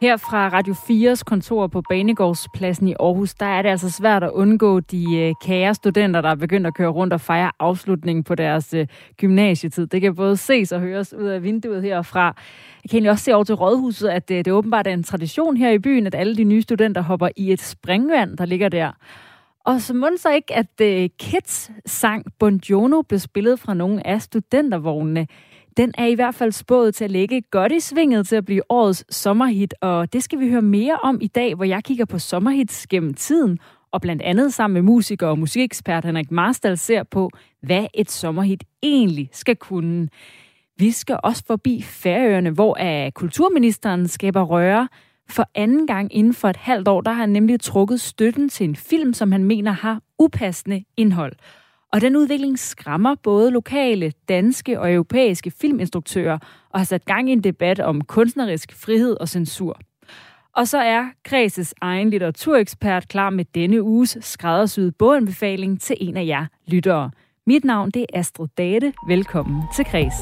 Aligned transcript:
Her 0.00 0.16
fra 0.16 0.48
Radio 0.48 0.74
4's 0.74 1.22
kontor 1.22 1.66
på 1.66 1.82
Banegårdspladsen 1.88 2.88
i 2.88 2.94
Aarhus, 3.00 3.34
der 3.34 3.46
er 3.46 3.62
det 3.62 3.68
altså 3.68 3.90
svært 3.90 4.24
at 4.24 4.30
undgå 4.30 4.80
de 4.80 5.16
øh, 5.16 5.34
kære 5.42 5.74
studenter, 5.74 6.20
der 6.20 6.28
er 6.28 6.34
begyndt 6.34 6.66
at 6.66 6.74
køre 6.74 6.88
rundt 6.88 7.12
og 7.12 7.20
fejre 7.20 7.52
afslutningen 7.58 8.24
på 8.24 8.34
deres 8.34 8.74
øh, 8.74 8.86
gymnasietid. 9.16 9.86
Det 9.86 10.00
kan 10.00 10.14
både 10.14 10.36
ses 10.36 10.72
og 10.72 10.80
høres 10.80 11.14
ud 11.14 11.26
af 11.26 11.42
vinduet 11.42 11.82
herfra. 11.82 12.24
Jeg 12.82 12.90
kan 12.90 12.96
egentlig 12.96 13.10
også 13.10 13.24
se 13.24 13.34
over 13.34 13.44
til 13.44 13.54
Rådhuset, 13.54 14.08
at 14.08 14.28
det, 14.28 14.44
det 14.44 14.52
åbenbart 14.52 14.86
er 14.86 14.92
en 14.92 15.02
tradition 15.02 15.56
her 15.56 15.70
i 15.70 15.78
byen, 15.78 16.06
at 16.06 16.14
alle 16.14 16.36
de 16.36 16.44
nye 16.44 16.62
studenter 16.62 17.02
hopper 17.02 17.28
i 17.36 17.52
et 17.52 17.60
springvand, 17.60 18.36
der 18.36 18.44
ligger 18.44 18.68
der. 18.68 18.90
Og 19.64 19.80
så 19.80 19.94
må 19.94 20.08
så 20.16 20.30
ikke, 20.30 20.54
at 20.54 20.76
Kids 21.18 21.70
sang 21.86 22.24
Buongiorno 22.38 23.02
blev 23.02 23.18
spillet 23.18 23.60
fra 23.60 23.74
nogle 23.74 24.06
af 24.06 24.22
studentervognene 24.22 25.26
den 25.78 25.92
er 25.98 26.06
i 26.06 26.14
hvert 26.14 26.34
fald 26.34 26.52
spået 26.52 26.94
til 26.94 27.04
at 27.04 27.10
ligge 27.10 27.42
godt 27.50 27.72
i 27.72 27.80
svinget 27.80 28.26
til 28.26 28.36
at 28.36 28.44
blive 28.44 28.62
årets 28.68 29.16
sommerhit, 29.16 29.74
og 29.80 30.12
det 30.12 30.22
skal 30.22 30.40
vi 30.40 30.50
høre 30.50 30.62
mere 30.62 30.96
om 31.02 31.18
i 31.20 31.26
dag, 31.26 31.54
hvor 31.54 31.64
jeg 31.64 31.84
kigger 31.84 32.04
på 32.04 32.18
sommerhits 32.18 32.86
gennem 32.86 33.14
tiden, 33.14 33.58
og 33.92 34.00
blandt 34.00 34.22
andet 34.22 34.54
sammen 34.54 34.74
med 34.74 34.82
musiker 34.82 35.26
og 35.26 35.38
musikekspert 35.38 36.04
Henrik 36.04 36.30
Marstal 36.30 36.78
ser 36.78 37.02
på, 37.02 37.30
hvad 37.62 37.86
et 37.94 38.10
sommerhit 38.10 38.64
egentlig 38.82 39.30
skal 39.32 39.56
kunne. 39.56 40.08
Vi 40.78 40.90
skal 40.90 41.18
også 41.22 41.42
forbi 41.46 41.82
Færøerne, 41.82 42.50
hvor 42.50 42.78
kulturministeren 43.10 44.08
skaber 44.08 44.42
røre. 44.42 44.88
For 45.30 45.50
anden 45.54 45.86
gang 45.86 46.14
inden 46.14 46.34
for 46.34 46.48
et 46.48 46.56
halvt 46.56 46.88
år, 46.88 47.00
der 47.00 47.10
har 47.10 47.20
han 47.20 47.28
nemlig 47.28 47.60
trukket 47.60 48.00
støtten 48.00 48.48
til 48.48 48.68
en 48.68 48.76
film, 48.76 49.12
som 49.12 49.32
han 49.32 49.44
mener 49.44 49.72
har 49.72 50.02
upassende 50.18 50.84
indhold. 50.96 51.32
Og 51.92 52.00
den 52.00 52.16
udvikling 52.16 52.58
skræmmer 52.58 53.14
både 53.22 53.50
lokale, 53.50 54.12
danske 54.28 54.80
og 54.80 54.92
europæiske 54.92 55.50
filminstruktører 55.50 56.38
og 56.70 56.80
har 56.80 56.84
sat 56.84 57.04
gang 57.04 57.28
i 57.28 57.32
en 57.32 57.44
debat 57.44 57.80
om 57.80 58.00
kunstnerisk 58.00 58.72
frihed 58.76 59.16
og 59.20 59.28
censur. 59.28 59.80
Og 60.52 60.68
så 60.68 60.78
er 60.78 61.04
Kreses 61.24 61.74
egen 61.80 62.10
litteraturekspert 62.10 63.08
klar 63.08 63.30
med 63.30 63.44
denne 63.54 63.82
uges 63.82 64.18
skræddersyede 64.20 64.92
boganbefaling 64.92 65.80
til 65.80 65.96
en 66.00 66.16
af 66.16 66.26
jer 66.26 66.46
lyttere. 66.66 67.10
Mit 67.46 67.64
navn 67.64 67.90
det 67.90 68.02
er 68.02 68.18
Astrid 68.18 68.48
Date. 68.58 68.92
Velkommen 69.08 69.62
til 69.76 69.84
Kres. 69.84 70.14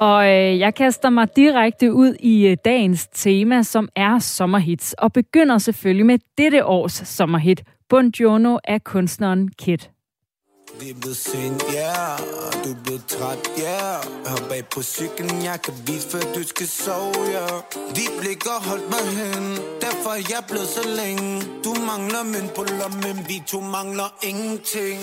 Og 0.00 0.24
øh, 0.24 0.58
jeg 0.58 0.74
kaster 0.74 1.10
mig 1.10 1.36
direkte 1.36 1.92
ud 1.92 2.14
i 2.20 2.46
øh, 2.46 2.56
dagens 2.64 3.06
tema, 3.14 3.62
som 3.62 3.88
er 3.96 4.18
sommerhits, 4.18 4.92
og 4.92 5.12
begynder 5.12 5.58
selvfølgelig 5.58 6.06
med 6.06 6.18
dette 6.38 6.64
års 6.64 6.92
sommerhit, 6.92 7.62
Buongiorno 7.88 8.58
af 8.64 8.84
kunstneren 8.84 9.48
Kit. 9.48 9.90
Vi 10.80 10.90
er 10.90 10.94
blevet 11.00 11.16
sent, 11.16 11.62
ja, 11.72 11.78
yeah. 11.78 12.64
du 12.64 12.68
er 12.70 12.82
blevet 12.84 13.04
træt, 13.06 13.38
ja 13.58 13.62
yeah. 13.62 14.30
Hop 14.30 14.48
bag 14.48 14.64
på 14.74 14.82
cyklen, 14.82 15.44
jeg 15.44 15.58
kan 15.64 15.74
vise, 15.86 16.08
før 16.10 16.24
du 16.34 16.42
skal 16.42 16.66
sove, 16.66 17.22
ja 17.36 17.46
yeah. 17.46 17.62
De 17.96 18.04
har 18.50 18.68
holdt 18.68 18.88
mig 18.94 19.06
hen, 19.20 19.44
derfor 19.84 20.10
er 20.18 20.22
jeg 20.34 20.42
blevet 20.50 20.68
så 20.76 20.84
længe 21.00 21.42
Du 21.64 21.72
mangler 21.90 22.22
mønt 22.32 22.52
på 22.56 22.62
lommen, 22.80 23.16
vi 23.28 23.42
to 23.46 23.60
mangler 23.60 24.10
ingenting 24.30 24.98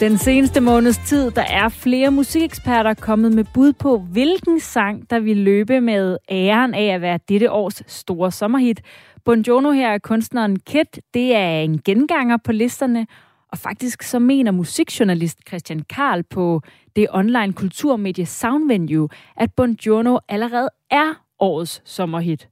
Den 0.00 0.18
seneste 0.18 0.60
måneds 0.60 0.98
tid, 0.98 1.30
der 1.30 1.42
er 1.42 1.68
flere 1.68 2.10
musikeksperter 2.10 2.94
kommet 2.94 3.34
med 3.34 3.44
bud 3.54 3.72
på, 3.72 3.98
hvilken 3.98 4.60
sang, 4.60 5.10
der 5.10 5.20
vil 5.20 5.36
løbe 5.36 5.80
med 5.80 6.18
æren 6.30 6.74
af 6.74 6.94
at 6.94 7.00
være 7.00 7.18
dette 7.28 7.50
års 7.52 7.82
store 7.86 8.32
sommerhit. 8.32 8.82
Bonjono 9.24 9.70
her 9.70 9.88
er 9.88 9.98
kunstneren 9.98 10.58
Kit. 10.58 11.00
Det 11.14 11.34
er 11.34 11.60
en 11.60 11.82
genganger 11.84 12.36
på 12.44 12.52
listerne, 12.52 13.06
og 13.52 13.58
faktisk 13.58 14.02
så 14.02 14.18
mener 14.18 14.50
musikjournalist 14.50 15.38
Christian 15.48 15.82
Karl 15.82 16.22
på 16.22 16.60
det 16.96 17.06
online 17.10 17.52
kulturmedie 17.52 18.26
Soundvenue, 18.26 19.08
at 19.36 19.52
Bonjono 19.56 20.18
allerede 20.28 20.68
er 20.90 21.24
årets 21.40 21.82
sommerhit. 21.84 22.48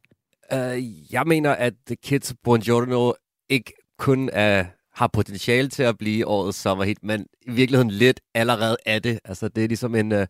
Uh, 0.52 1.12
jeg 1.12 1.22
mener, 1.26 1.52
at 1.52 1.74
Kids 2.04 2.34
Buongiorno 2.44 3.12
ikke 3.48 3.72
kun 3.98 4.30
er 4.32 4.64
har 4.96 5.06
potentiale 5.06 5.68
til 5.68 5.82
at 5.82 5.98
blive 5.98 6.26
årets 6.26 6.58
sommerhit, 6.58 6.98
men 7.02 7.26
i 7.42 7.50
virkeligheden 7.50 7.90
lidt 7.90 8.20
allerede 8.34 8.76
er 8.86 8.98
det. 8.98 9.20
Altså, 9.24 9.48
det 9.48 9.64
er 9.64 9.68
ligesom 9.68 9.94
en, 9.94 10.12
øh, 10.12 10.26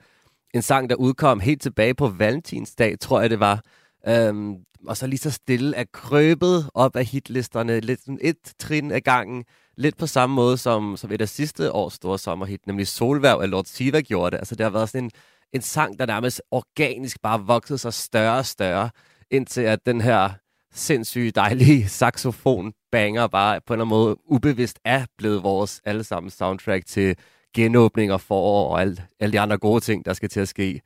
en 0.55 0.63
sang, 0.63 0.91
der 0.91 0.97
udkom 0.97 1.41
helt 1.41 1.63
tilbage 1.63 1.95
på 1.95 2.09
Valentinsdag, 2.09 2.99
tror 3.01 3.21
jeg 3.21 3.31
det 3.31 3.41
var. 3.41 3.63
Øhm, 4.09 4.55
og 4.87 4.97
så 4.97 5.07
lige 5.07 5.19
så 5.19 5.31
stille 5.31 5.77
er 5.77 5.85
krøbet 5.93 6.71
op 6.75 6.97
af 6.97 7.05
hitlisterne, 7.05 7.81
lidt 7.81 8.01
sådan 8.01 8.19
et 8.23 8.37
trin 8.59 8.91
ad 8.91 9.01
gangen. 9.01 9.45
Lidt 9.77 9.97
på 9.97 10.07
samme 10.07 10.35
måde 10.37 10.59
som, 10.59 10.97
som 10.97 11.13
et 11.13 11.21
af 11.21 11.29
sidste 11.29 11.73
års 11.73 11.93
store 11.93 12.19
sommerhit, 12.19 12.67
nemlig 12.67 12.87
Solværv 12.89 13.41
af 13.41 13.51
Lord 13.51 13.65
Siva 13.65 14.01
gjorde 14.01 14.31
det. 14.31 14.39
Altså, 14.39 14.55
det 14.55 14.65
har 14.65 14.71
været 14.71 14.89
sådan 14.89 15.05
en, 15.05 15.11
en 15.53 15.63
sang, 15.63 15.99
der 15.99 16.07
nærmest 16.07 16.43
organisk 16.51 17.23
bare 17.23 17.41
voksede 17.41 17.79
sig 17.79 17.95
større 17.95 18.39
og 18.39 18.47
større, 18.47 18.91
indtil 19.31 19.61
at 19.61 19.87
den 19.87 20.01
her 20.01 20.31
sindssygt 20.77 21.35
dejlige 21.37 21.89
saxofon 21.89 22.73
banger 22.93 23.27
bare 23.27 23.61
på 23.67 23.75
en 23.75 23.81
eller 23.81 23.85
anden 23.85 23.99
måde 23.99 24.17
ubevidst 24.25 24.79
er 24.85 25.05
blevet 25.19 25.43
vores 25.43 25.81
allesammen 25.85 26.31
soundtrack 26.31 26.87
til 26.87 27.17
genåbning 27.55 28.13
og 28.13 28.21
forår 28.21 28.71
og 28.71 28.81
alt, 28.81 29.03
alle 29.21 29.33
de 29.33 29.41
andre 29.41 29.59
gode 29.59 29.81
ting, 29.81 30.05
der 30.05 30.13
skal 30.13 30.29
til 30.29 30.41
at 30.41 30.49
ske. 30.49 30.81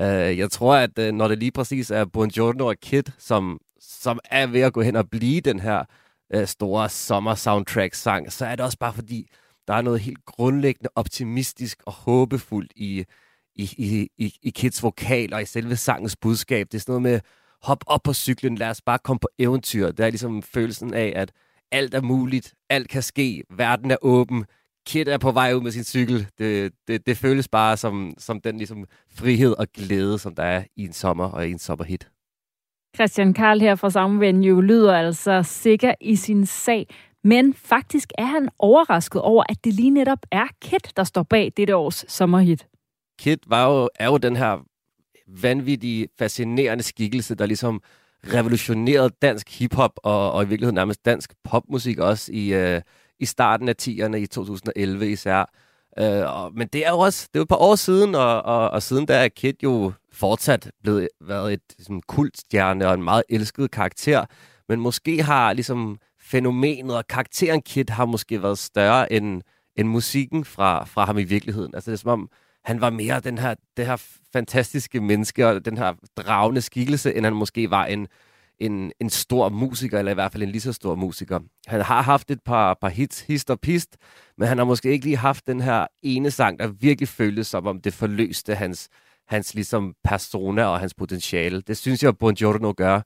Uh, 0.00 0.06
jeg 0.38 0.50
tror, 0.50 0.74
at 0.74 0.98
uh, 0.98 1.04
når 1.04 1.28
det 1.28 1.38
lige 1.38 1.50
præcis 1.52 1.90
er 1.90 2.04
Buongiorno 2.04 2.66
og 2.66 2.76
Kid, 2.82 3.02
som, 3.18 3.60
som 3.80 4.18
er 4.24 4.46
ved 4.46 4.60
at 4.60 4.72
gå 4.72 4.82
hen 4.82 4.96
og 4.96 5.10
blive 5.10 5.40
den 5.40 5.60
her 5.60 5.84
uh, 6.36 6.44
store 6.44 6.88
sommer-soundtrack-sang, 6.88 8.32
så 8.32 8.46
er 8.46 8.56
det 8.56 8.64
også 8.64 8.78
bare 8.78 8.92
fordi, 8.92 9.28
der 9.68 9.74
er 9.74 9.82
noget 9.82 10.00
helt 10.00 10.24
grundlæggende 10.26 10.90
optimistisk 10.94 11.82
og 11.86 11.92
håbefuldt 11.92 12.72
i, 12.76 13.04
i, 13.56 13.62
i, 13.78 14.08
i, 14.18 14.34
i 14.42 14.50
Kids 14.50 14.82
vokal 14.82 15.34
og 15.34 15.42
i 15.42 15.44
selve 15.44 15.76
sangens 15.76 16.16
budskab. 16.16 16.66
Det 16.72 16.74
er 16.74 16.80
sådan 16.80 16.92
noget 16.92 17.02
med, 17.02 17.20
hop 17.62 17.84
op 17.86 18.02
på 18.02 18.12
cyklen, 18.12 18.54
lad 18.54 18.70
os 18.70 18.82
bare 18.82 18.98
komme 18.98 19.20
på 19.20 19.28
eventyr. 19.38 19.90
Det 19.90 20.06
er 20.06 20.10
ligesom 20.10 20.42
følelsen 20.42 20.94
af, 20.94 21.12
at 21.16 21.32
alt 21.72 21.94
er 21.94 22.00
muligt, 22.00 22.54
alt 22.70 22.88
kan 22.88 23.02
ske, 23.02 23.42
verden 23.50 23.90
er 23.90 23.96
åben, 24.02 24.44
Kid 24.86 25.08
er 25.08 25.18
på 25.18 25.32
vej 25.32 25.54
ud 25.54 25.60
med 25.60 25.70
sin 25.70 25.84
cykel. 25.84 26.26
Det, 26.38 26.72
det, 26.88 27.06
det 27.06 27.16
føles 27.16 27.48
bare 27.48 27.76
som, 27.76 28.14
som 28.18 28.40
den 28.40 28.56
ligesom 28.56 28.84
frihed 29.14 29.52
og 29.58 29.66
glæde, 29.74 30.18
som 30.18 30.34
der 30.34 30.42
er 30.42 30.64
i 30.76 30.84
en 30.84 30.92
sommer 30.92 31.24
og 31.24 31.48
i 31.48 31.50
en 31.50 31.58
sommerhit. 31.58 32.08
Christian 32.96 33.34
Karl 33.34 33.60
her 33.60 33.74
fra 33.74 33.90
Sammenvenue 33.90 34.64
lyder 34.64 34.94
altså 34.94 35.42
sikker 35.42 35.94
i 36.00 36.16
sin 36.16 36.46
sag, 36.46 36.86
men 37.24 37.54
faktisk 37.54 38.12
er 38.18 38.24
han 38.24 38.48
overrasket 38.58 39.22
over, 39.22 39.44
at 39.48 39.64
det 39.64 39.74
lige 39.74 39.90
netop 39.90 40.18
er 40.30 40.46
Kid, 40.62 40.92
der 40.96 41.04
står 41.04 41.22
bag 41.22 41.52
dette 41.56 41.76
års 41.76 42.04
sommerhit. 42.08 42.66
Kid 43.18 43.38
var 43.46 43.66
jo, 43.66 43.88
er 43.94 44.06
jo 44.06 44.16
den 44.16 44.36
her 44.36 44.58
vanvittige, 45.42 46.08
fascinerende 46.18 46.84
skikkelse, 46.84 47.34
der 47.34 47.46
ligesom 47.46 47.82
revolutionerede 48.26 49.10
dansk 49.22 49.58
hiphop 49.58 49.92
og, 49.96 50.32
og 50.32 50.42
i 50.42 50.48
virkeligheden 50.48 50.74
nærmest 50.74 51.04
dansk 51.04 51.34
popmusik 51.44 51.98
også 51.98 52.32
i, 52.32 52.54
øh, 52.54 52.80
i 53.18 53.24
starten 53.24 53.68
af 53.68 53.74
10'erne 53.82 54.16
i 54.16 54.26
2011 54.26 55.10
især. 55.10 55.50
Øh, 55.98 56.34
og, 56.36 56.54
men 56.54 56.68
det 56.68 56.86
er 56.86 56.90
jo 56.90 56.98
også 56.98 57.28
det 57.32 57.38
er 57.38 57.40
jo 57.40 57.42
et 57.42 57.48
par 57.48 57.56
år 57.56 57.74
siden, 57.74 58.14
og, 58.14 58.42
og, 58.42 58.70
og 58.70 58.82
siden 58.82 59.08
der 59.08 59.14
er 59.14 59.28
Kid 59.28 59.54
jo 59.62 59.92
fortsat 60.12 60.70
blevet 60.82 61.08
været 61.20 61.52
et 61.52 61.62
ligesom, 61.78 62.02
kultstjerne 62.02 62.88
og 62.88 62.94
en 62.94 63.02
meget 63.02 63.22
elsket 63.28 63.70
karakter. 63.70 64.24
Men 64.68 64.80
måske 64.80 65.22
har 65.22 65.52
ligesom 65.52 65.98
fænomenet 66.20 66.96
og 66.96 67.06
karakteren 67.06 67.62
Kid 67.62 67.84
har 67.90 68.04
måske 68.04 68.42
været 68.42 68.58
større 68.58 69.12
end, 69.12 69.42
end 69.76 69.88
musikken 69.88 70.44
fra, 70.44 70.84
fra 70.84 71.04
ham 71.04 71.18
i 71.18 71.24
virkeligheden. 71.24 71.74
Altså 71.74 71.90
det 71.90 71.96
er 71.96 72.00
som 72.00 72.10
om, 72.10 72.28
han 72.64 72.80
var 72.80 72.90
mere 72.90 73.20
den 73.20 73.38
her, 73.38 73.54
det 73.76 73.86
her 73.86 73.96
fantastiske 74.32 75.00
menneske 75.00 75.46
og 75.46 75.64
den 75.64 75.78
her 75.78 75.94
dragende 76.16 76.60
skikkelse, 76.60 77.14
end 77.14 77.24
han 77.26 77.34
måske 77.34 77.70
var 77.70 77.86
en, 77.86 78.08
en, 78.58 78.92
en 79.00 79.10
stor 79.10 79.48
musiker, 79.48 79.98
eller 79.98 80.12
i 80.12 80.14
hvert 80.14 80.32
fald 80.32 80.42
en 80.42 80.48
lige 80.48 80.60
så 80.60 80.72
stor 80.72 80.94
musiker. 80.94 81.40
Han 81.66 81.80
har 81.80 82.02
haft 82.02 82.30
et 82.30 82.40
par, 82.44 82.78
par 82.80 82.88
hits, 82.88 83.20
hist 83.20 83.50
og 83.50 83.60
pist, 83.60 83.96
men 84.38 84.48
han 84.48 84.58
har 84.58 84.64
måske 84.64 84.90
ikke 84.90 85.04
lige 85.04 85.16
haft 85.16 85.46
den 85.46 85.60
her 85.60 85.86
ene 86.02 86.30
sang, 86.30 86.58
der 86.58 86.66
virkelig 86.66 87.08
føltes 87.08 87.46
som 87.46 87.66
om 87.66 87.80
det 87.80 87.94
forløste 87.94 88.54
hans, 88.54 88.88
hans 89.28 89.54
ligesom 89.54 89.94
persona 90.04 90.64
og 90.64 90.80
hans 90.80 90.94
potentiale. 90.94 91.60
Det 91.60 91.76
synes 91.76 92.02
jeg, 92.02 92.18
Buongiorno 92.18 92.72
gør. 92.76 93.00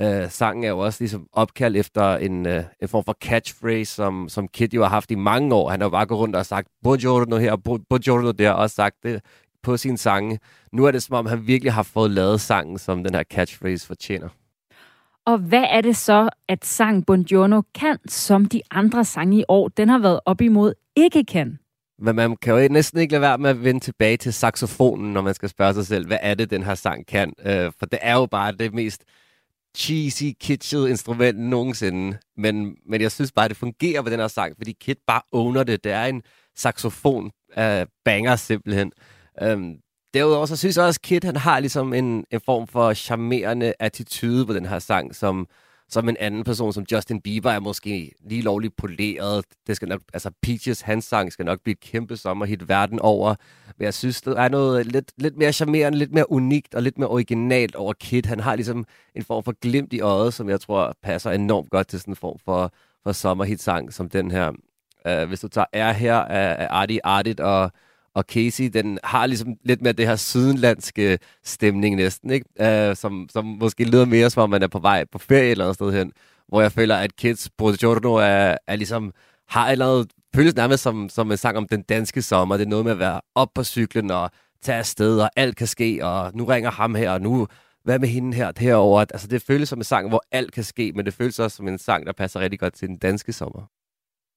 Øh, 0.00 0.30
sangen 0.30 0.64
er 0.64 0.68
jo 0.68 0.78
også 0.78 1.02
ligesom 1.02 1.26
opkaldt 1.32 1.76
efter 1.76 2.16
en, 2.16 2.46
øh, 2.46 2.64
en 2.82 2.88
form 2.88 3.04
for 3.04 3.16
catchphrase, 3.24 3.94
som, 3.94 4.28
som 4.28 4.48
Kid 4.48 4.74
jo 4.74 4.82
har 4.82 4.88
haft 4.88 5.10
i 5.10 5.14
mange 5.14 5.54
år. 5.54 5.70
Han 5.70 5.80
har 5.80 5.86
jo 5.86 5.90
bare 5.90 6.06
gået 6.06 6.20
rundt 6.20 6.36
og 6.36 6.46
sagt, 6.46 6.68
buongiorno 6.82 7.36
her, 7.36 7.56
buongiorno 7.88 8.30
der, 8.30 8.50
og 8.50 8.70
sagt 8.70 8.96
det 9.02 9.20
på 9.62 9.76
sine 9.76 9.98
sange. 9.98 10.38
Nu 10.72 10.84
er 10.84 10.90
det 10.90 11.02
som 11.02 11.14
om, 11.14 11.26
han 11.26 11.46
virkelig 11.46 11.72
har 11.72 11.82
fået 11.82 12.10
lavet 12.10 12.40
sangen, 12.40 12.78
som 12.78 13.04
den 13.04 13.14
her 13.14 13.22
catchphrase 13.22 13.86
fortjener. 13.86 14.28
Og 15.26 15.38
hvad 15.38 15.64
er 15.70 15.80
det 15.80 15.96
så, 15.96 16.28
at 16.48 16.64
sang 16.64 17.06
Buongiorno 17.06 17.62
kan, 17.74 17.98
som 18.08 18.46
de 18.46 18.60
andre 18.70 19.04
sange 19.04 19.38
i 19.38 19.44
år, 19.48 19.68
den 19.68 19.88
har 19.88 19.98
været 19.98 20.20
op 20.24 20.40
imod, 20.40 20.74
ikke 20.96 21.24
kan? 21.24 21.58
Men 21.98 22.16
man 22.16 22.36
kan 22.36 22.54
jo 22.54 22.68
næsten 22.68 23.00
ikke 23.00 23.12
lade 23.12 23.20
være 23.20 23.38
med 23.38 23.50
at 23.50 23.64
vende 23.64 23.80
tilbage 23.80 24.16
til 24.16 24.32
saxofonen, 24.32 25.12
når 25.12 25.20
man 25.20 25.34
skal 25.34 25.48
spørge 25.48 25.74
sig 25.74 25.86
selv, 25.86 26.06
hvad 26.06 26.18
er 26.20 26.34
det, 26.34 26.50
den 26.50 26.62
her 26.62 26.74
sang 26.74 27.06
kan? 27.06 27.32
Øh, 27.46 27.72
for 27.78 27.86
det 27.86 27.98
er 28.02 28.14
jo 28.14 28.26
bare 28.26 28.52
det 28.52 28.74
mest 28.74 29.04
cheesy, 29.76 30.32
kitschet 30.40 30.88
instrument 30.88 31.38
nogensinde. 31.38 32.18
Men, 32.36 32.76
men 32.88 33.00
jeg 33.00 33.12
synes 33.12 33.32
bare, 33.32 33.48
det 33.48 33.56
fungerer 33.56 34.02
på 34.02 34.10
den 34.10 34.20
her 34.20 34.28
sang, 34.28 34.54
fordi 34.56 34.72
Kit 34.80 34.98
bare 35.06 35.22
owner 35.32 35.62
det. 35.62 35.84
Det 35.84 35.92
er 35.92 36.04
en 36.04 36.22
saxofon 36.56 37.30
uh, 37.56 37.86
banger 38.04 38.36
simpelthen. 38.36 38.92
Um, 39.42 39.76
derudover 40.14 40.46
så 40.46 40.56
synes 40.56 40.76
jeg 40.76 40.84
også, 40.84 40.98
at 40.98 41.08
Kit 41.08 41.24
han 41.24 41.36
har 41.36 41.60
ligesom 41.60 41.92
en, 41.92 42.24
en 42.30 42.40
form 42.44 42.66
for 42.66 42.94
charmerende 42.94 43.74
attitude 43.78 44.46
på 44.46 44.52
den 44.52 44.66
her 44.66 44.78
sang, 44.78 45.14
som, 45.14 45.46
som 45.88 46.08
en 46.08 46.16
anden 46.20 46.44
person, 46.44 46.72
som 46.72 46.84
Justin 46.92 47.20
Bieber, 47.20 47.50
er 47.50 47.60
måske 47.60 48.12
lige 48.24 48.42
lovligt 48.42 48.76
poleret. 48.76 49.44
Det 49.66 49.76
skal 49.76 49.88
nok, 49.88 50.00
altså 50.12 50.30
Peaches, 50.42 50.80
hans 50.80 51.04
sang, 51.04 51.32
skal 51.32 51.44
nok 51.44 51.60
blive 51.64 51.72
et 51.72 51.80
kæmpe 51.80 52.16
sommerhit 52.16 52.68
verden 52.68 53.00
over. 53.00 53.34
Men 53.78 53.84
jeg 53.84 53.94
synes, 53.94 54.22
der 54.22 54.36
er 54.36 54.48
noget 54.48 54.86
lidt, 54.86 55.12
lidt 55.16 55.36
mere 55.36 55.52
charmerende, 55.52 55.98
lidt 55.98 56.12
mere 56.12 56.32
unikt 56.32 56.74
og 56.74 56.82
lidt 56.82 56.98
mere 56.98 57.08
originalt 57.08 57.74
over 57.74 57.92
Kid. 57.92 58.22
Han 58.26 58.40
har 58.40 58.54
ligesom 58.54 58.84
en 59.14 59.24
form 59.24 59.44
for 59.44 59.54
glimt 59.60 59.92
i 59.92 60.00
øjet, 60.00 60.34
som 60.34 60.48
jeg 60.48 60.60
tror 60.60 60.96
passer 61.02 61.30
enormt 61.30 61.70
godt 61.70 61.88
til 61.88 62.00
sådan 62.00 62.12
en 62.12 62.16
form 62.16 62.38
for, 62.44 62.72
for 63.02 63.12
sommerhit-sang 63.12 63.92
som 63.92 64.08
den 64.08 64.30
her. 64.30 64.52
Uh, 65.08 65.28
hvis 65.28 65.40
du 65.40 65.48
tager 65.48 65.66
R 65.74 65.92
her 65.92 66.16
af 66.16 66.66
Artie 66.70 67.06
Artit 67.06 67.40
og 67.40 67.72
og 68.16 68.24
Casey, 68.28 68.64
den 68.64 68.98
har 69.04 69.26
ligesom 69.26 69.54
lidt 69.64 69.82
mere 69.82 69.92
det 69.92 70.06
her 70.06 70.16
sydenlandske 70.16 71.18
stemning 71.44 71.96
næsten, 71.96 72.30
ikke? 72.30 72.90
Uh, 72.90 72.96
som, 72.96 73.28
som 73.32 73.44
måske 73.44 73.84
lyder 73.84 74.04
mere, 74.04 74.30
som 74.30 74.42
om 74.42 74.50
man 74.50 74.62
er 74.62 74.68
på 74.68 74.78
vej 74.78 75.04
på 75.12 75.18
ferie 75.18 75.50
eller 75.50 75.64
andet 75.64 75.74
sted 75.74 75.92
hen, 75.92 76.12
hvor 76.48 76.60
jeg 76.60 76.72
føler, 76.72 76.96
at 76.96 77.16
Kids 77.16 77.50
Buongiorno 77.58 78.14
er, 78.14 78.56
er 78.66 78.76
ligesom, 78.76 79.12
har 79.48 79.66
et 79.66 79.72
eller 79.72 79.92
andet, 79.92 80.10
føles 80.34 80.56
nærmest 80.56 80.82
som, 80.82 81.08
som 81.08 81.30
en 81.30 81.36
sang 81.36 81.56
om 81.56 81.68
den 81.68 81.82
danske 81.82 82.22
sommer. 82.22 82.56
Det 82.56 82.64
er 82.64 82.68
noget 82.68 82.84
med 82.84 82.92
at 82.92 82.98
være 82.98 83.20
op 83.34 83.48
på 83.54 83.64
cyklen 83.64 84.10
og 84.10 84.30
tage 84.62 84.78
afsted, 84.78 85.20
og 85.20 85.30
alt 85.36 85.56
kan 85.56 85.66
ske, 85.66 86.00
og 86.02 86.30
nu 86.34 86.44
ringer 86.44 86.70
ham 86.70 86.94
her, 86.94 87.10
og 87.10 87.20
nu 87.20 87.46
hvad 87.84 87.98
med 87.98 88.08
hende 88.08 88.36
her, 88.36 88.52
herover. 88.58 89.00
Altså, 89.00 89.26
det 89.26 89.42
føles 89.42 89.68
som 89.68 89.78
en 89.78 89.84
sang, 89.84 90.08
hvor 90.08 90.22
alt 90.32 90.52
kan 90.52 90.64
ske, 90.64 90.92
men 90.94 91.06
det 91.06 91.14
føles 91.14 91.38
også 91.38 91.56
som 91.56 91.68
en 91.68 91.78
sang, 91.78 92.06
der 92.06 92.12
passer 92.12 92.40
rigtig 92.40 92.60
godt 92.60 92.74
til 92.74 92.88
den 92.88 92.98
danske 92.98 93.32
sommer. 93.32 93.62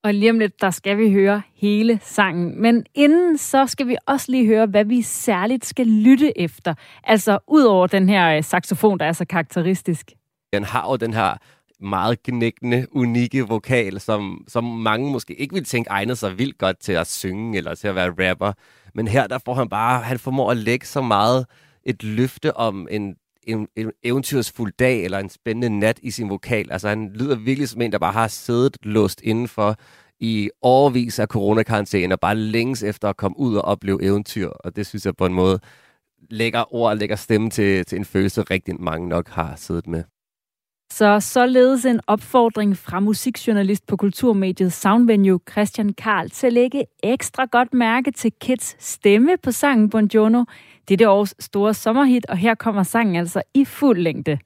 Og 0.04 0.14
lige 0.14 0.32
om 0.32 0.40
lidt, 0.40 0.62
der 0.62 0.70
skal 0.70 0.98
vi 0.98 1.12
høre 1.12 1.42
hele 1.56 2.00
sangen. 2.04 2.62
Men 2.62 2.86
inden, 2.96 3.38
så 3.38 3.68
skal 3.68 3.88
vi 3.88 3.96
også 4.06 4.32
lige 4.32 4.46
høre, 4.46 4.66
hvad 4.66 4.86
vi 4.86 5.02
særligt 5.02 5.66
skal 5.66 5.88
lytte 5.88 6.40
efter. 6.40 6.74
Altså, 7.04 7.40
ud 7.48 7.64
over 7.64 7.88
den 7.88 8.10
her 8.10 8.38
øh, 8.38 8.44
saxofon, 8.44 9.00
der 9.00 9.06
er 9.06 9.14
så 9.14 9.26
karakteristisk. 9.26 10.12
Den 10.54 10.64
har 10.64 10.90
jo 10.90 10.96
den 10.96 11.14
her 11.14 11.38
meget 11.80 12.24
knækkende, 12.24 12.88
unikke 12.92 13.48
vokal, 13.48 14.00
som, 14.00 14.46
som 14.48 14.64
mange 14.64 15.12
måske 15.12 15.34
ikke 15.34 15.54
ville 15.54 15.66
tænke 15.66 15.90
egner 15.90 16.14
sig 16.14 16.38
vildt 16.38 16.58
godt 16.58 16.80
til 16.80 16.94
at 16.94 17.08
synge 17.08 17.58
eller 17.58 17.76
til 17.76 17.88
at 17.88 17.96
være 17.96 18.30
rapper. 18.30 18.54
Men 18.94 19.08
her, 19.08 19.28
der 19.28 19.38
får 19.46 19.54
han 19.54 19.70
bare, 19.70 20.02
han 20.02 20.20
formår 20.20 20.52
at 20.52 20.58
lægge 20.58 20.86
så 20.86 21.02
meget 21.02 21.46
et 21.84 22.04
løfte 22.04 22.58
om 22.58 22.88
en 22.92 23.16
en, 23.44 23.68
en 23.76 23.92
eventyrsfuld 24.04 24.74
dag 24.80 25.04
eller 25.04 25.20
en 25.20 25.30
spændende 25.30 25.80
nat 25.80 26.00
i 26.04 26.12
sin 26.12 26.30
vokal. 26.30 26.72
Altså 26.72 26.90
han 26.90 27.12
lyder 27.14 27.36
virkelig 27.36 27.70
som 27.70 27.82
en, 27.82 27.92
der 27.92 27.98
bare 28.00 28.14
har 28.14 28.28
siddet 28.28 28.78
låst 28.84 29.22
indenfor 29.24 29.76
i 30.20 30.50
overvis 30.62 31.20
af 31.20 31.28
coronakarantæne 31.28 32.16
og 32.16 32.20
bare 32.20 32.36
længes 32.36 32.84
efter 32.84 33.10
at 33.10 33.18
komme 33.18 33.40
ud 33.40 33.56
og 33.56 33.62
opleve 33.62 34.04
eventyr. 34.04 34.48
Og 34.48 34.76
det 34.76 34.88
synes 34.88 35.06
jeg 35.06 35.16
på 35.16 35.26
en 35.26 35.34
måde 35.34 35.60
lægger 36.30 36.74
ord 36.74 36.90
og 36.90 36.98
lægger 36.98 37.16
stemme 37.16 37.50
til, 37.50 37.86
til 37.86 37.98
en 37.98 38.06
følelse, 38.06 38.42
rigtig 38.42 38.82
mange 38.82 39.10
nok 39.10 39.30
har 39.30 39.56
siddet 39.56 39.88
med. 39.88 40.04
Så 40.94 41.20
således 41.20 41.86
en 41.86 42.02
opfordring 42.08 42.78
fra 42.78 43.00
musikjournalist 43.00 43.88
på 43.88 43.98
kulturmediet 43.98 44.74
Soundvenue 44.74 45.40
Christian 45.52 45.94
Karl 45.94 46.30
til 46.30 46.48
at 46.48 46.54
lægge 46.54 46.86
ekstra 47.04 47.46
godt 47.46 47.74
mærke 47.74 48.12
til 48.12 48.32
Kids 48.42 48.76
stemme 48.80 49.38
på 49.44 49.52
sangen 49.52 49.90
Buongiorno. 49.90 50.44
Det 50.88 50.94
er 50.94 50.98
det 50.98 51.08
års 51.08 51.34
store 51.40 51.74
sommerhit, 51.74 52.26
og 52.26 52.38
her 52.38 52.56
kommer 52.56 52.84
sangen 52.84 53.16
altså 53.16 53.42
i 53.54 53.66
fuld 53.66 54.00
længde. 54.02 54.38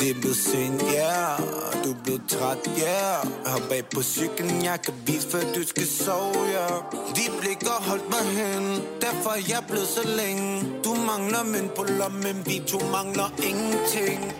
Det 0.00 0.10
er 0.10 0.20
blevet 0.20 0.36
sent, 0.36 0.82
yeah 0.82 1.53
du 1.94 1.98
er 1.98 2.04
blevet 2.04 2.22
træt, 2.28 2.58
yeah. 2.78 3.26
Hop 3.46 3.70
af 3.70 3.84
på 3.94 4.02
cyklen, 4.02 4.64
jeg 4.64 4.82
kan 4.82 4.94
vise, 5.06 5.28
før 5.30 5.40
du 5.54 5.62
skal 5.66 5.86
sove, 5.86 6.34
yeah. 6.34 6.82
De 7.16 7.40
blik 7.40 7.62
har 7.62 7.82
holdt 7.82 8.08
mig 8.10 8.24
hen, 8.38 8.82
derfor 9.00 9.30
er 9.30 9.42
jeg 9.48 9.62
blevet 9.68 9.86
så 9.86 10.08
længe 10.16 10.62
Du 10.84 10.94
mangler 10.94 11.42
mænd 11.44 11.68
på 11.76 11.84
lommen, 11.98 12.42
vi 12.46 12.62
to 12.66 12.78
mangler 12.92 13.30
ingenting 13.42 14.32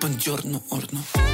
Buongiorno, 0.00 0.58
ordno 0.70 1.33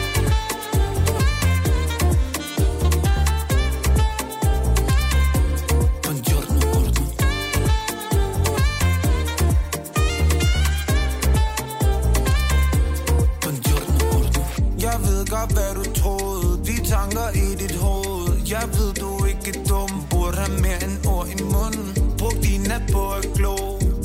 godt, 15.30 15.52
hvad 15.56 15.72
du 15.78 15.84
troede. 16.00 16.50
De 16.68 16.76
tanker 16.92 17.28
i 17.44 17.46
dit 17.62 17.76
hoved. 17.84 18.32
Jeg 18.54 18.64
ved, 18.76 18.90
du 19.02 19.10
ikke 19.30 19.48
er 19.54 19.64
dum. 19.70 19.90
Burde 20.10 20.36
have 20.36 20.60
mere 20.64 20.80
end 20.86 20.96
ord 21.14 21.28
i 21.36 21.42
munden. 21.54 21.88
Brug 22.18 22.36
din 22.46 22.62
nat 22.70 22.84
på 22.92 23.02
at 23.18 23.26
glo. 23.36 23.56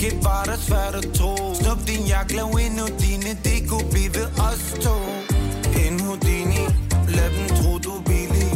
Gæt 0.02 0.18
var 0.28 0.44
der 0.50 0.58
svært 0.68 0.96
at 1.02 1.08
tro. 1.18 1.34
Snup 1.60 1.80
din 1.88 2.04
jakke, 2.12 2.36
lav 2.36 2.52
ind 2.66 2.80
dine 3.04 3.32
Det 3.46 3.60
kunne 3.70 3.90
blive 3.94 4.12
ved 4.18 4.30
os 4.48 4.64
to. 4.86 4.96
En 5.84 5.96
Houdini. 6.06 6.64
Lad 7.16 7.30
dem 7.36 7.48
tro, 7.58 7.72
du 7.86 7.92
er 8.00 8.04
billig. 8.10 8.52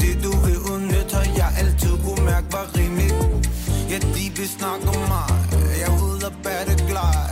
Det 0.00 0.14
du 0.24 0.32
vil 0.44 0.58
udnytte 0.72 1.14
Har 1.16 1.26
jeg 1.40 1.50
altid 1.60 1.94
kunne 2.04 2.24
mærke 2.30 2.48
var 2.54 2.66
rimeligt. 2.76 3.14
Ja, 3.90 3.98
de 4.14 4.24
vil 4.36 4.48
snakke 4.58 4.84
om 4.94 5.00
mig. 5.14 5.30
Jeg 5.80 5.88
er 5.88 6.02
ude 6.06 6.26
og 6.30 6.34
bære 6.44 6.64
det 6.70 6.78
glad 6.90 7.23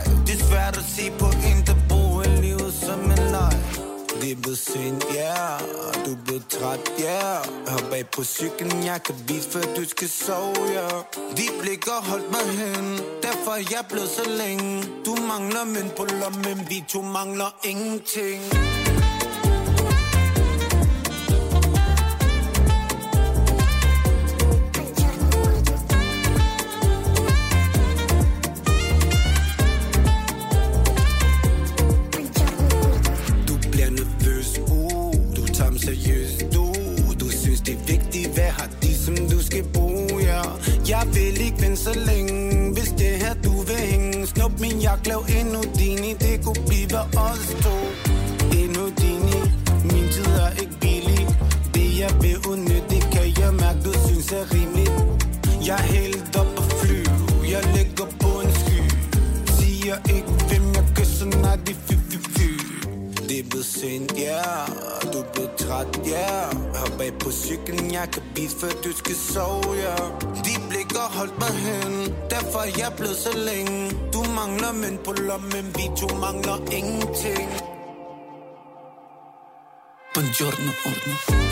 blevet 4.53 4.59
sent, 4.59 5.15
ja 5.15 5.35
yeah. 5.35 6.05
Du 6.05 6.11
er 6.11 6.23
blevet 6.25 6.47
træt, 6.47 6.79
ja 6.99 7.05
yeah. 7.05 7.67
Hop 7.67 7.89
bag 7.89 8.05
på 8.15 8.23
cyklen, 8.23 8.85
jeg 8.85 9.03
kan 9.05 9.15
vise, 9.27 9.49
før 9.49 9.61
du 9.77 9.85
skal 9.85 10.09
sove, 10.09 10.65
ja 10.73 10.87
yeah. 10.87 11.03
blik 11.35 11.51
blikker 11.61 12.01
holdt 12.09 12.31
mig 12.31 12.45
hen 12.59 12.99
Derfor 13.21 13.51
er 13.51 13.63
jeg 13.71 13.85
blevet 13.89 14.09
så 14.09 14.29
længe 14.29 14.83
Du 15.05 15.15
mangler 15.15 15.63
mænd 15.63 15.89
på 15.97 16.05
lommen 16.21 16.67
Vi 16.69 16.83
to 16.89 17.01
mangler 17.01 17.51
ingenting 17.63 18.41
lav 45.05 45.25
endnu 45.39 45.61
dini 45.79 46.13
Det 46.13 46.43
kunne 46.43 46.63
blive 46.67 46.99
os 47.27 47.47
to 47.63 47.75
Endnu 48.59 48.85
dini 49.01 49.39
Min 49.91 50.05
tid 50.13 50.25
er 50.45 50.51
ikke 50.61 50.77
billig 50.81 51.27
Det 51.73 51.99
jeg 51.99 52.11
vil 52.21 52.37
udnytte 52.49 52.89
Det 52.89 53.03
kan 53.11 53.27
jeg 53.43 53.53
mærke, 53.53 53.79
du 53.85 53.93
synes 54.07 54.31
er 54.31 54.45
rimeligt 54.53 54.91
Jeg 55.67 55.75
er 55.75 55.87
helt 55.97 56.35
op 56.37 56.57
og 56.57 56.63
fly 56.63 56.99
Jeg 57.53 57.63
ligger 57.75 58.05
på 58.21 58.29
en 58.43 58.51
sky 58.61 58.81
Siger 59.57 59.95
ikke, 60.15 60.31
hvem 60.49 60.65
jeg 60.75 60.85
kysser, 60.95 61.25
nej, 61.25 61.55
de 61.55 61.73
fy, 61.85 61.93
fy, 62.09 62.17
fy 62.35 62.49
Det 63.27 63.39
er 63.39 63.43
blevet 63.49 63.65
sent, 63.65 64.13
ja 64.17 64.23
yeah. 64.23 65.13
Du 65.13 65.17
er 65.19 65.29
blevet 65.33 65.51
træt, 65.57 65.87
ja 66.05 66.11
yeah. 66.11 66.75
Hop 66.75 67.01
af 67.01 67.13
på 67.19 67.31
cyklen, 67.31 67.91
jeg 67.93 68.07
kan 68.13 68.21
bide, 68.35 68.49
før 68.59 68.69
du 68.83 68.91
skal 68.97 69.15
sove, 69.15 69.73
ja 69.73 69.95
yeah. 69.95 70.21
De 70.45 70.53
ikke 70.93 71.05
har 71.05 71.17
holdt 71.19 71.39
mig 71.39 71.53
hen. 71.67 72.15
Derfor 72.29 72.59
er 72.59 72.71
jeg 72.77 72.93
blevet 72.97 73.15
så 73.15 73.37
længe. 73.37 73.91
Du 74.13 74.23
mangler 74.23 74.71
mænd 74.71 74.97
på 75.05 75.11
lommen. 75.11 75.65
Vi 75.75 75.85
to 75.97 76.15
mangler 76.15 76.57
ingenting. 76.71 77.49
Buongiorno, 80.13 80.71
ordno 80.85 81.42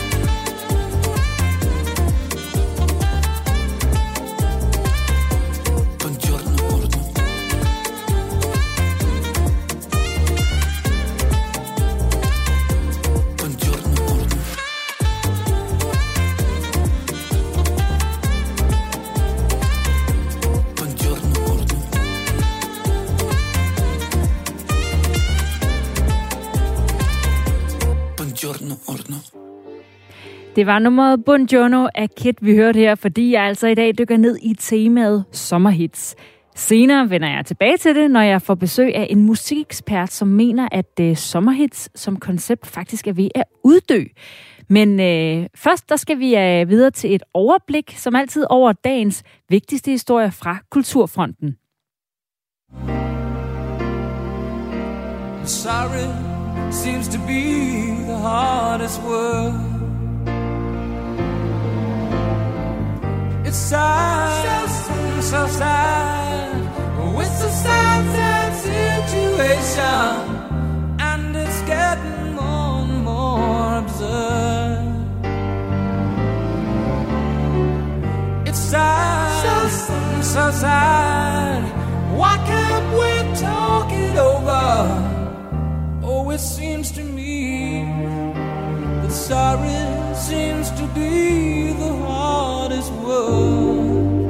Det 30.56 30.66
var 30.66 30.78
nummeret 30.78 31.24
Buongiorno 31.24 31.88
af 31.94 32.10
Kit, 32.10 32.36
vi 32.40 32.56
hørte 32.56 32.78
her, 32.78 32.94
fordi 32.94 33.32
jeg 33.32 33.42
altså 33.42 33.66
i 33.66 33.74
dag 33.74 33.98
dykker 33.98 34.16
ned 34.16 34.38
i 34.42 34.54
temaet 34.54 35.24
sommerhits. 35.32 36.16
Senere 36.54 37.10
vender 37.10 37.28
jeg 37.28 37.46
tilbage 37.46 37.76
til 37.76 37.94
det, 37.94 38.10
når 38.10 38.20
jeg 38.20 38.42
får 38.42 38.54
besøg 38.54 38.94
af 38.94 39.06
en 39.10 39.26
musikekspert, 39.26 40.12
som 40.12 40.28
mener, 40.28 40.68
at 40.72 41.00
uh, 41.00 41.16
sommerhits 41.16 42.00
som 42.00 42.16
koncept 42.16 42.66
faktisk 42.66 43.06
er 43.06 43.12
ved 43.12 43.28
at 43.34 43.44
uddø. 43.64 44.04
Men 44.68 44.88
uh, 44.92 45.46
først 45.54 45.88
der 45.88 45.96
skal 45.96 46.18
vi 46.18 46.34
uh, 46.34 46.68
videre 46.68 46.90
til 46.90 47.14
et 47.14 47.22
overblik, 47.34 47.94
som 47.96 48.16
altid 48.16 48.44
over 48.50 48.72
dagens 48.72 49.22
vigtigste 49.48 49.90
historier 49.90 50.30
fra 50.30 50.56
Kulturfronten. 50.70 51.56
Sorry 55.44 56.31
seems 56.72 57.08
to 57.08 57.18
be 57.18 57.90
the 58.06 58.16
hardest 58.16 59.00
word 59.02 59.72
It's 63.52 63.60
sad, 63.60 64.70
so, 64.70 65.20
so 65.20 65.46
sad. 65.46 66.56
It's 67.20 67.42
a 67.44 67.50
sad, 67.50 68.02
sad 68.14 68.52
situation, 68.64 70.16
and 70.98 71.36
it's 71.36 71.60
getting 71.62 72.34
more 72.34 72.80
and 72.84 73.04
more 73.04 73.78
absurd. 73.82 74.78
It's 78.48 78.58
sad, 78.58 80.22
so 80.22 80.50
sad. 80.50 81.62
Why 82.16 82.36
can't 82.46 82.88
we 82.98 83.12
talk 83.38 83.92
it 83.92 84.16
over? 84.16 85.21
Oh, 86.14 86.34
it 86.34 86.40
seems 86.40 86.92
to 86.92 87.02
me 87.18 87.84
that 89.02 89.12
sorry 89.12 89.80
seems 90.14 90.70
to 90.70 90.84
be 90.94 91.72
the 91.82 91.92
hardest 92.06 92.92
word. 93.04 94.22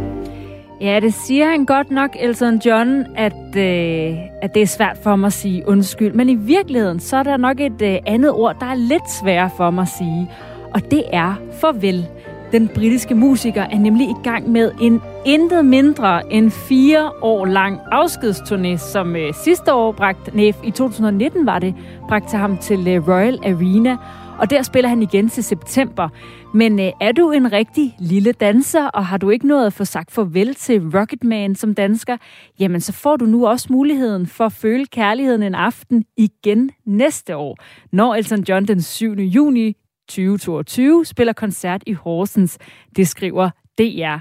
Ja, 0.81 1.01
det 1.01 1.15
siger 1.15 1.51
han 1.51 1.65
godt 1.67 1.91
nok, 1.91 2.11
Elton 2.21 2.61
John, 2.67 3.07
at, 3.17 3.57
øh, 3.57 4.19
at 4.43 4.55
det 4.55 4.63
er 4.63 4.67
svært 4.67 4.99
for 5.03 5.17
mig 5.17 5.27
at 5.27 5.33
sige 5.33 5.69
undskyld. 5.69 6.13
Men 6.13 6.29
i 6.29 6.35
virkeligheden, 6.35 7.01
så 7.01 7.17
er 7.17 7.23
der 7.23 7.37
nok 7.37 7.61
et 7.61 7.83
øh, 7.83 7.99
andet 8.07 8.31
ord, 8.31 8.57
der 8.61 8.67
er 8.67 8.75
lidt 8.75 9.11
sværere 9.11 9.51
for 9.57 9.71
mig 9.71 9.83
at 9.83 9.89
sige. 9.89 10.31
Og 10.75 10.91
det 10.91 11.05
er 11.13 11.35
farvel. 11.61 12.07
Den 12.53 12.69
britiske 12.69 13.15
musiker 13.15 13.63
er 13.63 13.79
nemlig 13.79 14.09
i 14.09 14.15
gang 14.25 14.51
med 14.51 14.73
en 14.81 15.01
intet 15.25 15.65
mindre 15.65 16.33
end 16.33 16.51
fire 16.51 17.11
år 17.23 17.47
lang 17.47 17.81
afskedsturné, 17.93 18.77
som 18.77 19.17
øh, 19.17 19.35
sidste 19.35 19.75
år 19.75 19.93
bragte, 19.93 20.37
nej, 20.37 20.53
i 20.65 20.71
2019 20.71 21.47
var 21.47 21.59
det, 21.59 21.75
bragte 22.09 22.37
ham 22.37 22.59
til 22.59 22.89
øh, 22.89 23.09
Royal 23.09 23.39
Arena. 23.45 23.97
Og 24.39 24.51
der 24.51 24.63
spiller 24.63 24.89
han 24.89 25.03
igen 25.03 25.29
til 25.29 25.45
september. 25.45 26.09
Men 26.55 26.81
øh, 26.81 26.93
er 27.01 27.13
du 27.13 27.31
en 27.31 27.53
rigtig 27.53 27.97
lille 27.99 28.33
danser, 28.33 28.87
og 28.87 29.07
har 29.07 29.17
du 29.17 29.31
ikke 29.31 29.47
nået 29.47 29.67
at 29.67 29.73
få 29.73 29.85
sagt 29.85 30.13
farvel 30.13 30.55
til 30.55 30.83
Rocketman 30.95 31.55
som 31.55 31.75
dansker, 31.75 32.17
jamen 32.59 32.81
så 32.81 32.93
får 32.93 33.17
du 33.17 33.25
nu 33.25 33.47
også 33.47 33.67
muligheden 33.71 34.27
for 34.27 34.45
at 34.45 34.53
føle 34.53 34.87
kærligheden 34.87 35.43
en 35.43 35.55
aften 35.55 36.05
igen 36.17 36.71
næste 36.87 37.37
år, 37.37 37.57
når 37.93 38.15
Elton 38.15 38.45
John 38.49 38.69
den 38.69 38.83
7. 38.83 39.13
juni 39.13 39.77
2022 40.09 41.05
spiller 41.05 41.33
koncert 41.33 41.83
i 41.87 41.93
Horsens. 41.93 42.59
Det 42.97 43.09
skriver 43.09 43.51
DR. 43.79 44.19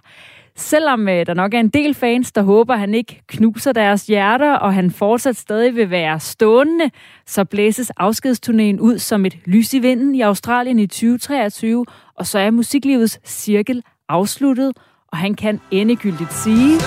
Selvom 0.55 1.07
øh, 1.07 1.25
der 1.25 1.33
nok 1.33 1.53
er 1.53 1.59
en 1.59 1.69
del 1.69 1.93
fans, 1.93 2.31
der 2.31 2.41
håber, 2.41 2.73
at 2.73 2.79
han 2.79 2.93
ikke 2.93 3.21
knuser 3.27 3.71
deres 3.71 4.07
hjerter, 4.07 4.53
og 4.53 4.73
han 4.73 4.91
fortsat 4.91 5.35
stadig 5.35 5.75
vil 5.75 5.89
være 5.89 6.19
stående, 6.19 6.89
så 7.25 7.45
blæses 7.45 7.91
afskedsturnéen 7.99 8.79
ud 8.79 8.97
som 8.97 9.25
et 9.25 9.37
lys 9.45 9.73
i 9.73 9.79
vinden 9.79 10.15
i 10.15 10.21
Australien 10.21 10.79
i 10.79 10.87
2023, 10.87 11.85
og 12.15 12.27
så 12.27 12.39
er 12.39 12.51
musiklivets 12.51 13.19
cirkel 13.25 13.83
afsluttet, 14.09 14.77
og 15.07 15.17
han 15.17 15.33
kan 15.33 15.61
endegyldigt 15.71 16.33
sige... 16.33 16.77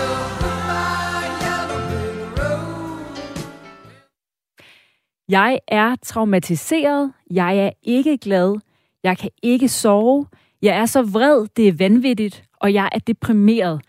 Jeg 5.28 5.58
er 5.68 5.96
traumatiseret, 6.02 7.12
jeg 7.30 7.58
er 7.58 7.70
ikke 7.82 8.18
glad, 8.18 8.56
jeg 9.04 9.18
kan 9.18 9.30
ikke 9.42 9.68
sove, 9.68 10.26
jeg 10.62 10.76
er 10.76 10.86
så 10.86 11.02
vred, 11.02 11.46
det 11.56 11.68
er 11.68 11.72
vanvittigt, 11.72 12.44
og 12.60 12.74
jeg 12.74 12.88
er 12.92 12.98
deprimeret. 12.98 13.80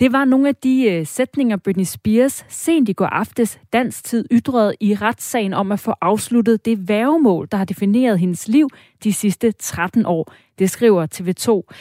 Det 0.00 0.12
var 0.12 0.24
nogle 0.24 0.48
af 0.48 0.56
de 0.56 0.84
øh, 0.90 1.06
sætninger, 1.06 1.56
Britney 1.56 1.84
Spears 1.84 2.44
sent 2.48 2.88
i 2.88 2.92
går 2.92 3.06
aftes 3.06 3.60
dansk 3.72 4.04
tid 4.04 4.24
ytrede 4.32 4.74
i 4.80 4.94
retssagen 4.94 5.54
om 5.54 5.72
at 5.72 5.80
få 5.80 5.94
afsluttet 6.00 6.64
det 6.64 6.88
værgemål, 6.88 7.48
der 7.50 7.56
har 7.56 7.64
defineret 7.64 8.18
hendes 8.18 8.48
liv 8.48 8.68
de 9.04 9.12
sidste 9.12 9.52
13 9.52 10.06
år. 10.06 10.32
Det 10.58 10.70
skriver 10.70 11.06
TV2. 11.14 11.74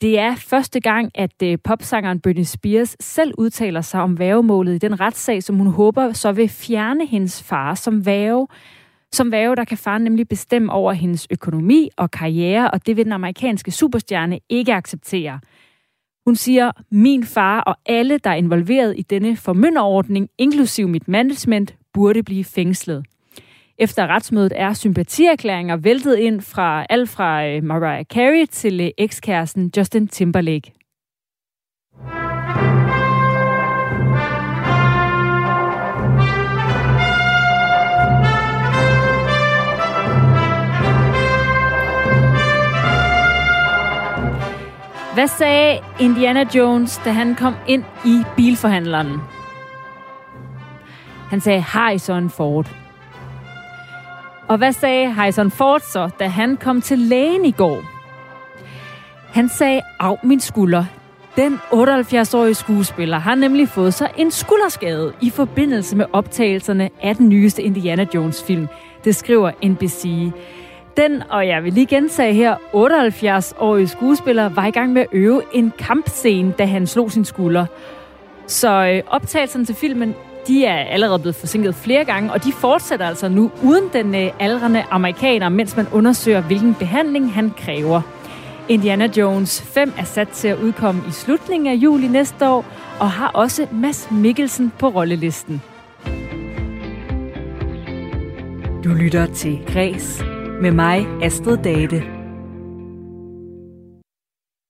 Det 0.00 0.18
er 0.18 0.34
første 0.34 0.80
gang, 0.80 1.10
at 1.14 1.42
øh, 1.42 1.58
popsangeren 1.64 2.20
Britney 2.20 2.44
Spears 2.44 2.96
selv 3.00 3.34
udtaler 3.38 3.80
sig 3.80 4.00
om 4.00 4.18
værgemålet 4.18 4.74
i 4.74 4.78
den 4.78 5.00
retssag, 5.00 5.42
som 5.42 5.56
hun 5.56 5.66
håber 5.66 6.12
så 6.12 6.32
vil 6.32 6.48
fjerne 6.48 7.06
hendes 7.06 7.42
far 7.42 7.74
som 7.74 8.06
værge. 8.06 8.46
Som 9.12 9.32
værge, 9.32 9.56
der 9.56 9.64
kan 9.64 9.78
faren 9.78 10.02
nemlig 10.02 10.28
bestemme 10.28 10.72
over 10.72 10.92
hendes 10.92 11.26
økonomi 11.30 11.90
og 11.96 12.10
karriere, 12.10 12.70
og 12.70 12.86
det 12.86 12.96
vil 12.96 13.04
den 13.04 13.12
amerikanske 13.12 13.70
superstjerne 13.70 14.40
ikke 14.48 14.74
acceptere. 14.74 15.40
Hun 16.26 16.36
siger, 16.36 16.72
min 16.90 17.24
far 17.24 17.60
og 17.60 17.76
alle, 17.86 18.18
der 18.18 18.30
er 18.30 18.34
involveret 18.34 18.94
i 18.98 19.02
denne 19.02 19.36
formynderordning, 19.36 20.28
inklusiv 20.38 20.88
mit 20.88 21.08
management, 21.08 21.74
burde 21.92 22.22
blive 22.22 22.44
fængslet. 22.44 23.04
Efter 23.78 24.06
retsmødet 24.06 24.52
er 24.56 24.72
sympatierklæringer 24.72 25.76
væltet 25.76 26.16
ind 26.16 26.40
fra 26.40 26.86
alt 26.90 27.10
fra 27.10 27.46
øh, 27.46 27.64
Mariah 27.64 28.04
Carey 28.04 28.46
til 28.46 28.80
øh, 28.80 28.90
ekskæresten 28.98 29.72
Justin 29.76 30.08
Timberlake. 30.08 30.72
Hvad 45.18 45.28
sagde 45.28 45.78
Indiana 46.00 46.44
Jones, 46.54 47.00
da 47.04 47.10
han 47.10 47.34
kom 47.34 47.54
ind 47.66 47.84
i 48.04 48.22
bilforhandleren? 48.36 49.20
Han 51.30 51.40
sagde 51.40 51.60
Harrison 51.60 52.30
Ford. 52.30 52.70
Og 54.48 54.58
hvad 54.58 54.72
sagde 54.72 55.10
Harrison 55.10 55.50
Ford 55.50 55.80
så, 55.80 56.10
da 56.18 56.28
han 56.28 56.56
kom 56.56 56.80
til 56.80 56.98
lægen 56.98 57.44
i 57.44 57.50
går? 57.50 57.82
Han 59.32 59.48
sagde, 59.48 59.82
af 60.00 60.16
min 60.22 60.40
skulder. 60.40 60.84
Den 61.36 61.60
78-årige 61.72 62.54
skuespiller 62.54 63.18
har 63.18 63.34
nemlig 63.34 63.68
fået 63.68 63.94
sig 63.94 64.10
en 64.16 64.30
skulderskade 64.30 65.12
i 65.20 65.30
forbindelse 65.30 65.96
med 65.96 66.06
optagelserne 66.12 66.90
af 67.02 67.16
den 67.16 67.28
nyeste 67.28 67.62
Indiana 67.62 68.06
Jones 68.14 68.42
film. 68.42 68.66
Det 69.04 69.16
skriver 69.16 69.50
NBC. 69.64 70.32
Den, 70.98 71.22
og 71.28 71.48
jeg 71.48 71.64
vil 71.64 71.72
lige 71.72 71.86
gentage 71.86 72.34
her, 72.34 72.54
78-årige 72.54 73.88
skuespiller 73.88 74.48
var 74.48 74.66
i 74.66 74.70
gang 74.70 74.92
med 74.92 75.02
at 75.02 75.08
øve 75.12 75.42
en 75.52 75.72
kampscene, 75.78 76.52
da 76.52 76.64
han 76.64 76.86
slog 76.86 77.12
sin 77.12 77.24
skulder. 77.24 77.66
Så 78.46 78.70
øh, 78.70 79.02
optagelserne 79.06 79.64
til 79.64 79.74
filmen, 79.74 80.14
de 80.48 80.64
er 80.64 80.76
allerede 80.76 81.18
blevet 81.18 81.36
forsinket 81.36 81.74
flere 81.74 82.04
gange, 82.04 82.32
og 82.32 82.44
de 82.44 82.52
fortsætter 82.52 83.06
altså 83.06 83.28
nu 83.28 83.50
uden 83.64 83.84
den 83.92 84.14
øh, 84.14 84.30
aldrende 84.40 84.84
amerikaner, 84.90 85.48
mens 85.48 85.76
man 85.76 85.86
undersøger, 85.92 86.40
hvilken 86.40 86.74
behandling 86.74 87.34
han 87.34 87.52
kræver. 87.58 88.00
Indiana 88.68 89.08
Jones 89.16 89.62
5 89.62 89.92
er 89.98 90.04
sat 90.04 90.28
til 90.28 90.48
at 90.48 90.58
udkomme 90.58 91.02
i 91.08 91.12
slutningen 91.12 91.66
af 91.66 91.74
juli 91.74 92.08
næste 92.08 92.48
år, 92.48 92.64
og 93.00 93.10
har 93.10 93.28
også 93.28 93.66
Mads 93.72 94.08
Mikkelsen 94.10 94.72
på 94.78 94.88
rollelisten. 94.88 95.62
Du 98.84 98.88
lytter 98.88 99.26
til 99.26 99.58
Græs 99.72 100.22
med 100.62 100.70
mig, 100.70 101.06
Astrid 101.22 101.56
Date. 101.56 101.96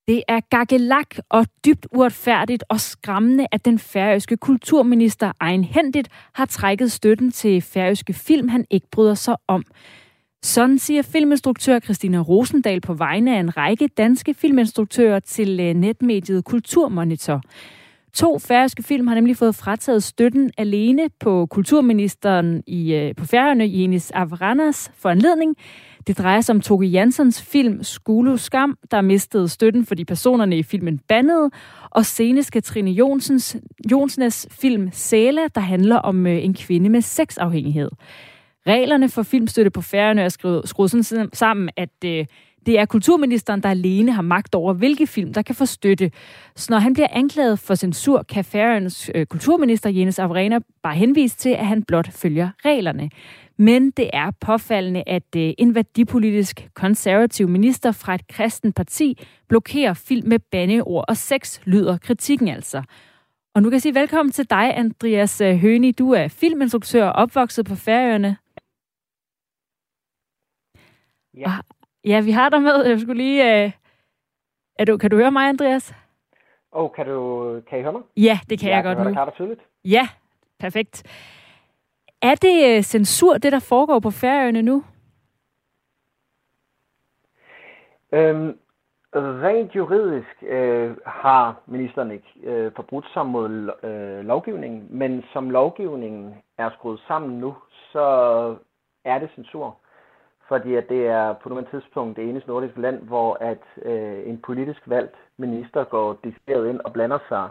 Det 0.07 0.23
er 0.27 0.39
gakkelak 0.49 1.15
og 1.29 1.45
dybt 1.65 1.87
uretfærdigt 1.91 2.63
og 2.69 2.79
skræmmende, 2.79 3.47
at 3.51 3.65
den 3.65 3.79
færøske 3.79 4.37
kulturminister 4.37 5.31
egenhændigt 5.39 6.07
har 6.33 6.45
trækket 6.45 6.91
støtten 6.91 7.31
til 7.31 7.61
færøske 7.61 8.13
film, 8.13 8.47
han 8.47 8.65
ikke 8.69 8.87
bryder 8.91 9.13
sig 9.13 9.35
om. 9.47 9.63
Sådan 10.43 10.79
siger 10.79 11.01
filminstruktør 11.01 11.79
Christina 11.79 12.19
Rosendal 12.19 12.81
på 12.81 12.93
vegne 12.93 13.35
af 13.35 13.39
en 13.39 13.57
række 13.57 13.87
danske 13.87 14.33
filminstruktører 14.33 15.19
til 15.19 15.59
øh, 15.59 15.73
netmediet 15.73 16.45
Kulturmonitor. 16.45 17.41
To 18.13 18.39
færøske 18.39 18.83
film 18.83 19.07
har 19.07 19.15
nemlig 19.15 19.37
fået 19.37 19.55
frataget 19.55 20.03
støtten 20.03 20.51
alene 20.57 21.09
på 21.19 21.45
kulturministeren 21.45 22.63
i, 22.67 22.93
øh, 22.93 23.15
på 23.15 23.25
Færøerne, 23.25 23.79
Jenis 23.79 24.11
Avranas, 24.11 24.91
for 24.97 25.09
anledning. 25.09 25.55
Det 26.07 26.17
drejer 26.17 26.41
sig 26.41 26.55
om 26.55 26.61
Toge 26.61 26.87
Jansons 26.87 27.41
film 27.41 27.83
Skulu 27.83 28.37
Skam, 28.37 28.77
der 28.91 29.01
mistede 29.01 29.49
støtten, 29.49 29.85
fordi 29.85 30.05
personerne 30.05 30.57
i 30.57 30.63
filmen 30.63 30.99
bandede, 31.07 31.51
og 31.89 32.05
senest 32.05 32.51
Katrine 32.51 32.91
Jonsens, 32.91 33.57
Jonsnes 33.91 34.47
film 34.51 34.89
Sæla, 34.91 35.47
der 35.55 35.61
handler 35.61 35.95
om 35.95 36.27
øh, 36.27 36.43
en 36.43 36.53
kvinde 36.53 36.89
med 36.89 37.01
sexafhængighed. 37.01 37.89
Reglerne 38.67 39.09
for 39.09 39.23
filmstøtte 39.23 39.71
på 39.71 39.81
Færøerne 39.81 40.21
er 40.21 40.29
skruet, 40.29 40.69
skruet 40.69 40.91
sådan 40.91 41.29
sammen, 41.33 41.69
at 41.77 42.03
øh, 42.05 42.25
det 42.69 42.79
er 42.79 42.85
kulturministeren, 42.85 43.63
der 43.63 43.69
alene 43.69 44.11
har 44.11 44.21
magt 44.21 44.55
over, 44.55 44.73
hvilke 44.73 45.07
film, 45.07 45.33
der 45.33 45.41
kan 45.41 45.55
få 45.55 45.65
støtte. 45.65 46.11
Så 46.55 46.67
når 46.69 46.79
han 46.79 46.93
bliver 46.93 47.07
anklaget 47.11 47.59
for 47.59 47.75
censur, 47.75 48.23
kan 48.23 48.45
Færøernes 48.45 49.11
øh, 49.15 49.25
kulturminister 49.25 49.89
Jens 49.89 50.19
Avrena 50.19 50.59
bare 50.83 50.95
henvise 50.95 51.37
til, 51.37 51.49
at 51.49 51.67
han 51.67 51.83
blot 51.83 52.11
følger 52.11 52.49
reglerne. 52.65 53.09
Men 53.57 53.91
det 53.91 54.09
er 54.13 54.31
påfaldende, 54.41 55.03
at 55.07 55.35
øh, 55.35 55.53
en 55.57 55.75
værdipolitisk 55.75 56.69
konservativ 56.73 57.47
minister 57.47 57.91
fra 57.91 58.15
et 58.15 58.27
kristen 58.27 58.73
parti 58.73 59.17
blokerer 59.47 59.93
film 59.93 60.27
med 60.27 60.39
bandeord 60.39 61.05
og 61.07 61.17
sex, 61.17 61.59
lyder 61.65 61.97
kritikken 61.97 62.47
altså. 62.47 62.83
Og 63.55 63.61
nu 63.61 63.69
kan 63.69 63.73
jeg 63.73 63.81
sige 63.81 63.95
velkommen 63.95 64.31
til 64.31 64.49
dig, 64.49 64.77
Andreas 64.77 65.41
øh, 65.41 65.55
Høni. 65.55 65.91
Du 65.91 66.11
er 66.11 66.27
filminstruktør 66.27 67.05
og 67.05 67.13
opvokset 67.13 67.65
på 67.65 67.75
Færøerne. 67.75 68.37
Ja. 71.37 71.51
Og, 71.57 71.78
ja, 72.05 72.21
vi 72.21 72.31
har 72.31 72.49
dig 72.49 72.61
med. 72.61 72.85
Jeg 72.85 72.99
skulle 72.99 73.23
lige... 73.23 73.65
Uh... 73.65 73.71
Er 74.79 74.85
du, 74.85 74.97
kan 74.97 75.09
du 75.09 75.17
høre 75.17 75.31
mig, 75.31 75.49
Andreas? 75.49 75.95
Åh, 76.71 76.83
oh, 76.83 76.91
kan, 76.95 77.05
du, 77.05 77.61
kan 77.69 77.79
I 77.79 77.81
høre 77.81 77.93
mig? 77.93 78.01
Ja, 78.17 78.39
det 78.49 78.59
kan 78.59 78.69
ja, 78.69 78.75
jeg 78.75 78.83
godt 78.83 78.97
nu. 78.97 79.25
Det 79.25 79.33
tydeligt. 79.33 79.61
Ja, 79.85 80.07
perfekt. 80.59 81.03
Er 82.21 82.35
det 82.35 82.77
uh, 82.77 82.83
censur, 82.83 83.37
det 83.37 83.51
der 83.51 83.59
foregår 83.59 83.99
på 83.99 84.11
Færøerne 84.11 84.61
nu? 84.61 84.83
Øhm, 88.11 88.57
Rent 89.15 89.75
juridisk 89.75 90.43
øh, 90.43 90.97
har 91.05 91.61
ministeren 91.65 92.11
ikke 92.11 92.33
øh, 92.43 92.71
forbrudt 92.75 93.05
sig 93.13 93.25
mod 93.25 93.71
øh, 93.83 94.25
lovgivningen, 94.25 94.87
men 94.89 95.23
som 95.33 95.49
lovgivningen 95.49 96.35
er 96.57 96.69
skruet 96.69 96.99
sammen 97.07 97.39
nu, 97.39 97.55
så 97.91 98.05
er 99.05 99.19
det 99.19 99.29
censur. 99.35 99.77
Fordi 100.49 100.75
at 100.75 100.89
det 100.89 101.07
er 101.07 101.33
på 101.33 101.49
nuværende 101.49 101.71
tidspunkt 101.71 102.17
det 102.17 102.29
eneste 102.29 102.49
nordiske 102.49 102.81
land, 102.81 103.01
hvor 103.01 103.37
at 103.41 103.63
øh, 103.81 104.29
en 104.29 104.37
politisk 104.41 104.81
valgt 104.85 105.15
minister 105.37 105.83
går 105.83 106.19
decideret 106.23 106.69
ind 106.69 106.79
og 106.79 106.93
blander 106.93 107.19
sig 107.29 107.49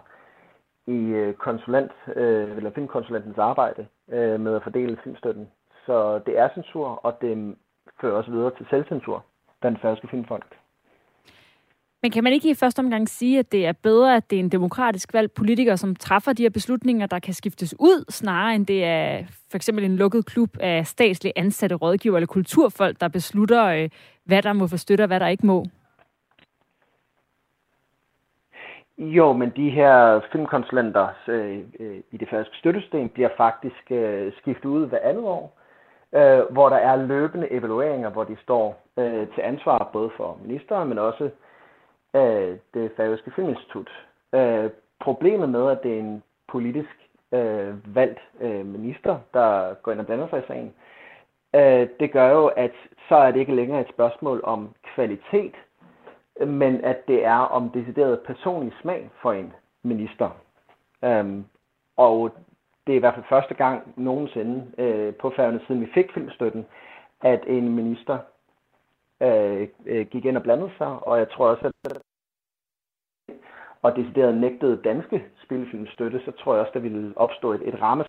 i 0.86 1.00
øh, 1.20 1.34
konsulent, 1.34 1.92
øh, 2.16 2.56
eller 2.56 2.70
filmkonsulentens 2.70 3.38
arbejde 3.38 3.86
øh, 4.10 4.40
med 4.40 4.56
at 4.56 4.62
fordele 4.62 4.98
filmstøtten. 5.04 5.48
Så 5.86 6.18
det 6.26 6.38
er 6.38 6.48
censur, 6.54 6.88
og 6.88 7.20
det 7.20 7.56
fører 8.00 8.16
også 8.16 8.30
videre 8.30 8.50
til 8.56 8.66
selvcensur, 8.70 9.24
blandt 9.60 9.80
færøske 9.80 10.08
filmfolk. 10.08 10.56
Men 12.02 12.10
kan 12.10 12.24
man 12.24 12.32
ikke 12.32 12.50
i 12.50 12.54
første 12.54 12.80
omgang 12.80 13.08
sige, 13.08 13.38
at 13.38 13.52
det 13.52 13.66
er 13.66 13.72
bedre, 13.72 14.16
at 14.16 14.30
det 14.30 14.36
er 14.36 14.40
en 14.40 14.48
demokratisk 14.48 15.14
valgt 15.14 15.34
politiker, 15.34 15.76
som 15.76 15.96
træffer 15.96 16.32
de 16.32 16.42
her 16.42 16.50
beslutninger, 16.50 17.06
der 17.06 17.18
kan 17.18 17.34
skiftes 17.34 17.74
ud, 17.78 18.04
snarere 18.10 18.54
end 18.54 18.66
det 18.66 18.84
er 18.84 19.24
for 19.50 19.56
eksempel 19.56 19.84
en 19.84 19.96
lukket 19.96 20.26
klub 20.26 20.50
af 20.60 20.86
statsligt 20.86 21.38
ansatte 21.38 21.74
rådgiver 21.74 22.16
eller 22.16 22.26
kulturfolk, 22.26 23.00
der 23.00 23.08
beslutter, 23.08 23.64
øh, 23.64 23.88
hvad 24.24 24.42
der 24.42 24.52
må 24.52 24.66
få 24.66 24.76
støtte 24.76 25.02
og 25.02 25.06
hvad 25.06 25.20
der 25.20 25.26
ikke 25.26 25.46
må? 25.46 25.64
Jo, 28.98 29.32
men 29.32 29.52
de 29.56 29.70
her 29.70 30.20
filmkonsulenter 30.32 31.08
øh, 31.28 31.58
øh, 31.80 32.00
i 32.10 32.16
det 32.16 32.28
færøske 32.28 32.56
støttesystem 32.56 33.08
bliver 33.08 33.28
faktisk 33.36 33.90
øh, 33.90 34.32
skiftet 34.32 34.68
ud 34.68 34.86
hver 34.86 34.98
andet 35.02 35.24
år, 35.24 35.58
øh, 36.14 36.40
hvor 36.50 36.68
der 36.68 36.76
er 36.76 37.06
løbende 37.06 37.52
evalueringer, 37.52 38.10
hvor 38.10 38.24
de 38.24 38.36
står 38.42 38.82
øh, 38.96 39.26
til 39.34 39.40
ansvar 39.42 39.90
både 39.92 40.10
for 40.16 40.38
ministeren, 40.44 40.88
men 40.88 40.98
også 40.98 41.30
af 42.14 42.58
det 42.74 42.92
færøske 42.96 43.30
filminstitut. 43.30 43.90
Øh, 44.34 44.70
problemet 45.00 45.48
med, 45.48 45.70
at 45.70 45.82
det 45.82 45.94
er 45.94 45.98
en 45.98 46.22
politisk 46.48 47.08
øh, 47.32 47.94
valgt 47.96 48.20
øh, 48.40 48.66
minister, 48.66 49.18
der 49.34 49.74
går 49.74 49.92
ind 49.92 50.00
og 50.00 50.06
blander 50.06 50.28
sig 50.28 50.38
i 50.38 50.46
sagen, 50.46 50.74
øh, 51.54 51.88
det 52.00 52.12
gør 52.12 52.30
jo, 52.30 52.46
at 52.46 52.72
så 53.08 53.16
er 53.16 53.30
det 53.30 53.40
ikke 53.40 53.54
længere 53.54 53.80
et 53.80 53.88
spørgsmål 53.94 54.40
om 54.44 54.74
kvalitet, 54.94 55.54
men 56.46 56.84
at 56.84 57.08
det 57.08 57.24
er 57.24 57.38
om 57.38 57.70
decideret 57.70 58.20
personlig 58.20 58.72
smag 58.82 59.10
for 59.22 59.32
en 59.32 59.52
minister. 59.82 60.30
Øhm, 61.04 61.44
og 61.96 62.30
det 62.86 62.92
er 62.92 62.96
i 62.96 63.00
hvert 63.00 63.14
fald 63.14 63.24
første 63.28 63.54
gang 63.54 63.92
nogensinde 63.96 64.66
øh, 64.78 65.14
på 65.14 65.32
færgerne, 65.36 65.60
siden 65.66 65.80
vi 65.80 65.90
fik 65.94 66.12
filmstøtten, 66.14 66.66
at 67.20 67.44
en 67.46 67.68
minister 67.68 68.18
øh, 69.22 69.68
øh, 69.86 70.06
gik 70.06 70.24
ind 70.24 70.36
og 70.36 70.42
blandede 70.42 70.70
sig, 70.78 70.86
og 70.86 71.18
jeg 71.18 71.30
tror 71.30 71.48
også, 71.48 71.72
at 71.84 72.02
og 73.82 73.96
decideret 73.96 74.36
nægtede 74.36 74.80
danske 74.84 75.24
spillefilm 75.44 75.86
støtte, 75.86 76.20
så 76.24 76.30
tror 76.30 76.54
jeg 76.54 76.60
også, 76.60 76.72
der 76.74 76.80
ville 76.80 77.12
opstå 77.16 77.52
et, 77.52 77.68
et 77.68 77.82
ramme. 77.82 78.04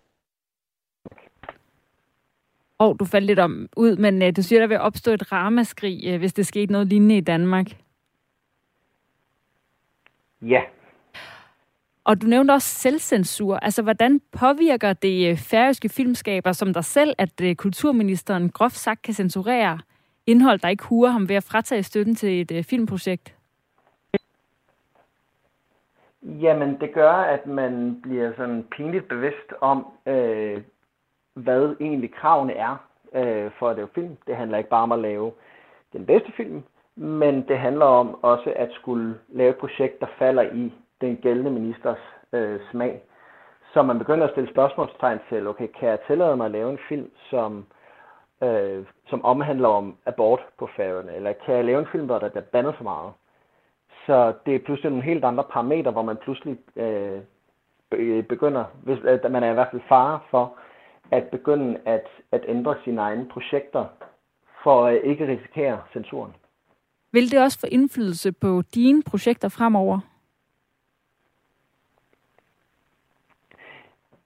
Og 2.78 2.90
oh, 2.90 2.96
du 3.00 3.06
faldt 3.06 3.26
lidt 3.26 3.40
om 3.40 3.70
ud, 3.78 3.96
men 3.98 4.22
uh, 4.22 4.30
du 4.36 4.42
siger, 4.42 4.60
der 4.60 4.68
vil 4.68 4.80
opstå 4.80 5.12
et 5.12 5.32
ramaskrig, 5.32 6.14
uh, 6.14 6.20
hvis 6.20 6.34
det 6.34 6.48
skete 6.48 6.72
noget 6.72 6.88
lignende 6.88 7.18
i 7.18 7.22
Danmark. 7.22 7.68
Ja. 10.42 10.62
Og 12.04 12.22
du 12.22 12.28
nævnte 12.28 12.52
også 12.52 12.68
selvcensur. 12.68 13.56
Altså, 13.56 13.82
hvordan 13.82 14.22
påvirker 14.32 14.94
det 14.94 15.32
uh, 15.32 15.38
færøske 15.38 15.90
filmskaber 15.90 16.52
som 16.52 16.74
dig 16.74 16.86
selv, 16.86 17.16
at 17.18 17.42
uh, 17.44 17.54
kulturministeren 17.54 18.50
groft 18.50 18.76
sagt 18.76 19.02
kan 19.02 19.14
censurere 19.14 19.80
indhold, 20.32 20.60
der 20.60 20.68
ikke 20.70 20.84
huer 20.84 21.10
ham 21.10 21.30
ved 21.30 21.36
at 21.36 21.48
fratage 21.52 21.84
støtten 21.84 22.16
til 22.16 22.42
et 22.42 22.52
øh, 22.52 22.64
filmprojekt? 22.64 23.36
Jamen, 26.24 26.80
det 26.82 26.94
gør, 26.94 27.12
at 27.12 27.48
man 27.48 28.00
bliver 28.02 28.32
sådan 28.38 28.64
pinligt 28.72 29.08
bevidst 29.08 29.54
om, 29.62 29.88
øh, 30.06 30.62
hvad 31.34 31.76
egentlig 31.80 32.14
kravene 32.14 32.54
er 32.54 32.76
øh, 33.14 33.52
for 33.60 33.70
at 33.70 33.76
lave 33.76 33.90
film. 33.96 34.18
Det 34.28 34.36
handler 34.36 34.58
ikke 34.58 34.70
bare 34.70 34.84
om 34.84 34.92
at 34.92 35.00
lave 35.00 35.32
den 35.94 36.06
bedste 36.06 36.32
film, 36.38 36.64
men 36.96 37.48
det 37.48 37.58
handler 37.60 37.86
om 37.86 38.24
også 38.24 38.54
at 38.56 38.70
skulle 38.72 39.16
lave 39.30 39.50
et 39.50 39.58
projekt, 39.58 40.00
der 40.00 40.08
falder 40.20 40.42
i 40.42 40.74
den 41.02 41.16
gældende 41.16 41.52
ministers 41.52 42.04
øh, 42.34 42.60
smag. 42.72 43.02
Så 43.74 43.82
man 43.82 44.00
begynder 44.00 44.26
at 44.26 44.32
stille 44.32 44.50
spørgsmålstegn 44.50 45.20
til, 45.30 45.48
okay, 45.48 45.68
kan 45.80 45.90
jeg 45.90 46.00
tillade 46.08 46.38
mig 46.38 46.46
at 46.46 46.52
lave 46.52 46.72
en 46.72 46.80
film, 46.90 47.12
som, 47.30 47.58
øh, 47.58 47.79
som 49.08 49.26
omhandler 49.26 49.68
om 49.68 49.98
abort 50.06 50.40
på 50.60 50.70
færøerne? 50.78 51.16
Eller 51.16 51.34
kan 51.46 51.56
jeg 51.56 51.66
lave 51.66 51.80
en 51.80 51.88
film, 51.92 52.06
hvor 52.06 52.20
der 52.20 52.30
bliver 52.30 52.44
bandet 52.44 52.76
for 52.76 52.84
meget? 52.84 53.14
Så 54.06 54.34
det 54.46 54.56
er 54.56 54.60
pludselig 54.60 54.92
nogle 54.92 55.06
helt 55.06 55.26
andre 55.26 55.44
parametre, 55.44 55.92
hvor 55.92 56.02
man 56.02 56.18
pludselig 56.18 56.58
øh, 56.76 57.22
begynder, 58.24 58.66
hvis, 58.84 59.00
at 59.04 59.32
man 59.32 59.44
er 59.44 59.52
i 59.52 59.54
hvert 59.54 59.68
fald 59.72 59.82
fare 59.90 60.20
for, 60.32 60.56
at 61.12 61.24
begynde 61.24 61.80
at, 61.86 62.06
at 62.32 62.46
ændre 62.48 62.76
sine 62.84 63.02
egne 63.02 63.28
projekter, 63.28 63.86
for 64.64 64.86
at 64.86 65.02
ikke 65.04 65.28
risikere 65.28 65.82
censuren. 65.94 66.36
Vil 67.12 67.32
det 67.32 67.40
også 67.40 67.60
få 67.60 67.68
indflydelse 67.72 68.32
på 68.32 68.62
dine 68.76 69.04
projekter 69.04 69.50
fremover? 69.50 70.00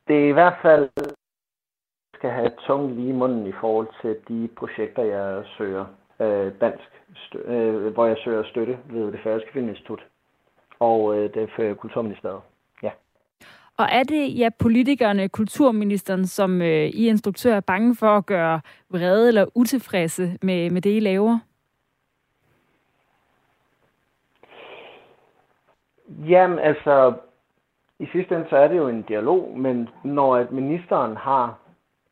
Det 0.08 0.24
er 0.24 0.30
i 0.30 0.32
hvert 0.32 0.58
fald 0.62 0.90
skal 2.24 2.32
have 2.32 2.52
tung 2.68 2.96
lige 2.96 3.10
i 3.10 3.12
munden 3.12 3.48
i 3.48 3.52
forhold 3.52 3.88
til 4.02 4.16
de 4.28 4.50
projekter, 4.56 5.04
jeg 5.04 5.44
søger 5.58 5.86
øh, 6.20 6.52
dansk, 6.62 6.90
øh, 7.46 7.94
hvor 7.94 8.06
jeg 8.06 8.18
søger 8.24 8.44
støtte 8.44 8.78
ved 8.90 9.12
det 9.12 9.20
færøske 9.24 9.50
filminstitut 9.54 10.04
og 10.80 11.18
øh, 11.18 11.34
det 11.34 11.50
for 11.56 11.74
Kulturministeriet. 11.74 12.42
Ja. 12.84 12.90
Og 13.78 13.86
er 13.92 14.04
det 14.04 14.40
ja, 14.40 14.50
politikerne, 14.60 15.30
kulturministeren, 15.30 16.28
som 16.28 16.62
øh, 16.62 16.86
I 16.86 17.08
instruktør 17.08 17.56
er 17.56 17.60
bange 17.60 17.96
for 17.96 18.18
at 18.18 18.26
gøre 18.26 18.62
vrede 18.90 19.28
eller 19.28 19.46
utilfredse 19.56 20.38
med, 20.42 20.70
med 20.70 20.82
det, 20.82 20.96
I 20.96 21.00
laver? 21.00 21.40
Jamen, 26.28 26.60
altså, 26.60 27.14
i 28.00 28.08
sidste 28.12 28.36
ende 28.36 28.48
så 28.50 28.58
er 28.58 28.68
det 28.68 28.78
jo 28.78 28.88
en 28.88 29.02
dialog, 29.02 29.58
men 29.58 29.90
når 30.04 30.36
at 30.36 30.52
ministeren 30.52 31.18
har 31.18 31.63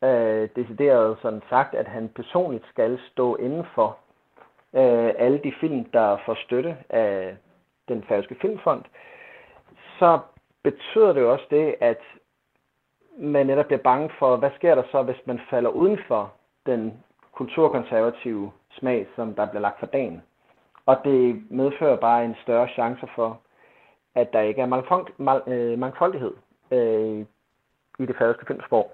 øh, 0.02 0.48
decideret 0.56 1.18
sådan 1.22 1.42
sagt, 1.48 1.74
at 1.74 1.88
han 1.88 2.08
personligt 2.08 2.64
skal 2.68 2.98
stå 3.12 3.36
inden 3.36 3.66
for 3.74 3.98
øh, 4.74 5.12
alle 5.18 5.40
de 5.44 5.52
film, 5.60 5.84
der 5.84 6.18
får 6.26 6.34
støtte 6.34 6.76
af 6.88 7.36
den 7.88 8.04
færøske 8.08 8.36
filmfond, 8.40 8.82
så 9.98 10.18
betyder 10.62 11.12
det 11.12 11.20
jo 11.20 11.32
også 11.32 11.46
det, 11.50 11.74
at 11.80 12.00
man 13.18 13.46
netop 13.46 13.66
bliver 13.66 13.82
bange 13.82 14.10
for, 14.18 14.36
hvad 14.36 14.50
sker 14.56 14.74
der 14.74 14.82
så, 14.90 15.02
hvis 15.02 15.26
man 15.26 15.40
falder 15.50 15.70
uden 15.70 15.98
for 16.08 16.32
den 16.66 17.04
kulturkonservative 17.32 18.52
smag, 18.70 19.06
som 19.16 19.34
der 19.34 19.46
bliver 19.46 19.60
lagt 19.60 19.78
for 19.78 19.86
dagen. 19.86 20.22
Og 20.86 20.96
det 21.04 21.42
medfører 21.50 21.96
bare 21.96 22.24
en 22.24 22.36
større 22.42 22.68
chance 22.68 23.06
for, 23.14 23.40
at 24.14 24.32
der 24.32 24.40
ikke 24.40 24.60
er 24.60 25.42
øh, 25.46 25.78
mangfoldighed 25.78 26.32
øh, 26.70 27.20
i 27.98 28.06
det 28.06 28.16
færøske 28.18 28.46
filmsprog. 28.46 28.92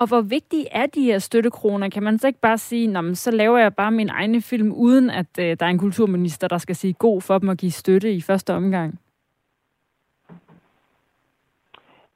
Og 0.00 0.08
hvor 0.08 0.20
vigtige 0.20 0.68
er 0.72 0.86
de 0.86 1.02
her 1.02 1.18
støttekroner? 1.18 1.88
Kan 1.88 2.02
man 2.02 2.18
så 2.18 2.26
ikke 2.26 2.40
bare 2.40 2.58
sige, 2.58 2.86
Nå, 2.86 3.14
så 3.14 3.30
laver 3.30 3.58
jeg 3.58 3.74
bare 3.74 3.90
min 3.90 4.08
egne 4.08 4.40
film, 4.40 4.72
uden 4.72 5.10
at 5.10 5.38
øh, 5.40 5.56
der 5.60 5.66
er 5.66 5.70
en 5.70 5.78
kulturminister, 5.78 6.48
der 6.48 6.58
skal 6.58 6.76
sige 6.76 6.92
god 6.92 7.20
for 7.20 7.38
dem 7.38 7.48
at 7.48 7.58
give 7.58 7.72
støtte 7.72 8.12
i 8.12 8.20
første 8.20 8.54
omgang? 8.54 9.00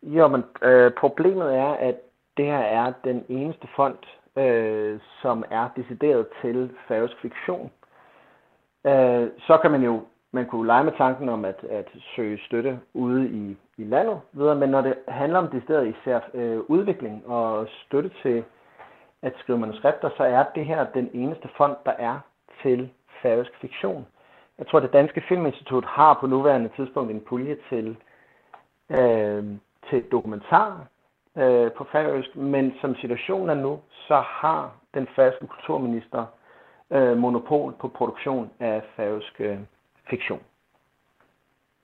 Jo, 0.02 0.28
men 0.28 0.42
øh, 0.62 0.92
problemet 0.92 1.54
er, 1.54 1.72
at 1.88 1.94
det 2.36 2.44
her 2.44 2.58
er 2.58 2.92
den 3.04 3.24
eneste 3.28 3.68
fond, 3.76 3.98
øh, 4.38 5.00
som 5.22 5.44
er 5.50 5.68
decideret 5.76 6.26
til 6.42 6.70
færøsk 6.88 7.14
fiktion. 7.22 7.70
Øh, 8.86 9.28
så 9.46 9.58
kan 9.62 9.70
man 9.70 9.82
jo 9.82 10.02
man 10.32 10.46
kunne 10.46 10.66
lege 10.66 10.84
med 10.84 10.92
tanken 10.98 11.28
om 11.28 11.44
at, 11.44 11.64
at 11.70 11.88
søge 12.16 12.38
støtte 12.46 12.80
ude 12.94 13.28
i, 13.30 13.56
i 13.78 13.84
landet 13.84 14.20
videre, 14.32 14.56
men 14.56 14.68
når 14.68 14.80
det 14.80 14.94
handler 15.08 15.38
om 15.38 15.48
det 15.48 15.62
stedet 15.62 15.94
især 15.96 16.20
øh, 16.34 16.60
udvikling 16.68 17.26
og 17.26 17.68
støtte 17.68 18.10
til 18.22 18.44
at 19.22 19.32
skrive 19.38 19.58
manuskripter, 19.58 20.10
så 20.16 20.22
er 20.24 20.44
det 20.54 20.66
her 20.66 20.86
den 20.94 21.10
eneste 21.12 21.48
fond, 21.56 21.76
der 21.86 21.92
er 21.98 22.20
til 22.62 22.90
færøsk 23.22 23.52
fiktion. 23.60 24.06
Jeg 24.58 24.66
tror, 24.66 24.78
at 24.78 24.82
det 24.82 24.92
Danske 24.92 25.22
Filminstitut 25.28 25.84
har 25.84 26.18
på 26.20 26.26
nuværende 26.26 26.70
tidspunkt 26.76 27.10
en 27.10 27.20
pulje 27.20 27.56
til, 27.68 27.96
øh, 28.90 29.44
til 29.90 30.04
dokumentar 30.12 30.86
øh, 31.36 31.72
på 31.72 31.84
færøsk, 31.92 32.36
men 32.36 32.74
som 32.80 32.94
situationen 32.94 33.50
er 33.50 33.54
nu, 33.54 33.80
så 33.90 34.16
har 34.16 34.72
den 34.94 35.06
færøske 35.16 35.46
kulturminister 35.46 36.26
øh, 36.90 37.16
monopol 37.16 37.72
på 37.80 37.88
produktion 37.88 38.50
af 38.60 38.82
færøsk 38.96 39.40
øh, 39.40 39.58
fiktion. 40.10 40.40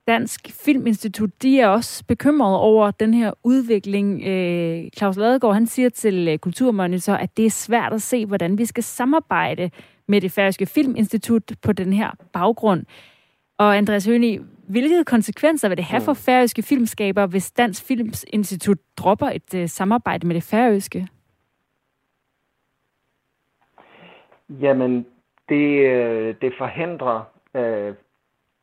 Dansk 0.09 0.51
Filminstitut, 0.65 1.43
de 1.43 1.61
er 1.61 1.69
også 1.69 2.05
bekymrede 2.05 2.61
over 2.61 2.91
den 2.91 3.15
her 3.15 3.33
udvikling. 3.45 4.23
Øh, 4.27 4.91
Claus 4.97 5.17
Ladegaard, 5.17 5.55
han 5.55 5.67
siger 5.67 5.89
til 5.89 6.29
øh, 6.29 6.39
Kulturmonitor, 6.39 7.13
at 7.13 7.37
det 7.37 7.47
er 7.47 7.51
svært 7.51 7.93
at 7.93 8.03
se, 8.03 8.27
hvordan 8.27 8.59
vi 8.59 8.65
skal 8.65 8.85
samarbejde 8.85 9.71
med 10.07 10.21
det 10.21 10.33
færøske 10.33 10.67
filminstitut 10.67 11.53
på 11.63 11.73
den 11.73 11.93
her 11.93 12.11
baggrund. 12.33 12.85
Og 13.59 13.77
Andreas 13.77 14.07
Hønig, 14.07 14.41
hvilke 14.69 15.05
konsekvenser 15.05 15.69
vil 15.69 15.77
det 15.77 15.85
have 15.85 16.01
for 16.01 16.13
mm. 16.13 16.17
færøske 16.17 16.63
filmskaber, 16.63 17.27
hvis 17.27 17.53
Dansk 17.53 17.85
Filminstitut 17.85 18.79
dropper 18.97 19.27
et 19.27 19.55
uh, 19.55 19.67
samarbejde 19.67 20.27
med 20.27 20.35
det 20.35 20.43
færøske? 20.43 21.09
Jamen, 24.61 25.07
det, 25.49 26.41
det 26.41 26.53
forhindrer 26.59 27.23
øh, 27.55 27.95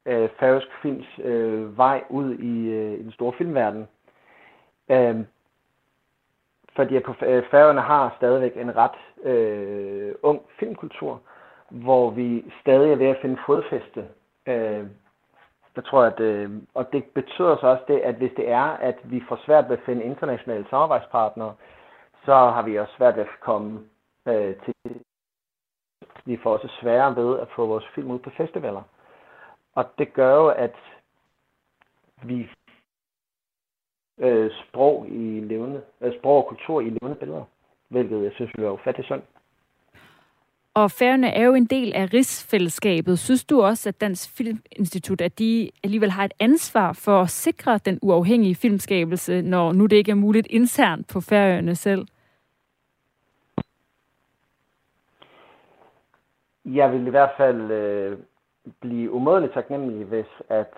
øh, 0.05 0.29
færøsk 0.39 0.67
films 0.81 1.19
øh, 1.19 1.77
vej 1.77 2.03
ud 2.09 2.33
i, 2.33 2.69
øh, 2.69 2.99
i 2.99 3.03
den 3.03 3.11
store 3.11 3.33
filmverden. 3.37 3.87
Øhm, 4.89 5.19
øh, 5.19 5.25
fordi 6.75 6.99
på 6.99 7.13
Færøerne 7.51 7.81
har 7.81 8.13
stadigvæk 8.17 8.57
en 8.57 8.75
ret 8.75 9.25
øh, 9.27 10.15
ung 10.23 10.41
filmkultur, 10.59 11.21
hvor 11.69 12.09
vi 12.09 12.45
stadig 12.61 12.91
er 12.91 12.95
ved 12.95 13.07
at 13.07 13.17
finde 13.21 13.37
fodfæste. 13.45 14.07
Øh, 14.47 14.87
jeg 15.75 15.85
tror, 15.85 16.03
at, 16.03 16.19
øh, 16.19 16.51
og 16.73 16.93
det 16.93 17.03
betyder 17.03 17.57
så 17.57 17.67
også 17.67 17.83
det, 17.87 17.99
at 17.99 18.15
hvis 18.15 18.31
det 18.37 18.49
er, 18.49 18.63
at 18.63 18.95
vi 19.03 19.23
får 19.29 19.39
svært 19.45 19.69
ved 19.69 19.77
at 19.77 19.83
finde 19.85 20.03
internationale 20.03 20.65
samarbejdspartnere, 20.69 21.53
så 22.25 22.33
har 22.33 22.61
vi 22.61 22.79
også 22.79 22.93
svært 22.97 23.15
ved 23.15 23.23
at 23.23 23.39
komme 23.39 23.79
øh, 24.27 24.55
til. 24.65 25.01
Vi 26.25 26.37
får 26.43 26.53
også 26.53 26.67
sværere 26.81 27.15
ved 27.15 27.39
at 27.39 27.47
få 27.55 27.65
vores 27.65 27.87
film 27.95 28.11
ud 28.11 28.19
på 28.19 28.29
festivaler. 28.29 28.81
Og 29.75 29.85
det 29.97 30.13
gør 30.13 30.35
jo, 30.35 30.47
at 30.47 30.75
vi 32.23 32.49
øh, 34.17 34.51
sprog 34.51 35.07
i 35.09 35.39
levende, 35.39 35.81
øh, 36.01 36.13
sprog 36.19 36.37
og 36.37 36.47
kultur 36.47 36.81
i 36.81 36.89
levende 36.89 37.15
billeder, 37.19 37.43
hvilket 37.89 38.23
jeg 38.23 38.31
synes 38.35 38.51
være 38.57 38.73
ufattelig 38.73 39.05
synd. 39.05 39.21
Og 40.73 40.91
færgerne 40.91 41.27
er 41.27 41.43
jo 41.45 41.53
en 41.53 41.65
del 41.65 41.93
af 41.93 42.13
rigsfællesskabet. 42.13 43.19
Synes 43.19 43.45
du 43.45 43.61
også, 43.61 43.89
at 43.89 44.01
Dansk 44.01 44.37
Filminstitut, 44.37 45.21
at 45.21 45.39
de 45.39 45.71
alligevel 45.83 46.11
har 46.11 46.25
et 46.25 46.33
ansvar 46.39 46.93
for 46.93 47.21
at 47.21 47.29
sikre 47.29 47.77
den 47.77 47.99
uafhængige 48.01 48.55
filmskabelse, 48.55 49.41
når 49.41 49.73
nu 49.73 49.85
det 49.85 49.95
ikke 49.95 50.11
er 50.11 50.15
muligt 50.15 50.47
internt 50.49 51.07
på 51.07 51.21
færøerne 51.21 51.75
selv? 51.75 52.07
Jeg 56.65 56.91
vil 56.91 57.07
i 57.07 57.09
hvert 57.09 57.31
fald 57.37 57.71
øh, 57.71 58.17
blive 58.81 59.11
umådeligt 59.11 59.53
taknemmelig, 59.53 60.05
hvis 60.05 60.25
at 60.49 60.73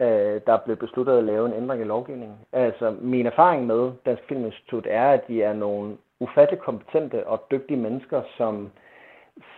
øh, 0.00 0.40
der 0.46 0.58
blev 0.64 0.76
besluttet 0.76 1.18
at 1.18 1.24
lave 1.24 1.46
en 1.46 1.52
ændring 1.52 1.82
i 1.82 1.84
lovgivningen. 1.84 2.38
Altså, 2.52 2.96
min 3.00 3.26
erfaring 3.26 3.66
med 3.66 3.92
Dansk 4.06 4.22
Filminstitut 4.28 4.86
er, 4.90 5.10
at 5.10 5.28
de 5.28 5.42
er 5.42 5.52
nogle 5.52 5.96
ufattelig 6.20 6.60
kompetente 6.60 7.26
og 7.26 7.46
dygtige 7.50 7.80
mennesker, 7.80 8.22
som 8.36 8.70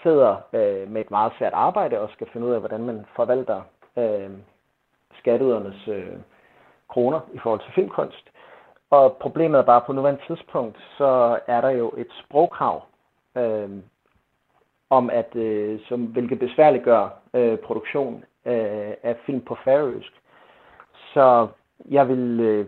sidder 0.03 0.37
øh, 0.53 0.91
med 0.91 1.01
et 1.01 1.11
meget 1.11 1.33
svært 1.39 1.53
arbejde 1.53 2.01
og 2.01 2.11
skal 2.11 2.27
finde 2.33 2.47
ud 2.47 2.53
af, 2.53 2.61
hvordan 2.61 2.85
man 2.85 3.07
forvalter 3.17 3.63
øh, 3.97 4.31
skatteydernes 5.19 5.89
øh, 5.89 6.17
kroner 6.89 7.21
i 7.33 7.39
forhold 7.39 7.61
til 7.61 7.73
filmkunst. 7.75 8.27
Og 8.91 9.17
problemet 9.21 9.59
er 9.59 9.63
bare, 9.65 9.83
på 9.87 9.93
nuværende 9.93 10.23
tidspunkt, 10.27 10.79
så 10.99 11.39
er 11.47 11.61
der 11.61 11.71
jo 11.71 11.93
et 11.97 12.07
sprogkrav, 12.25 12.83
øh, 13.37 13.71
om 14.99 15.11
at, 15.11 15.37
øh, 15.37 15.81
som, 15.89 16.01
hvilket 16.05 16.39
besværliggør 16.39 17.05
øh, 17.35 17.59
produktion 17.59 18.25
øh, 18.47 18.93
af 19.03 19.17
film 19.27 19.41
på 19.41 19.57
færøsk. 19.65 20.13
Så 21.15 21.49
jeg 21.91 22.09
vil 22.09 22.41
øh, 22.41 22.67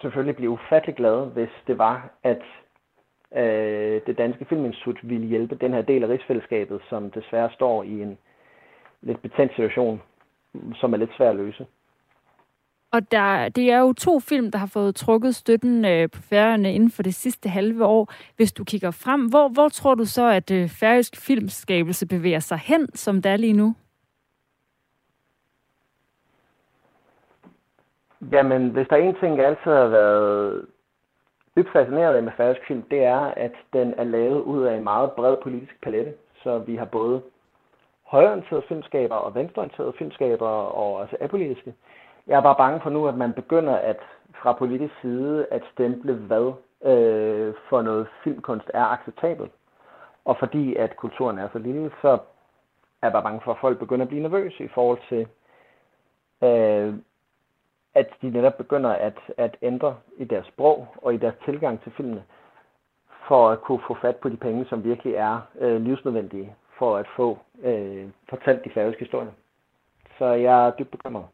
selvfølgelig 0.00 0.36
blive 0.36 0.50
ufattelig 0.50 0.96
glad, 0.96 1.26
hvis 1.26 1.54
det 1.66 1.78
var, 1.78 2.10
at 2.22 2.42
øh, 3.36 4.00
det 4.06 4.18
danske 4.18 4.44
filminstitut 4.44 4.98
ville 5.02 5.26
hjælpe 5.26 5.54
den 5.54 5.72
her 5.72 5.82
del 5.82 6.04
af 6.04 6.08
rigsfællesskabet, 6.08 6.80
som 6.88 7.10
desværre 7.10 7.50
står 7.50 7.82
i 7.82 8.02
en 8.02 8.18
lidt 9.02 9.22
betændt 9.22 9.52
situation, 9.52 10.02
som 10.74 10.92
er 10.92 10.96
lidt 10.96 11.16
svær 11.16 11.30
at 11.30 11.36
løse. 11.36 11.66
Og 12.92 13.10
der, 13.10 13.48
det 13.48 13.70
er 13.70 13.78
jo 13.78 13.92
to 13.92 14.20
film, 14.20 14.50
der 14.50 14.58
har 14.58 14.66
fået 14.66 14.94
trukket 14.94 15.34
støtten 15.34 15.84
øh, 15.84 16.10
på 16.10 16.22
færøerne 16.22 16.74
inden 16.74 16.90
for 16.90 17.02
det 17.02 17.14
sidste 17.14 17.48
halve 17.48 17.84
år. 17.84 18.12
Hvis 18.36 18.52
du 18.52 18.64
kigger 18.64 18.90
frem, 18.90 19.24
hvor, 19.24 19.48
hvor 19.48 19.68
tror 19.68 19.94
du 19.94 20.04
så, 20.04 20.26
at 20.28 20.50
øh, 20.50 20.68
færøsk 20.68 21.16
filmskabelse 21.16 22.06
bevæger 22.06 22.38
sig 22.38 22.58
hen, 22.58 22.94
som 22.94 23.22
det 23.22 23.32
er 23.32 23.36
lige 23.36 23.52
nu? 23.52 23.74
Jamen, 28.32 28.68
hvis 28.70 28.86
der 28.90 28.96
er 28.96 29.00
en 29.00 29.16
ting, 29.20 29.36
jeg 29.36 29.46
altid 29.46 29.70
har 29.70 29.88
været 29.88 30.66
dybt 31.56 31.72
fascineret 31.72 32.14
af 32.14 32.22
med 32.22 32.32
færøsk 32.36 32.60
film, 32.68 32.82
det 32.82 33.04
er, 33.04 33.20
at 33.20 33.52
den 33.72 33.94
er 33.96 34.04
lavet 34.04 34.40
ud 34.40 34.62
af 34.62 34.76
en 34.76 34.84
meget 34.84 35.12
bred 35.12 35.36
politisk 35.42 35.74
palette. 35.82 36.14
Så 36.42 36.58
vi 36.58 36.76
har 36.76 36.84
både 36.84 37.22
højorienterede 38.04 38.64
filmskaber 38.68 39.14
og 39.14 39.34
venstreorienterede 39.34 39.92
filmskaber 39.98 40.48
og 40.48 41.00
altså 41.00 41.16
apolitiske. 41.20 41.74
Jeg 42.26 42.36
er 42.36 42.42
bare 42.42 42.56
bange 42.56 42.80
for 42.80 42.90
nu, 42.90 43.08
at 43.08 43.14
man 43.14 43.32
begynder 43.32 43.76
at 43.76 43.96
fra 44.34 44.52
politisk 44.52 44.94
side 45.00 45.46
at 45.50 45.62
stemple, 45.72 46.14
hvad 46.14 46.52
øh, 46.84 47.54
for 47.68 47.82
noget 47.82 48.08
filmkunst 48.24 48.70
er 48.74 48.84
acceptabelt. 48.84 49.52
Og 50.24 50.36
fordi 50.38 50.76
at 50.76 50.96
kulturen 50.96 51.38
er 51.38 51.48
så 51.52 51.58
lille, 51.58 51.90
så 52.02 52.08
er 52.08 53.06
jeg 53.06 53.12
bare 53.12 53.22
bange 53.22 53.40
for, 53.44 53.52
at 53.52 53.58
folk 53.60 53.78
begynder 53.78 54.04
at 54.04 54.08
blive 54.08 54.22
nervøse 54.22 54.64
i 54.64 54.68
forhold 54.68 54.98
til, 55.08 55.26
øh, 56.42 56.94
at 57.94 58.08
de 58.22 58.30
netop 58.30 58.56
begynder 58.56 58.90
at, 58.90 59.18
at 59.36 59.56
ændre 59.62 59.96
i 60.16 60.24
deres 60.24 60.46
sprog 60.46 60.86
og 60.96 61.14
i 61.14 61.16
deres 61.16 61.34
tilgang 61.44 61.82
til 61.82 61.92
filmene, 61.92 62.24
for 63.28 63.50
at 63.50 63.60
kunne 63.60 63.80
få 63.86 63.96
fat 64.02 64.16
på 64.16 64.28
de 64.28 64.36
penge, 64.36 64.66
som 64.66 64.84
virkelig 64.84 65.14
er 65.14 65.40
øh, 65.58 65.80
livsnødvendige 65.80 66.54
for 66.78 66.96
at 66.96 67.06
få 67.16 67.38
øh, 67.62 68.08
fortalt 68.28 68.64
de 68.64 68.70
færøske 68.70 69.04
historier. 69.04 69.32
Så 70.18 70.24
jeg 70.24 70.66
er 70.66 70.70
dybt 70.70 70.90
bekymret. 70.90 71.24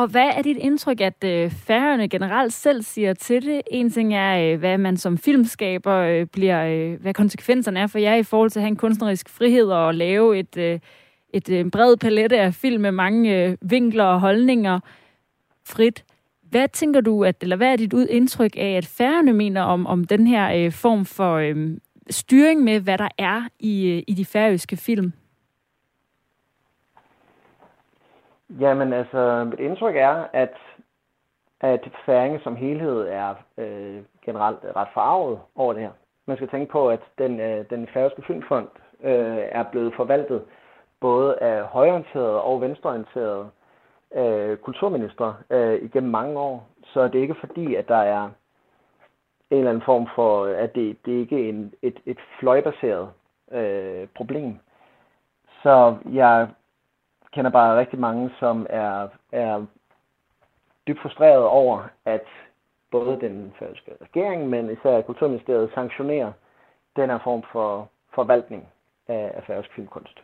Og 0.00 0.08
hvad 0.08 0.30
er 0.36 0.42
dit 0.42 0.56
indtryk, 0.56 1.00
at 1.00 1.24
øh, 1.24 1.50
færøerne 1.50 2.08
generelt 2.08 2.52
selv 2.52 2.82
siger 2.82 3.14
til 3.14 3.42
det? 3.42 3.62
En 3.70 3.90
ting 3.90 4.14
er, 4.14 4.52
øh, 4.52 4.58
hvad 4.58 4.78
man 4.78 4.96
som 4.96 5.18
filmskaber 5.18 5.94
øh, 5.96 6.26
bliver, 6.26 6.64
øh, 6.64 7.00
hvad 7.00 7.14
konsekvenserne 7.14 7.80
er 7.80 7.86
for 7.86 7.98
jer 7.98 8.14
i 8.14 8.22
forhold 8.22 8.50
til 8.50 8.58
at 8.58 8.62
have 8.62 8.70
en 8.70 8.76
kunstnerisk 8.76 9.28
frihed 9.28 9.66
og 9.66 9.94
lave 9.94 10.38
et, 10.38 10.56
øh, 10.56 10.78
et 11.34 11.50
øh, 11.50 11.70
bred 11.70 11.96
palette 11.96 12.40
af 12.40 12.54
film 12.54 12.82
med 12.82 12.92
mange 12.92 13.44
øh, 13.44 13.56
vinkler 13.62 14.04
og 14.04 14.20
holdninger 14.20 14.80
frit. 15.66 16.04
Hvad 16.42 16.68
tænker 16.68 17.00
du, 17.00 17.24
at, 17.24 17.36
eller 17.40 17.56
hvad 17.56 17.72
er 17.72 17.76
dit 17.76 17.92
indtryk 17.92 18.56
af, 18.56 18.76
at 18.76 18.86
færgerne 18.86 19.32
mener 19.32 19.62
om, 19.62 19.86
om 19.86 20.04
den 20.04 20.26
her 20.26 20.52
øh, 20.56 20.72
form 20.72 21.04
for 21.04 21.34
øh, 21.34 21.76
styring 22.10 22.64
med, 22.64 22.80
hvad 22.80 22.98
der 22.98 23.08
er 23.18 23.42
i, 23.58 23.86
øh, 23.86 24.02
i 24.06 24.14
de 24.14 24.24
færøske 24.24 24.76
film? 24.76 25.12
Jamen 28.58 28.92
altså, 28.92 29.44
mit 29.50 29.60
indtryk 29.60 29.96
er, 29.96 30.24
at, 30.32 30.54
at 31.60 31.88
færinge 32.06 32.40
som 32.40 32.56
helhed 32.56 33.08
er 33.08 33.34
øh, 33.58 34.02
generelt 34.24 34.58
ret 34.76 34.88
farvet 34.94 35.40
over 35.56 35.72
det 35.72 35.82
her. 35.82 35.90
Man 36.26 36.36
skal 36.36 36.48
tænke 36.48 36.72
på, 36.72 36.88
at 36.88 37.00
den, 37.18 37.40
øh, 37.40 37.64
den 37.70 37.86
færøske 37.86 38.22
filmfond 38.26 38.68
øh, 39.02 39.38
er 39.52 39.62
blevet 39.62 39.94
forvaltet 39.94 40.42
både 41.00 41.38
af 41.38 41.64
højorienterede 41.64 42.42
og 42.42 42.60
venstreorienterede 42.60 43.50
øh, 44.14 44.56
kulturminister 44.56 45.34
øh, 45.50 45.82
igennem 45.82 46.10
mange 46.10 46.38
år. 46.38 46.66
Så 46.84 47.08
det 47.08 47.14
er 47.14 47.22
ikke 47.22 47.40
fordi, 47.40 47.74
at 47.74 47.88
der 47.88 47.96
er 47.96 48.24
en 49.50 49.58
eller 49.58 49.70
anden 49.70 49.84
form 49.84 50.08
for, 50.14 50.44
at 50.44 50.74
det, 50.74 50.96
det 51.04 51.14
er 51.14 51.18
ikke 51.18 51.48
en, 51.48 51.72
et, 51.82 52.00
et 52.06 52.18
fløjbaseret 52.38 53.08
øh, 53.52 54.08
problem. 54.16 54.58
Så 55.62 55.96
jeg 56.12 56.48
kender 57.32 57.50
bare 57.50 57.78
rigtig 57.78 57.98
mange, 57.98 58.30
som 58.38 58.66
er, 58.70 59.08
er 59.32 59.64
dybt 60.88 61.02
frustreret 61.02 61.44
over, 61.44 61.82
at 62.04 62.24
både 62.90 63.18
den 63.20 63.52
færøske 63.58 63.90
regering, 64.02 64.48
men 64.48 64.70
især 64.70 65.00
Kulturministeriet 65.00 65.70
sanktionerer 65.74 66.32
den 66.96 67.10
her 67.10 67.18
form 67.24 67.42
for 67.52 67.88
forvaltning 68.14 68.66
af, 69.08 69.32
af 69.34 69.42
færøsk 69.46 69.74
filmkunst. 69.74 70.20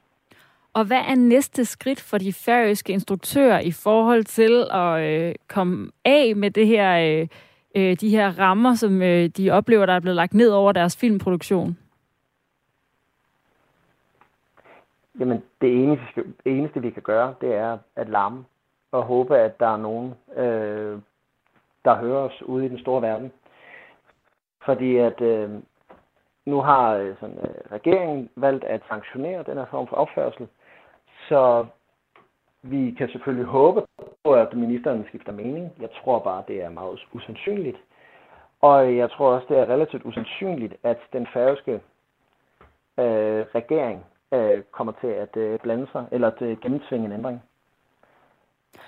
Og 0.75 0.85
hvad 0.85 1.03
er 1.09 1.15
næste 1.15 1.65
skridt 1.65 2.01
for 2.01 2.19
de 2.19 2.33
færøske 2.33 2.93
instruktører 2.93 3.61
i 3.61 3.71
forhold 3.71 4.25
til 4.25 4.67
at 4.71 5.01
øh, 5.01 5.35
komme 5.49 5.91
af 6.05 6.37
med 6.37 6.51
det 6.51 6.67
her, 6.67 7.21
øh, 7.21 7.29
øh, 7.75 7.97
de 8.01 8.09
her 8.09 8.39
rammer, 8.39 8.75
som 8.75 9.03
øh, 9.03 9.29
de 9.29 9.51
oplever, 9.51 9.87
der 9.87 9.93
er 9.93 10.01
blevet 10.01 10.17
lagt 10.17 10.35
ned 10.35 10.51
over 10.51 10.73
deres 10.73 10.97
filmproduktion? 10.97 11.79
Jamen, 15.21 15.43
det 15.61 15.83
eneste, 15.83 16.25
eneste 16.45 16.83
vi 16.83 16.91
kan 16.91 17.03
gøre, 17.03 17.35
det 17.41 17.55
er 17.55 17.79
at 17.97 18.09
larme 18.09 18.45
og 18.93 19.03
håbe, 19.03 19.39
at 19.39 19.61
der 19.61 19.67
er 19.67 19.77
nogen, 19.77 20.15
øh, 20.37 20.99
der 21.85 21.95
hører 21.95 22.19
os 22.19 22.43
ude 22.43 22.67
i 22.67 22.69
den 22.69 22.79
store 22.79 23.03
verden. 23.03 23.33
Fordi 24.65 24.97
at 24.97 25.21
øh, 25.21 25.51
nu 26.47 26.61
har 26.61 26.95
øh, 26.95 27.17
sådan, 27.21 27.39
øh, 27.39 27.73
regeringen 27.73 28.31
valgt 28.37 28.65
at 28.65 28.81
sanktionere 28.89 29.43
den 29.43 29.57
her 29.57 29.67
form 29.71 29.87
for 29.87 29.97
opførsel, 29.97 30.49
så 31.29 31.67
vi 32.63 32.95
kan 32.99 33.09
selvfølgelig 33.09 33.47
håbe 33.47 33.83
på, 34.25 34.35
at 34.35 34.57
ministeren 34.57 35.05
skifter 35.09 35.33
mening. 35.33 35.73
Jeg 35.81 35.89
tror 35.91 36.19
bare, 36.19 36.45
det 36.49 36.63
er 36.63 36.71
meget 36.71 37.07
usandsynligt. 37.13 37.77
Og 38.61 38.97
jeg 38.97 39.11
tror 39.11 39.35
også, 39.35 39.47
det 39.49 39.59
er 39.59 39.69
relativt 39.69 40.05
usandsynligt, 40.05 40.75
at 40.83 40.99
den 41.13 41.27
færøske 41.33 41.73
øh, 42.99 43.47
regering 43.55 44.05
øh, 44.33 44.63
kommer 44.73 44.93
til 45.01 45.07
at 45.07 45.37
øh, 45.37 45.59
blande 45.59 45.87
sig, 45.93 46.07
eller 46.13 46.29
at 46.31 46.43
øh, 46.43 46.57
gennemtvinge 46.61 47.07
en 47.07 47.13
ændring. 47.13 47.43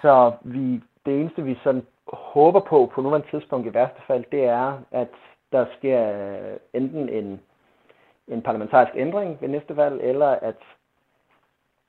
Så 0.03 0.33
vi, 0.43 0.83
det 1.07 1.21
eneste, 1.21 1.43
vi 1.43 1.59
sådan 1.63 1.87
håber 2.13 2.61
på 2.61 2.91
på 2.95 3.03
nuværende 3.03 3.31
tidspunkt 3.31 3.67
i 3.67 3.75
værste 3.75 4.03
fald, 4.07 4.25
det 4.33 4.45
er, 4.45 4.79
at 4.91 5.09
der 5.53 5.67
sker 5.79 6.01
øh, 6.13 6.57
enten 6.73 7.09
en, 7.09 7.41
en 8.29 8.43
parlamentarisk 8.43 8.93
ændring 8.97 9.39
ved 9.41 9.49
næste 9.49 9.77
valg, 9.77 10.01
eller 10.03 10.29
at 10.29 10.57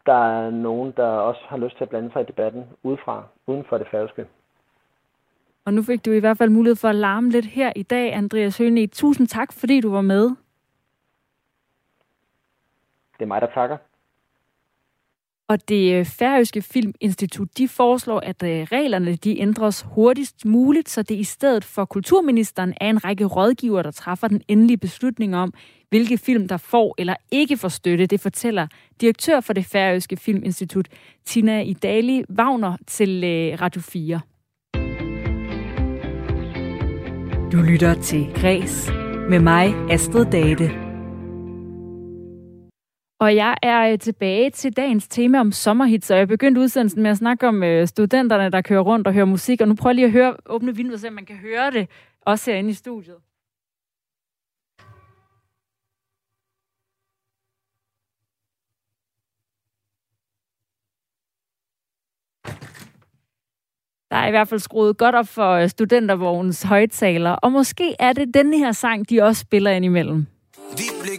der 0.06 0.46
er 0.46 0.50
nogen, 0.50 0.94
der 0.98 1.08
også 1.08 1.42
har 1.48 1.58
lyst 1.58 1.78
til 1.78 1.84
at 1.84 1.90
blande 1.90 2.12
sig 2.12 2.22
i 2.22 2.26
debatten 2.26 2.64
udefra, 2.84 3.24
uden 3.48 3.64
for 3.70 3.78
det 3.78 3.88
færøske. 3.92 4.26
Og 5.66 5.74
nu 5.74 5.84
fik 5.84 6.06
du 6.06 6.12
i 6.12 6.20
hvert 6.20 6.38
fald 6.38 6.50
mulighed 6.50 6.76
for 6.76 6.88
at 6.88 6.96
larme 6.96 7.30
lidt 7.30 7.46
her 7.46 7.74
i 7.76 7.84
dag, 7.84 8.14
Andreas 8.14 8.58
Høne. 8.58 8.88
Tusind 8.88 9.28
tak, 9.28 9.54
fordi 9.54 9.82
du 9.82 9.92
var 9.92 10.02
med. 10.02 10.32
Det 13.20 13.26
er 13.26 13.28
mig, 13.28 13.42
der 13.42 13.48
takker. 13.54 13.78
Og 15.50 15.70
det 15.70 15.94
øh, 15.94 16.06
færøske 16.06 16.62
filminstitut, 16.62 17.58
de 17.58 17.68
foreslår, 17.68 18.20
at 18.20 18.44
øh, 18.44 18.68
reglerne 18.72 19.16
de 19.16 19.40
ændres 19.40 19.86
hurtigst 19.96 20.46
muligt, 20.46 20.90
så 20.90 21.02
det 21.02 21.16
i 21.16 21.24
stedet 21.24 21.64
for 21.64 21.86
kulturministeren 21.86 22.74
er 22.82 22.90
en 22.90 23.06
række 23.06 23.26
rådgiver, 23.26 23.82
der 23.82 23.92
træffer 23.92 24.28
den 24.28 24.42
endelige 24.48 24.78
beslutning 24.78 25.36
om, 25.36 25.54
hvilke 25.90 26.18
film, 26.18 26.48
der 26.48 26.58
får 26.58 26.96
eller 26.98 27.16
ikke 27.32 27.58
får 27.58 27.68
støtte. 27.68 28.06
Det 28.06 28.20
fortæller 28.22 28.68
direktør 29.02 29.40
for 29.40 29.54
det 29.54 29.66
færøske 29.66 30.18
filminstitut, 30.18 30.88
Tina 31.26 31.62
Idali 31.62 32.24
Wagner, 32.38 32.78
til 32.88 33.24
øh, 33.24 33.62
Radio 33.62 33.82
4. 33.82 34.20
Du 37.52 37.58
lytter 37.58 38.02
til 38.02 38.28
Græs 38.36 38.92
med 39.30 39.40
mig, 39.40 39.76
Astrid 39.92 40.26
Date. 40.26 40.89
Og 43.20 43.36
jeg 43.36 43.56
er 43.62 43.92
øh, 43.92 44.00
tilbage 44.00 44.50
til 44.50 44.78
dagens 44.78 45.08
tema 45.08 45.40
om 45.40 45.52
sommerhits, 45.52 46.12
og 46.12 46.18
jeg 46.18 46.28
begyndte 46.28 46.62
udsendelsen 46.62 47.04
med 47.04 47.12
at 47.12 47.18
snakke 47.18 47.48
om 47.48 47.64
øh, 47.64 47.88
studenterne, 47.88 48.50
der 48.52 48.62
kører 48.62 48.82
rundt 48.82 49.08
og 49.08 49.14
hører 49.14 49.26
musik, 49.26 49.62
og 49.62 49.68
nu 49.68 49.76
prøver 49.76 49.92
jeg 49.92 49.96
lige 49.96 50.06
at 50.06 50.12
høre, 50.12 50.36
åbne 50.46 50.76
vinduet, 50.76 51.02
så 51.02 51.10
man 51.10 51.26
kan 51.26 51.36
høre 51.36 51.72
det, 51.72 51.90
også 52.22 52.52
herinde 52.52 52.70
i 52.70 52.74
studiet. 52.74 53.16
Der 64.12 64.18
er 64.18 64.28
i 64.28 64.32
hvert 64.32 64.48
fald 64.48 64.60
skruet 64.60 64.98
godt 64.98 65.16
op 65.16 65.28
for 65.28 65.52
øh, 65.52 65.70
studentervognens 65.70 66.64
højtaler, 66.64 67.32
og 67.32 67.52
måske 67.52 67.96
er 68.00 68.14
det 68.14 68.34
denne 68.34 68.58
her 68.58 68.72
sang, 68.72 69.10
de 69.10 69.22
også 69.22 69.40
spiller 69.40 69.72
indimellem 69.72 70.39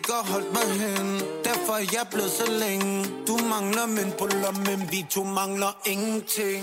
ikke 0.00 0.12
har 0.12 0.32
holdt 0.32 0.52
mig 0.58 0.68
hen, 0.84 1.06
derfor 1.44 1.72
er 1.72 1.86
jeg 1.96 2.06
blevet 2.12 2.30
så 2.30 2.46
længe. 2.62 3.04
Du 3.28 3.36
mangler 3.54 3.86
min 3.96 4.10
på 4.18 4.26
lommen, 4.42 4.80
vi 4.90 5.06
to 5.10 5.22
mangler 5.24 5.72
ingenting. 5.92 6.62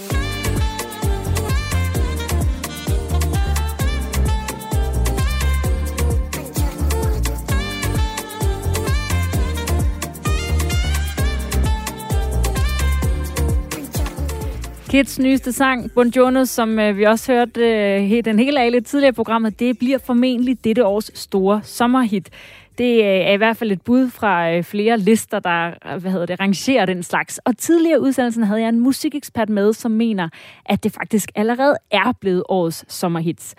Kids 14.89 15.19
nyeste 15.19 15.51
sang, 15.51 15.91
Buongiorno, 15.93 16.45
som 16.45 16.79
øh, 16.79 16.97
vi 16.97 17.03
også 17.03 17.31
hørte 17.31 17.61
øh, 17.61 18.25
den 18.25 18.39
hele 18.39 18.61
af 18.61 18.71
lidt 18.71 18.85
tidligere 18.85 19.09
i 19.09 19.11
programmet, 19.11 19.59
det 19.59 19.79
bliver 19.79 19.97
formentlig 19.97 20.63
dette 20.63 20.85
års 20.85 21.11
store 21.13 21.61
sommerhit. 21.63 22.29
Det 22.77 22.97
øh, 22.99 23.05
er 23.05 23.31
i 23.31 23.37
hvert 23.37 23.57
fald 23.57 23.71
et 23.71 23.81
bud 23.81 24.09
fra 24.09 24.51
øh, 24.51 24.63
flere 24.63 24.97
lister, 24.97 25.39
der 25.39 25.67
øh, 25.67 26.01
hvad 26.01 26.11
hedder 26.11 26.25
det, 26.25 26.39
rangerer 26.39 26.85
den 26.85 27.03
slags. 27.03 27.37
Og 27.37 27.57
tidligere 27.57 28.01
udsendelsen 28.01 28.43
havde 28.43 28.61
jeg 28.61 28.69
en 28.69 28.79
musikekspert 28.79 29.49
med, 29.49 29.73
som 29.73 29.91
mener, 29.91 30.29
at 30.65 30.83
det 30.83 30.91
faktisk 30.91 31.31
allerede 31.35 31.77
er 31.91 32.11
blevet 32.21 32.43
årets 32.49 32.93
sommerhits. 32.93 33.55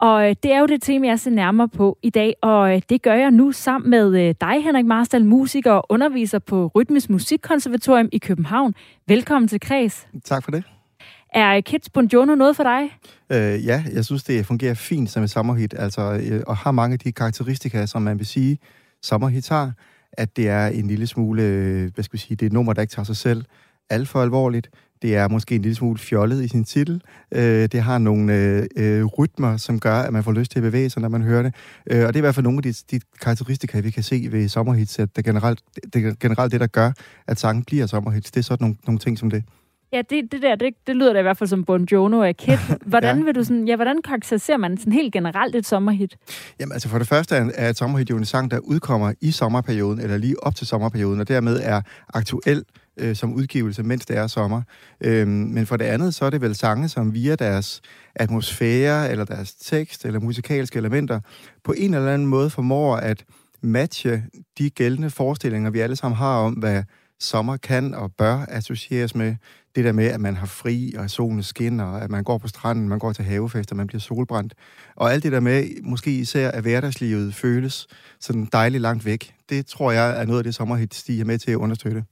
Og 0.00 0.42
det 0.42 0.52
er 0.52 0.58
jo 0.58 0.66
det 0.66 0.82
tema, 0.82 1.06
jeg 1.06 1.20
ser 1.20 1.30
nærmere 1.30 1.68
på 1.68 1.98
i 2.02 2.10
dag, 2.10 2.34
og 2.42 2.82
det 2.88 3.02
gør 3.02 3.14
jeg 3.14 3.30
nu 3.30 3.52
sammen 3.52 3.90
med 3.90 4.34
dig, 4.34 4.64
Henrik 4.64 4.86
Marstal, 4.86 5.24
musiker 5.24 5.72
og 5.72 5.86
underviser 5.88 6.38
på 6.38 6.70
Rytmisk 6.74 7.10
Musikkonservatorium 7.10 8.08
i 8.12 8.18
København. 8.18 8.74
Velkommen 9.08 9.48
til 9.48 9.60
Kreds. 9.60 10.08
Tak 10.24 10.44
for 10.44 10.50
det. 10.50 10.73
Er 11.34 11.60
Kids 11.60 11.90
Buongiorno 11.90 12.34
noget 12.34 12.56
for 12.56 12.62
dig? 12.62 12.98
Øh, 13.32 13.66
ja, 13.66 13.84
jeg 13.92 14.04
synes, 14.04 14.24
det 14.24 14.46
fungerer 14.46 14.74
fint 14.74 15.10
som 15.10 15.22
et 15.22 15.30
sommerhit, 15.30 15.74
altså, 15.78 16.20
øh, 16.30 16.42
og 16.46 16.56
har 16.56 16.70
mange 16.72 16.92
af 16.92 16.98
de 16.98 17.12
karakteristika, 17.12 17.86
som 17.86 18.02
man 18.02 18.18
vil 18.18 18.26
sige, 18.26 18.58
sommerhit 19.02 19.48
har, 19.48 19.72
at 20.12 20.36
det 20.36 20.48
er 20.48 20.66
en 20.66 20.86
lille 20.86 21.06
smule, 21.06 21.42
øh, 21.42 21.90
hvad 21.94 22.04
skal 22.04 22.12
vi 22.12 22.18
sige, 22.18 22.36
det 22.36 22.42
er 22.42 22.46
et 22.46 22.52
nummer, 22.52 22.72
der 22.72 22.82
ikke 22.82 22.92
tager 22.92 23.04
sig 23.04 23.16
selv 23.16 23.44
alt 23.90 24.08
for 24.08 24.22
alvorligt. 24.22 24.70
Det 25.02 25.16
er 25.16 25.28
måske 25.28 25.54
en 25.54 25.62
lille 25.62 25.74
smule 25.74 25.98
fjollet 25.98 26.44
i 26.44 26.48
sin 26.48 26.64
titel. 26.64 27.02
Øh, 27.32 27.68
det 27.72 27.82
har 27.82 27.98
nogle 27.98 28.34
øh, 28.34 28.66
øh, 28.76 29.04
rytmer, 29.04 29.56
som 29.56 29.80
gør, 29.80 29.96
at 29.96 30.12
man 30.12 30.24
får 30.24 30.32
lyst 30.32 30.50
til 30.50 30.58
at 30.58 30.62
bevæge 30.62 30.90
sig, 30.90 31.02
når 31.02 31.08
man 31.08 31.22
hører 31.22 31.42
det. 31.42 31.54
Øh, 31.90 32.06
og 32.06 32.08
det 32.08 32.16
er 32.16 32.20
i 32.20 32.20
hvert 32.20 32.34
fald 32.34 32.44
nogle 32.44 32.58
af 32.58 32.62
de, 32.62 32.72
de 32.90 33.00
karakteristika, 33.20 33.80
vi 33.80 33.90
kan 33.90 34.02
se 34.02 34.28
ved 34.30 34.48
sommerhits, 34.48 34.98
at 34.98 35.16
det 35.16 35.24
generelt 35.24 35.60
det, 35.92 36.18
generelt 36.18 36.52
det 36.52 36.60
der 36.60 36.66
gør, 36.66 36.92
at 37.26 37.40
sangen 37.40 37.64
bliver 37.64 37.86
sommerhits. 37.86 38.30
Det 38.30 38.40
er 38.40 38.44
sådan 38.44 38.64
nogle, 38.64 38.76
nogle 38.86 38.98
ting 38.98 39.18
som 39.18 39.30
det. 39.30 39.44
Ja, 39.94 40.02
det, 40.10 40.32
det 40.32 40.42
der, 40.42 40.54
det, 40.54 40.74
det 40.86 40.96
lyder 40.96 41.12
da 41.12 41.18
i 41.18 41.22
hvert 41.22 41.36
fald 41.36 41.48
som 41.48 41.64
Buongiorno 41.64 42.22
af 42.22 42.36
Kid. 42.36 42.58
Hvordan 42.86 43.18
ja. 43.18 43.24
vil 43.24 43.34
du 43.34 43.44
sådan, 43.44 43.68
ja, 43.68 43.76
hvordan 43.76 44.02
karakteriserer 44.02 44.56
man 44.56 44.78
sådan 44.78 44.92
helt 44.92 45.12
generelt 45.12 45.54
et 45.54 45.66
sommerhit? 45.66 46.16
Jamen 46.60 46.72
altså 46.72 46.88
for 46.88 46.98
det 46.98 47.08
første 47.08 47.36
er, 47.36 47.50
er 47.54 47.68
et 47.68 47.76
sommerhit 47.76 48.10
jo 48.10 48.16
en 48.16 48.24
sang, 48.24 48.50
der 48.50 48.58
udkommer 48.58 49.12
i 49.20 49.30
sommerperioden, 49.30 50.00
eller 50.00 50.16
lige 50.16 50.42
op 50.42 50.54
til 50.54 50.66
sommerperioden, 50.66 51.20
og 51.20 51.28
dermed 51.28 51.60
er 51.62 51.80
aktuel 52.14 52.64
øh, 52.96 53.16
som 53.16 53.34
udgivelse, 53.34 53.82
mens 53.82 54.06
det 54.06 54.16
er 54.16 54.26
sommer. 54.26 54.62
Øhm, 55.00 55.28
men 55.28 55.66
for 55.66 55.76
det 55.76 55.84
andet, 55.84 56.14
så 56.14 56.24
er 56.24 56.30
det 56.30 56.40
vel 56.40 56.54
sange, 56.54 56.88
som 56.88 57.14
via 57.14 57.34
deres 57.34 57.80
atmosfære, 58.14 59.10
eller 59.10 59.24
deres 59.24 59.54
tekst, 59.54 60.04
eller 60.04 60.20
musikalske 60.20 60.78
elementer, 60.78 61.20
på 61.64 61.74
en 61.76 61.94
eller 61.94 62.12
anden 62.12 62.28
måde 62.28 62.50
formår 62.50 62.96
at 62.96 63.24
matche 63.62 64.22
de 64.58 64.70
gældende 64.70 65.10
forestillinger, 65.10 65.70
vi 65.70 65.80
alle 65.80 65.96
sammen 65.96 66.16
har 66.16 66.36
om, 66.38 66.52
hvad 66.52 66.82
sommer 67.20 67.56
kan 67.56 67.94
og 67.94 68.12
bør 68.18 68.46
associeres 68.48 69.14
med 69.14 69.36
det 69.74 69.84
der 69.84 69.92
med, 69.92 70.04
at 70.04 70.20
man 70.20 70.36
har 70.36 70.46
fri, 70.46 70.94
og 70.98 71.10
solen 71.10 71.42
skinner, 71.42 71.84
og 71.84 72.02
at 72.02 72.10
man 72.10 72.24
går 72.24 72.38
på 72.38 72.48
stranden, 72.48 72.88
man 72.88 72.98
går 72.98 73.12
til 73.12 73.24
havefester, 73.24 73.74
man 73.74 73.86
bliver 73.86 74.00
solbrændt. 74.00 74.54
Og 74.96 75.12
alt 75.12 75.22
det 75.22 75.32
der 75.32 75.40
med, 75.40 75.82
måske 75.82 76.10
især 76.10 76.50
at 76.50 76.62
hverdagslivet 76.62 77.34
føles 77.34 77.86
sådan 78.20 78.48
dejligt 78.52 78.82
langt 78.82 79.04
væk, 79.04 79.34
det 79.48 79.66
tror 79.66 79.92
jeg 79.92 80.20
er 80.20 80.24
noget 80.24 80.38
af 80.38 80.44
det 80.44 80.54
sommerhit, 80.54 81.02
de 81.06 81.20
er 81.20 81.24
med 81.24 81.38
til 81.38 81.50
at 81.50 81.56
understøtte. 81.56 82.04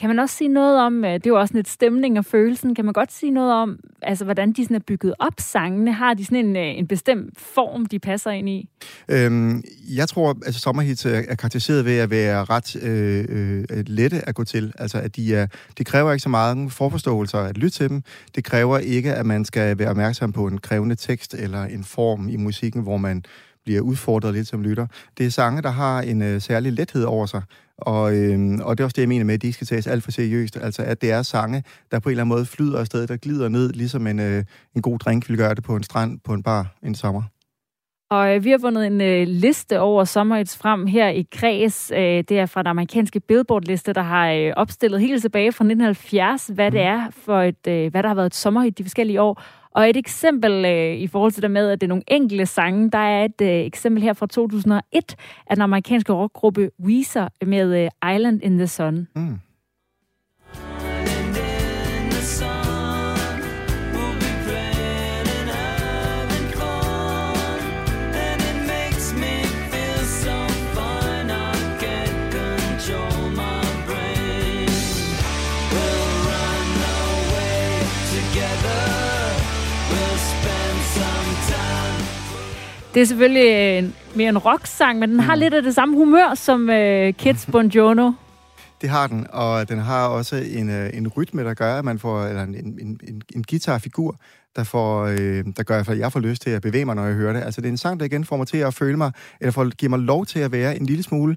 Kan 0.00 0.08
man 0.08 0.18
også 0.18 0.36
sige 0.36 0.48
noget 0.48 0.80
om, 0.80 1.04
øh, 1.04 1.14
det 1.14 1.26
er 1.26 1.30
jo 1.30 1.38
også 1.40 1.54
lidt 1.54 1.68
stemning 1.68 2.18
og 2.18 2.24
følelsen, 2.24 2.74
kan 2.74 2.84
man 2.84 2.92
godt 2.92 3.12
sige 3.12 3.30
noget 3.30 3.52
om, 3.52 3.78
altså 4.02 4.24
hvordan 4.24 4.52
de 4.52 4.64
sådan 4.64 4.76
er 4.76 4.80
bygget 4.80 5.14
op 5.18 5.32
sangene? 5.38 5.92
Har 5.92 6.14
de 6.14 6.24
sådan 6.24 6.46
en, 6.46 6.56
øh, 6.56 6.78
en 6.78 6.86
bestemt 6.86 7.40
form, 7.40 7.86
de 7.86 7.98
passer 7.98 8.30
ind 8.30 8.48
i? 8.48 8.68
Øhm, 9.08 9.62
jeg 9.96 10.08
tror, 10.08 10.30
at 10.30 10.36
altså, 10.46 10.60
sommerhits 10.60 11.06
er 11.06 11.22
karakteriseret 11.22 11.84
ved 11.84 11.98
at 11.98 12.10
være 12.10 12.44
ret 12.44 12.76
øh, 12.82 13.24
øh, 13.28 13.64
øh, 13.70 13.84
lette 13.86 14.28
at 14.28 14.34
gå 14.34 14.44
til. 14.44 14.72
Altså, 14.78 14.98
at 14.98 15.16
de, 15.16 15.34
er, 15.34 15.46
de 15.78 15.84
kræver 15.84 16.12
ikke 16.12 16.22
så 16.22 16.28
meget 16.28 16.72
forforståelser 16.72 17.38
at 17.38 17.58
lytte 17.58 17.78
til 17.78 17.88
dem. 17.88 18.02
Det 18.34 18.44
kræver 18.44 18.78
ikke, 18.78 19.14
at 19.14 19.26
man 19.26 19.44
skal 19.44 19.78
være 19.78 19.90
opmærksom 19.90 20.32
på 20.32 20.46
en 20.46 20.58
krævende 20.58 20.94
tekst 20.94 21.34
eller 21.34 21.64
en 21.64 21.84
form 21.84 22.28
i 22.28 22.36
musikken, 22.36 22.82
hvor 22.82 22.96
man 22.96 23.24
bliver 23.64 23.80
udfordret 23.80 24.34
lidt 24.34 24.48
som 24.48 24.62
lytter. 24.62 24.86
Det 25.18 25.26
er 25.26 25.30
sange, 25.30 25.62
der 25.62 25.70
har 25.70 26.00
en 26.00 26.22
øh, 26.22 26.40
særlig 26.40 26.72
lethed 26.72 27.04
over 27.04 27.26
sig, 27.26 27.42
og, 27.78 28.16
øh, 28.16 28.58
og 28.62 28.78
det 28.78 28.82
er 28.82 28.84
også 28.84 28.94
det, 28.94 29.02
jeg 29.02 29.08
mener 29.08 29.24
med, 29.24 29.34
at 29.34 29.42
de 29.42 29.46
ikke 29.46 29.54
skal 29.54 29.66
tages 29.66 29.86
alt 29.86 30.04
for 30.04 30.10
seriøst. 30.10 30.56
Altså, 30.56 30.82
at 30.82 31.00
det 31.00 31.10
er 31.10 31.22
sange, 31.22 31.64
der 31.90 31.98
på 31.98 32.08
en 32.08 32.10
eller 32.10 32.22
anden 32.22 32.36
måde 32.36 32.46
flyder 32.46 32.78
afsted, 32.78 33.06
der 33.06 33.16
glider 33.16 33.48
ned, 33.48 33.72
ligesom 33.72 34.06
en, 34.06 34.20
øh, 34.20 34.44
en 34.76 34.82
god 34.82 34.98
drink 34.98 35.28
vil 35.28 35.36
gøre 35.36 35.54
det 35.54 35.64
på 35.64 35.76
en 35.76 35.82
strand 35.82 36.20
på 36.24 36.32
en 36.32 36.42
bar 36.42 36.76
en 36.82 36.94
sommer. 36.94 37.22
Og 38.10 38.34
øh, 38.34 38.44
vi 38.44 38.50
har 38.50 38.58
fundet 38.58 38.86
en 38.86 39.00
øh, 39.00 39.26
liste 39.28 39.80
over 39.80 40.04
sommerhits 40.04 40.56
frem 40.56 40.86
her 40.86 41.08
i 41.08 41.26
Kreds. 41.32 41.90
Øh, 41.94 42.24
det 42.28 42.32
er 42.32 42.46
fra 42.46 42.62
den 42.62 42.66
amerikanske 42.66 43.20
Billboard-liste, 43.20 43.92
der 43.92 44.02
har 44.02 44.30
øh, 44.30 44.52
opstillet 44.56 45.00
helt 45.00 45.22
tilbage 45.22 45.52
fra 45.52 45.64
1970, 45.64 46.46
hvad 46.46 46.70
det 46.70 46.80
mm. 46.80 46.86
er 46.86 47.10
for 47.10 47.40
et, 47.42 47.66
øh, 47.68 47.90
hvad 47.90 48.02
der 48.02 48.08
har 48.08 48.14
været 48.14 48.26
et 48.26 48.34
sommerhit 48.34 48.78
de 48.78 48.84
forskellige 48.84 49.22
år. 49.22 49.42
Og 49.76 49.90
et 49.90 49.96
eksempel 49.96 50.64
øh, 50.64 50.96
i 50.96 51.06
forhold 51.06 51.32
til 51.32 51.42
det 51.42 51.50
med, 51.50 51.70
at 51.70 51.80
det 51.80 51.86
er 51.86 51.88
nogle 51.88 52.02
enkelte 52.08 52.46
sange, 52.46 52.90
der 52.90 52.98
er 52.98 53.24
et 53.24 53.40
øh, 53.42 53.48
eksempel 53.48 54.02
her 54.02 54.12
fra 54.12 54.26
2001 54.26 55.16
af 55.46 55.56
den 55.56 55.62
amerikanske 55.62 56.12
rockgruppe 56.12 56.70
Weezer 56.84 57.28
med 57.46 57.84
øh, 57.84 58.14
Island 58.14 58.42
in 58.42 58.58
the 58.58 58.66
Sun. 58.66 59.08
Mm. 59.16 59.38
Det 82.96 83.02
er 83.02 83.06
selvfølgelig 83.06 83.82
øh, 83.84 83.90
mere 84.16 84.28
en 84.28 84.38
rock-sang, 84.38 84.98
men 84.98 85.10
den 85.10 85.20
har 85.20 85.34
mm. 85.34 85.38
lidt 85.38 85.54
af 85.54 85.62
det 85.62 85.74
samme 85.74 85.96
humør 85.96 86.34
som 86.34 86.60
uh, 86.68 87.14
Kids 87.18 87.46
Buongiorno. 87.52 88.12
Det 88.80 88.88
har 88.90 89.06
den, 89.06 89.26
og 89.32 89.68
den 89.68 89.78
har 89.78 90.06
også 90.06 90.36
en, 90.36 90.70
øh, 90.70 90.90
en 90.94 91.08
rytme, 91.08 91.44
der 91.44 91.54
gør, 91.54 91.78
at 91.78 91.84
man 91.84 91.98
får, 91.98 92.24
eller 92.24 92.42
en, 92.42 92.54
en, 92.54 93.00
en, 93.08 93.22
en 93.34 93.44
guitarfigur, 93.50 94.16
der, 94.56 94.64
får, 94.64 95.04
øh, 95.04 95.44
der 95.56 95.62
gør, 95.62 95.80
at 95.80 95.98
jeg 95.98 96.12
får 96.12 96.20
lyst 96.20 96.42
til 96.42 96.50
at 96.50 96.62
bevæge 96.62 96.84
mig, 96.84 96.94
når 96.94 97.04
jeg 97.04 97.14
hører 97.14 97.32
det. 97.32 97.42
Altså, 97.42 97.60
det 97.60 97.68
er 97.68 97.72
en 97.72 97.76
sang, 97.76 98.00
der 98.00 98.06
igen 98.06 98.24
får 98.24 98.36
mig 98.36 98.46
til 98.46 98.58
at 98.58 98.74
føle 98.74 98.96
mig, 98.96 99.12
eller 99.40 99.52
får, 99.52 99.68
giver 99.74 99.90
mig 99.90 99.98
lov 99.98 100.26
til 100.26 100.38
at 100.38 100.52
være 100.52 100.76
en 100.76 100.86
lille 100.86 101.02
smule 101.02 101.36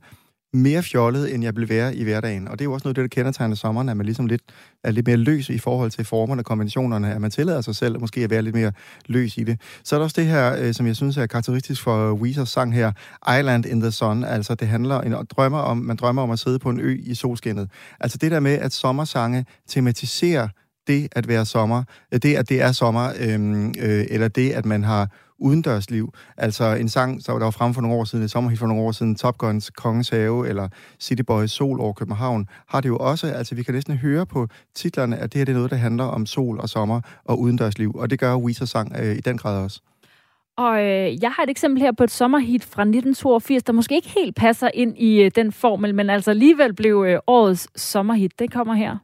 mere 0.53 0.83
fjollet, 0.83 1.33
end 1.33 1.43
jeg 1.43 1.55
vil 1.55 1.69
være 1.69 1.95
i 1.95 2.03
hverdagen. 2.03 2.47
Og 2.47 2.59
det 2.59 2.61
er 2.61 2.65
jo 2.65 2.73
også 2.73 2.87
noget 2.87 2.97
af 2.97 3.03
det, 3.03 3.11
der 3.11 3.21
kendetegner 3.21 3.55
sommeren, 3.55 3.89
at 3.89 3.97
man 3.97 4.05
ligesom 4.05 4.25
lidt, 4.25 4.41
er 4.83 4.91
lidt 4.91 5.07
mere 5.07 5.17
løs 5.17 5.49
i 5.49 5.57
forhold 5.57 5.91
til 5.91 6.05
formerne 6.05 6.41
og 6.41 6.45
konventionerne, 6.45 7.13
at 7.13 7.21
man 7.21 7.31
tillader 7.31 7.61
sig 7.61 7.75
selv 7.75 7.99
måske 7.99 8.23
at 8.23 8.29
være 8.29 8.41
lidt 8.41 8.55
mere 8.55 8.71
løs 9.05 9.37
i 9.37 9.43
det. 9.43 9.61
Så 9.83 9.95
er 9.95 9.99
der 9.99 10.03
også 10.03 10.21
det 10.21 10.29
her, 10.29 10.55
øh, 10.59 10.73
som 10.73 10.87
jeg 10.87 10.95
synes 10.95 11.17
er 11.17 11.25
karakteristisk 11.25 11.83
for 11.83 12.13
Weezers 12.13 12.49
sang 12.49 12.73
her, 12.73 12.91
Island 13.39 13.65
in 13.65 13.81
the 13.81 13.91
Sun. 13.91 14.23
Altså 14.23 14.55
det 14.55 14.67
handler, 14.67 15.01
en 15.01 15.15
drømmer 15.29 15.59
om, 15.59 15.77
man 15.77 15.95
drømmer 15.95 16.21
om 16.21 16.31
at 16.31 16.39
sidde 16.39 16.59
på 16.59 16.69
en 16.69 16.79
ø 16.79 16.97
i 17.03 17.15
solskinnet. 17.15 17.69
Altså 17.99 18.17
det 18.17 18.31
der 18.31 18.39
med, 18.39 18.53
at 18.53 18.73
sommersange 18.73 19.45
tematiserer 19.67 20.47
det 20.87 21.07
at 21.11 21.27
være 21.27 21.45
sommer, 21.45 21.83
øh, 22.13 22.19
det 22.23 22.35
at 22.35 22.49
det 22.49 22.61
er 22.61 22.71
sommer, 22.71 23.11
øhm, 23.19 23.67
øh, 23.67 24.05
eller 24.09 24.27
det 24.27 24.51
at 24.51 24.65
man 24.65 24.83
har 24.83 25.09
udendørsliv. 25.39 26.13
Altså 26.37 26.65
en 26.65 26.89
sang, 26.89 27.25
der 27.25 27.33
var 27.33 27.51
frem 27.51 27.73
for 27.73 27.81
nogle 27.81 27.97
år 27.97 28.03
siden, 28.03 28.25
et 28.25 28.31
sommerhit 28.31 28.59
for 28.59 28.67
nogle 28.67 28.83
år 28.83 28.91
siden, 28.91 29.15
Top 29.15 29.37
Guns 29.37 29.69
Kongens 29.69 30.09
Have, 30.09 30.47
eller 30.47 30.67
City 30.99 31.21
Boys 31.21 31.51
Sol 31.51 31.79
over 31.81 31.93
København, 31.93 32.47
har 32.67 32.81
det 32.81 32.89
jo 32.89 32.97
også, 32.97 33.27
altså 33.27 33.55
vi 33.55 33.63
kan 33.63 33.73
næsten 33.73 33.97
høre 33.97 34.25
på 34.25 34.47
titlerne, 34.75 35.17
at 35.17 35.33
det 35.33 35.39
her 35.39 35.45
det 35.45 35.51
er 35.51 35.55
noget, 35.55 35.71
der 35.71 35.77
handler 35.77 36.03
om 36.03 36.25
sol 36.25 36.59
og 36.59 36.69
sommer 36.69 37.01
og 37.25 37.39
udendørsliv, 37.39 37.91
og 37.95 38.09
det 38.09 38.19
gør 38.19 38.35
Weezer 38.35 38.65
sang 38.65 38.95
øh, 38.99 39.15
i 39.15 39.19
den 39.19 39.37
grad 39.37 39.63
også. 39.63 39.81
Og 40.57 40.81
øh, 40.81 41.23
jeg 41.23 41.31
har 41.31 41.43
et 41.43 41.49
eksempel 41.49 41.81
her 41.81 41.91
på 41.91 42.03
et 42.03 42.11
sommerhit 42.11 42.63
fra 42.63 42.81
1982, 42.81 43.63
der 43.63 43.73
måske 43.73 43.95
ikke 43.95 44.09
helt 44.09 44.35
passer 44.35 44.69
ind 44.73 44.97
i 44.97 45.21
øh, 45.21 45.31
den 45.35 45.51
formel, 45.51 45.95
men 45.95 46.09
altså 46.09 46.31
alligevel 46.31 46.73
blev 46.73 47.05
øh, 47.07 47.19
årets 47.27 47.81
sommerhit. 47.81 48.39
Det 48.39 48.53
kommer 48.53 48.73
her. 48.73 48.97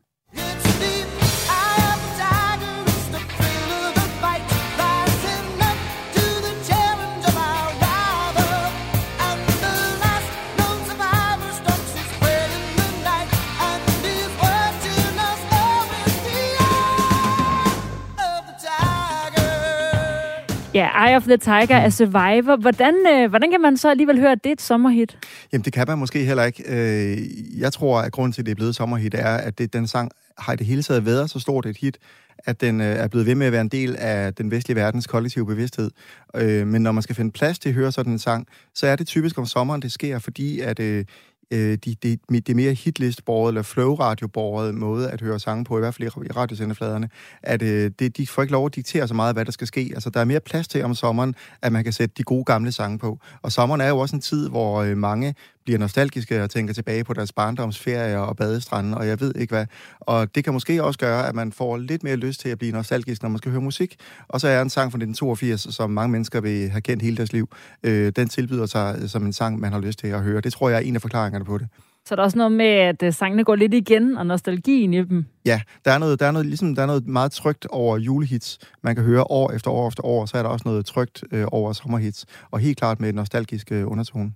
Ja, 20.75 21.07
Eye 21.07 21.15
of 21.15 21.23
the 21.23 21.37
Tiger 21.37 21.75
er 21.75 21.89
Survivor. 21.89 22.55
Hvordan, 22.55 22.95
øh, 23.13 23.29
hvordan 23.29 23.51
kan 23.51 23.61
man 23.61 23.77
så 23.77 23.89
alligevel 23.89 24.19
høre, 24.19 24.31
at 24.31 24.43
det 24.43 24.49
er 24.49 24.53
et 24.53 24.61
sommerhit? 24.61 25.17
Jamen, 25.53 25.65
det 25.65 25.73
kan 25.73 25.85
man 25.87 25.97
måske 25.97 26.25
heller 26.25 26.43
ikke. 26.43 26.63
Øh, 26.67 27.17
jeg 27.59 27.73
tror, 27.73 27.99
at 27.99 28.11
grunden 28.11 28.31
til, 28.31 28.41
at 28.41 28.45
det 28.45 28.51
er 28.51 28.55
blevet 28.55 28.75
sommerhit, 28.75 29.13
er, 29.13 29.37
at 29.37 29.57
det, 29.57 29.73
den 29.73 29.87
sang 29.87 30.11
har 30.37 30.53
i 30.53 30.55
det 30.55 30.65
hele 30.65 30.83
taget 30.83 31.05
været 31.05 31.29
så 31.29 31.39
stort 31.39 31.65
et 31.65 31.77
hit, 31.77 31.97
at 32.37 32.61
den 32.61 32.81
øh, 32.81 32.87
er 32.87 33.07
blevet 33.07 33.27
ved 33.27 33.35
med 33.35 33.45
at 33.45 33.51
være 33.51 33.61
en 33.61 33.67
del 33.67 33.95
af 33.99 34.33
den 34.33 34.51
vestlige 34.51 34.75
verdens 34.75 35.07
kollektive 35.07 35.45
bevidsthed. 35.45 35.91
Øh, 36.35 36.67
men 36.67 36.81
når 36.81 36.91
man 36.91 37.03
skal 37.03 37.15
finde 37.15 37.31
plads 37.31 37.59
til 37.59 37.69
at 37.69 37.75
høre 37.75 37.91
sådan 37.91 38.13
en 38.13 38.19
sang, 38.19 38.47
så 38.73 38.87
er 38.87 38.95
det 38.95 39.07
typisk 39.07 39.37
om 39.37 39.45
sommeren, 39.45 39.81
det 39.81 39.91
sker, 39.91 40.19
fordi 40.19 40.59
at 40.59 40.79
øh, 40.79 41.05
øh, 41.51 41.77
de, 41.85 41.95
de, 42.03 42.39
de 42.39 42.53
mere 42.53 42.73
hitlistbordet 42.73 43.51
eller 43.51 43.61
flow-radiobordet 43.61 44.75
måde 44.75 45.11
at 45.11 45.21
høre 45.21 45.39
sange 45.39 45.65
på, 45.65 45.77
i 45.77 45.79
hvert 45.79 45.93
fald 45.93 46.07
i 46.07 46.31
radiosenderfladerne, 46.31 47.09
at 47.43 47.61
øh, 47.61 47.91
det, 47.99 48.17
de 48.17 48.27
får 48.27 48.41
ikke 48.41 48.51
lov 48.51 48.65
at 48.65 48.75
diktere 48.75 49.07
så 49.07 49.13
meget, 49.13 49.35
hvad 49.35 49.45
der 49.45 49.51
skal 49.51 49.67
ske. 49.67 49.91
Altså, 49.93 50.09
der 50.09 50.19
er 50.19 50.25
mere 50.25 50.39
plads 50.39 50.67
til 50.67 50.83
om 50.83 50.95
sommeren, 50.95 51.35
at 51.61 51.71
man 51.71 51.83
kan 51.83 51.93
sætte 51.93 52.15
de 52.17 52.23
gode 52.23 52.43
gamle 52.43 52.71
sange 52.71 52.99
på. 52.99 53.19
Og 53.41 53.51
sommeren 53.51 53.81
er 53.81 53.89
jo 53.89 53.97
også 53.97 54.15
en 54.15 54.21
tid, 54.21 54.49
hvor 54.49 54.81
øh, 54.81 54.97
mange 54.97 55.35
bliver 55.65 55.79
nostalgiske 55.79 56.43
og 56.43 56.49
tænker 56.49 56.73
tilbage 56.73 57.03
på 57.03 57.13
deres 57.13 57.31
barndomsferier 57.31 58.17
og 58.17 58.37
badestrande, 58.37 58.97
og 58.97 59.07
jeg 59.07 59.19
ved 59.19 59.35
ikke 59.35 59.53
hvad. 59.53 59.65
Og 59.99 60.35
det 60.35 60.43
kan 60.43 60.53
måske 60.53 60.83
også 60.83 60.99
gøre, 60.99 61.27
at 61.27 61.35
man 61.35 61.51
får 61.51 61.77
lidt 61.77 62.03
mere 62.03 62.15
lyst 62.15 62.39
til 62.39 62.49
at 62.49 62.57
blive 62.57 62.71
nostalgisk, 62.71 63.21
når 63.21 63.29
man 63.29 63.37
skal 63.37 63.51
høre 63.51 63.61
musik. 63.61 63.95
Og 64.27 64.41
så 64.41 64.47
er 64.47 64.61
en 64.61 64.69
sang 64.69 64.91
fra 64.91 64.97
1982, 64.97 65.75
som 65.75 65.89
mange 65.89 66.11
mennesker 66.11 66.41
vil 66.41 66.69
have 66.69 66.81
kendt 66.81 67.03
hele 67.03 67.17
deres 67.17 67.33
liv. 67.33 67.49
Øh, 67.83 68.11
den 68.15 68.27
tilbyder 68.27 68.65
sig 68.65 69.09
som 69.09 69.25
en 69.25 69.33
sang, 69.33 69.59
man 69.59 69.71
har 69.71 69.79
lyst 69.79 69.99
til 69.99 70.07
at 70.07 70.21
høre. 70.21 70.41
Det 70.41 70.53
tror 70.53 70.69
jeg 70.69 70.75
er 70.75 70.81
en 70.81 70.95
af 70.95 71.01
forklaringerne 71.01 71.45
på 71.45 71.57
det. 71.57 71.67
Så 72.07 72.15
der 72.15 72.21
er 72.21 72.25
også 72.25 72.37
noget 72.37 72.51
med, 72.51 72.65
at 72.65 73.03
øh, 73.03 73.13
sangene 73.13 73.43
går 73.43 73.55
lidt 73.55 73.73
igen, 73.73 74.17
og 74.17 74.25
nostalgien 74.25 74.93
i 74.93 75.03
dem. 75.03 75.25
Ja, 75.45 75.61
der 75.85 75.91
er 75.91 75.97
noget, 75.97 76.19
der 76.19 76.25
er 76.25 76.31
noget, 76.31 76.45
ligesom, 76.45 76.75
der 76.75 76.81
er 76.81 76.85
noget 76.85 77.07
meget 77.07 77.31
trygt 77.31 77.65
over 77.65 77.97
julehits, 77.97 78.59
man 78.83 78.95
kan 78.95 79.03
høre 79.03 79.23
år 79.23 79.51
efter 79.51 79.71
år 79.71 79.87
efter 79.87 80.05
år, 80.05 80.25
så 80.25 80.37
er 80.37 80.43
der 80.43 80.49
også 80.49 80.63
noget 80.65 80.85
trygt 80.85 81.23
øh, 81.31 81.45
over 81.51 81.73
sommerhits, 81.73 82.25
og 82.51 82.59
helt 82.59 82.77
klart 82.77 82.99
med 82.99 83.09
et 83.09 83.15
nostalgisk 83.15 83.71
øh, 83.71 83.91
undertone. 83.91 84.31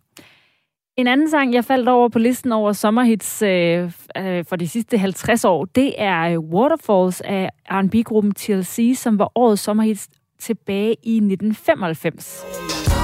En 0.99 1.07
anden 1.07 1.29
sang, 1.29 1.53
jeg 1.53 1.65
faldt 1.65 1.89
over 1.89 2.09
på 2.09 2.19
listen 2.19 2.51
over 2.51 2.73
sommerhits 2.73 3.41
øh, 3.41 3.91
øh, 4.17 4.45
for 4.45 4.55
de 4.55 4.67
sidste 4.67 4.97
50 4.97 5.45
år, 5.45 5.65
det 5.65 5.93
er 5.97 6.21
øh, 6.21 6.39
Waterfalls 6.39 7.21
af 7.21 7.49
R&B-gruppen 7.71 8.33
TLC, 8.33 8.93
som 8.97 9.19
var 9.19 9.31
årets 9.35 9.61
sommerhits 9.61 10.07
tilbage 10.39 10.95
i 11.03 11.15
1995. 11.15 12.98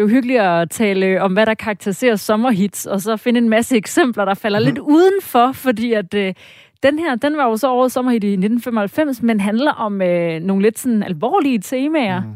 det 0.00 0.06
er 0.06 0.08
jo 0.08 0.14
hyggeligt 0.14 0.40
at 0.40 0.70
tale 0.70 1.22
om, 1.22 1.32
hvad 1.32 1.46
der 1.46 1.54
karakteriserer 1.54 2.16
sommerhits, 2.16 2.86
og 2.86 3.00
så 3.00 3.16
finde 3.16 3.38
en 3.38 3.48
masse 3.48 3.76
eksempler, 3.76 4.24
der 4.24 4.34
falder 4.34 4.58
mm. 4.58 4.64
lidt 4.64 4.78
udenfor, 4.78 5.52
fordi 5.52 5.92
at 5.92 6.14
øh, 6.14 6.34
den 6.82 6.98
her, 6.98 7.14
den 7.14 7.36
var 7.36 7.44
jo 7.48 7.56
så 7.56 7.70
årets 7.70 7.94
sommerhit 7.94 8.24
i 8.24 8.32
1995, 8.32 9.22
men 9.22 9.40
handler 9.40 9.72
om 9.72 10.02
øh, 10.02 10.40
nogle 10.40 10.62
lidt 10.62 10.78
sådan 10.78 11.02
alvorlige 11.02 11.58
temaer. 11.58 12.20
Mm. 12.20 12.26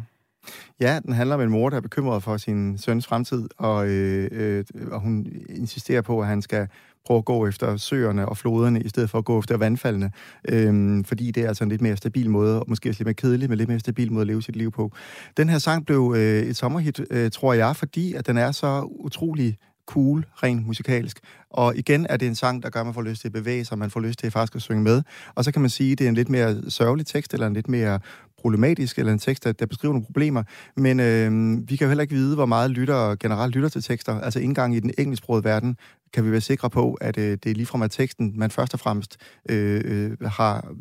Ja, 0.81 1.01
den 1.05 1.13
handler 1.13 1.35
om 1.35 1.41
en 1.41 1.51
mor, 1.51 1.71
der 1.71 1.77
er 1.77 1.81
bekymret 1.81 2.23
for 2.23 2.37
sin 2.37 2.79
søns 2.79 3.07
fremtid, 3.07 3.49
og, 3.59 3.89
øh, 3.89 4.29
øh, 4.33 4.65
og 4.91 5.01
hun 5.01 5.27
insisterer 5.49 6.03
på, 6.03 6.21
at 6.21 6.27
han 6.27 6.43
skal 6.43 6.69
prøve 7.07 7.19
at 7.19 7.25
gå 7.25 7.47
efter 7.47 7.77
søerne 7.77 8.29
og 8.29 8.37
floderne, 8.37 8.81
i 8.83 8.89
stedet 8.89 9.11
for 9.11 9.19
at 9.19 9.25
gå 9.25 9.39
efter 9.39 9.57
vandfaldene. 9.57 10.11
Øhm, 10.49 11.05
fordi 11.05 11.31
det 11.31 11.43
er 11.43 11.49
altså 11.49 11.65
en 11.65 11.71
lidt 11.71 11.81
mere 11.81 11.97
stabil 11.97 12.31
måde, 12.31 12.61
og 12.61 12.65
måske 12.69 12.89
også 12.89 13.01
lidt 13.01 13.07
mere 13.07 13.15
kedelig, 13.15 13.49
men 13.49 13.59
lidt 13.59 13.69
mere 13.69 13.79
stabil 13.79 14.13
måde 14.13 14.21
at 14.21 14.27
leve 14.27 14.43
sit 14.43 14.57
liv 14.57 14.71
på. 14.71 14.93
Den 15.37 15.49
her 15.49 15.59
sang 15.59 15.87
blev 15.87 16.15
øh, 16.17 16.43
et 16.43 16.57
sommerhit, 16.57 17.01
øh, 17.11 17.31
tror 17.31 17.53
jeg, 17.53 17.77
fordi 17.77 18.15
at 18.15 18.27
den 18.27 18.39
er 18.39 18.53
så 18.53 18.81
utrolig 18.91 19.59
cool, 19.87 20.27
rent 20.43 20.67
musikalsk. 20.67 21.21
Og 21.51 21.77
igen 21.77 22.07
er 22.11 22.17
det 22.17 22.29
en 22.29 22.35
sang, 22.35 22.63
der 22.63 22.71
gør, 22.71 22.81
at 22.81 22.87
man 22.87 22.95
får 22.95 23.03
lyst 23.03 23.21
til 23.21 23.29
at 23.29 23.33
bevæge 23.33 23.65
sig, 23.65 23.79
man 23.79 23.91
får 23.91 24.01
lyst 24.01 24.19
til 24.19 24.27
at 24.27 24.33
faktisk 24.33 24.57
at 24.57 24.63
synge 24.63 24.83
med. 24.83 25.03
Og 25.35 25.45
så 25.45 25.53
kan 25.53 25.61
man 25.61 25.71
sige, 25.71 25.93
at 25.93 25.99
det 25.99 26.05
er 26.05 26.09
en 26.09 26.15
lidt 26.15 26.29
mere 26.29 26.71
sørgelig 26.71 27.07
tekst, 27.07 27.35
eller 27.35 27.47
en 27.47 27.55
lidt 27.55 27.69
mere 27.69 28.01
problematisk, 28.39 28.99
eller 28.99 29.13
en 29.13 29.19
tekst, 29.19 29.45
der, 29.45 29.53
der 29.53 29.67
beskriver 29.67 29.93
nogle 29.93 30.07
problemer. 30.07 30.43
Men 30.77 31.01
øh, 31.01 31.31
vi 31.69 31.77
kan 31.77 31.85
jo 31.85 31.89
heller 31.89 32.03
ikke 32.03 32.15
vide, 32.15 32.35
hvor 32.35 32.47
meget 32.47 32.71
lytter 32.71 33.15
generelt 33.15 33.55
lytter 33.55 33.69
til 33.69 33.83
tekster. 33.83 34.21
Altså 34.21 34.39
ikke 34.39 34.49
engang 34.49 34.77
i 34.77 34.81
den 34.81 34.91
engelsksprogede 34.99 35.45
verden 35.45 35.77
kan 36.13 36.25
vi 36.25 36.31
være 36.31 36.41
sikre 36.41 36.71
på, 36.71 36.95
at 36.95 37.19
øh, 37.19 37.39
det 37.45 37.47
er 37.47 37.55
ligefrem 37.55 37.83
af 37.83 37.91
teksten, 37.91 38.33
man 38.37 38.51
først 38.51 38.75
og 38.75 38.81
fremmest 38.81 39.17
øh, 39.49 39.83
øh, 39.85 40.29
har 40.29 40.75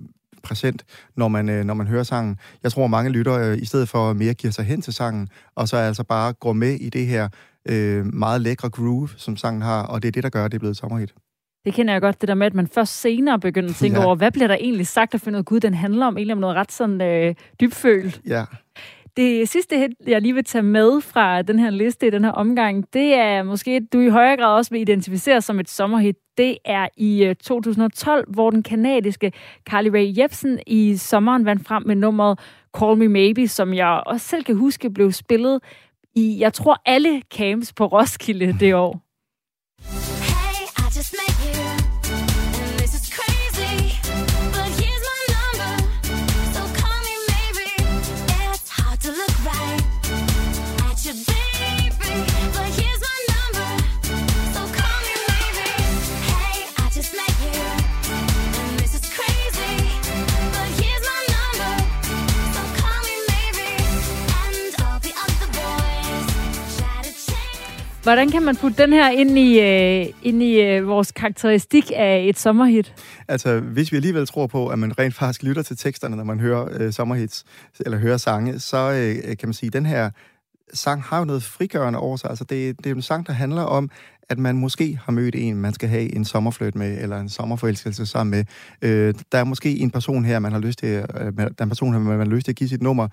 præsent, 0.44 0.86
når 1.16 1.28
man, 1.28 1.50
øh, 1.50 1.64
når 1.64 1.74
man 1.74 1.88
hører 1.88 2.04
sangen. 2.04 2.38
Jeg 2.64 2.72
tror, 2.72 2.88
mange 2.88 3.12
lytter 3.12 3.34
øh, 3.34 3.58
i 3.58 3.66
stedet 3.66 3.90
for 3.90 4.14
mere 4.14 4.34
giver 4.34 4.52
sig 4.52 4.66
hen 4.66 4.82
til 4.82 4.94
sangen, 4.94 5.30
og 5.56 5.68
så 5.68 5.78
altså 5.78 6.04
bare 6.04 6.34
går 6.34 6.54
med 6.54 6.74
i 6.74 6.90
det 6.90 7.06
her 7.08 7.30
øh, 7.70 8.06
meget 8.06 8.42
lækre 8.42 8.70
groove, 8.70 9.10
som 9.18 9.38
sangen 9.38 9.62
har, 9.62 9.84
og 9.84 10.02
det 10.02 10.08
er 10.08 10.12
det, 10.12 10.24
der 10.24 10.30
gør, 10.30 10.46
at 10.46 10.52
det 10.52 10.58
er 10.58 10.60
blevet 10.60 10.78
sommerhit. 10.78 11.14
Det 11.66 11.74
kender 11.74 11.94
jeg 11.94 12.02
godt, 12.02 12.22
det 12.22 12.28
der 12.28 12.36
med, 12.36 12.46
at 12.48 12.54
man 12.54 12.68
først 12.68 13.02
senere 13.02 13.40
begynder 13.40 13.70
at 13.70 13.76
tænke 13.76 14.00
ja. 14.00 14.06
over, 14.06 14.16
hvad 14.16 14.32
bliver 14.32 14.48
der 14.48 14.56
egentlig 14.56 14.88
sagt 14.88 15.14
og 15.14 15.22
finde 15.22 15.38
ud 15.38 15.40
af, 15.40 15.46
gud, 15.46 15.60
den 15.60 15.74
handler 15.74 16.06
om 16.06 16.18
egentlig 16.18 16.34
om 16.34 16.40
noget 16.40 16.56
ret 16.56 16.72
sådan 16.72 17.02
øh, 17.02 17.36
dybfølt. 17.62 18.22
Ja. 18.28 18.46
Det 19.18 19.50
sidste 19.50 19.78
hit, 19.78 19.92
jeg 20.08 20.22
lige 20.22 20.34
vil 20.34 20.44
tage 20.44 20.62
med 20.62 21.02
fra 21.02 21.42
den 21.42 21.60
her 21.60 21.70
liste 21.70 22.08
i 22.08 22.10
den 22.10 22.24
her 22.24 22.32
omgang, 22.32 22.94
det 22.94 23.14
er 23.14 23.44
måske, 23.44 23.88
du 23.94 24.00
i 24.00 24.10
højere 24.10 24.38
grad 24.38 24.58
også 24.58 24.72
vil 24.72 24.82
identificere 24.82 25.42
som 25.42 25.60
et 25.60 25.70
sommerhit. 25.70 26.16
Det 26.38 26.58
er 26.66 26.88
i 26.98 27.24
øh, 27.24 27.36
2012, 27.36 28.34
hvor 28.34 28.50
den 28.50 28.64
kanadiske 28.64 29.32
Carly 29.70 29.88
Rae 29.88 30.14
Jepsen 30.18 30.60
i 30.68 30.98
sommeren 30.98 31.46
vandt 31.46 31.68
frem 31.68 31.84
med 31.86 31.96
nummeret 31.96 32.40
Call 32.78 32.98
Me 32.98 33.08
Maybe, 33.08 33.48
som 33.48 33.74
jeg 33.74 34.04
også 34.06 34.28
selv 34.28 34.44
kan 34.44 34.56
huske 34.56 34.90
blev 34.90 35.12
spillet 35.12 35.62
i, 36.16 36.38
jeg 36.40 36.54
tror, 36.54 36.82
alle 36.86 37.22
camps 37.36 37.74
på 37.74 37.86
Roskilde 37.86 38.58
det 38.60 38.76
år. 38.76 39.03
Hvordan 68.04 68.32
kan 68.32 68.44
man 68.44 68.56
putte 68.56 68.84
den 68.84 68.94
her 68.94 69.10
ind 69.10 69.38
i, 69.38 69.60
øh, 69.60 70.14
ind 70.24 70.44
i 70.44 70.62
øh, 70.62 70.88
vores 70.88 71.12
karakteristik 71.12 71.92
af 71.96 72.26
et 72.30 72.40
sommerhit? 72.40 72.94
Altså, 73.28 73.60
hvis 73.60 73.92
vi 73.92 73.98
alligevel 73.98 74.28
tror 74.28 74.48
på, 74.48 74.68
at 74.68 74.80
man 74.80 75.00
rent 75.00 75.16
faktisk 75.16 75.44
lytter 75.44 75.62
til 75.62 75.78
teksterne, 75.78 76.16
når 76.16 76.24
man 76.24 76.40
hører 76.40 76.68
øh, 76.72 76.94
sommerhits, 76.94 77.44
eller 77.80 77.98
hører 77.98 78.18
sange, 78.18 78.60
så 78.60 78.78
øh, 78.78 79.38
kan 79.38 79.50
man 79.50 79.54
sige, 79.54 79.68
at 79.68 79.74
den 79.74 79.86
her 79.86 80.10
sang 80.74 81.04
har 81.04 81.20
jo 81.20 81.26
noget 81.26 81.44
frigørende 81.44 82.00
over 82.00 82.18
sig. 82.18 82.30
Altså, 82.30 82.44
det, 82.44 82.78
det 82.78 82.92
er 82.92 82.96
en 82.96 83.02
sang, 83.02 83.28
der 83.28 83.34
handler 83.34 83.62
om, 83.62 83.90
at 84.30 84.40
man 84.40 84.58
måske 84.58 85.00
har 85.06 85.12
mødt 85.12 85.36
en, 85.36 85.56
man 85.56 85.74
skal 85.74 85.90
have 85.90 86.16
en 86.16 86.26
sommerfløjt 86.26 86.76
med, 86.76 87.02
eller 87.02 87.20
en 87.20 87.30
sommerforelskelse 87.30 88.06
sammen 88.06 88.32
med. 88.32 88.46
Øh, 88.82 89.14
der 89.32 89.38
er 89.38 89.44
måske 89.44 89.78
en 89.80 89.92
person 89.92 90.26
her, 90.26 90.40
man 90.40 90.52
har 90.52 90.60
lyst 90.60 90.80
til, 90.80 90.88
øh, 90.88 91.06
der 91.38 91.54
er 91.58 91.64
en 91.64 91.70
person 91.70 91.94
her, 91.94 92.00
man 92.00 92.18
har 92.18 92.26
lyst 92.26 92.46
til 92.46 92.52
at 92.52 92.56
give 92.56 92.70
sit 92.70 92.82
nummer. 92.82 93.08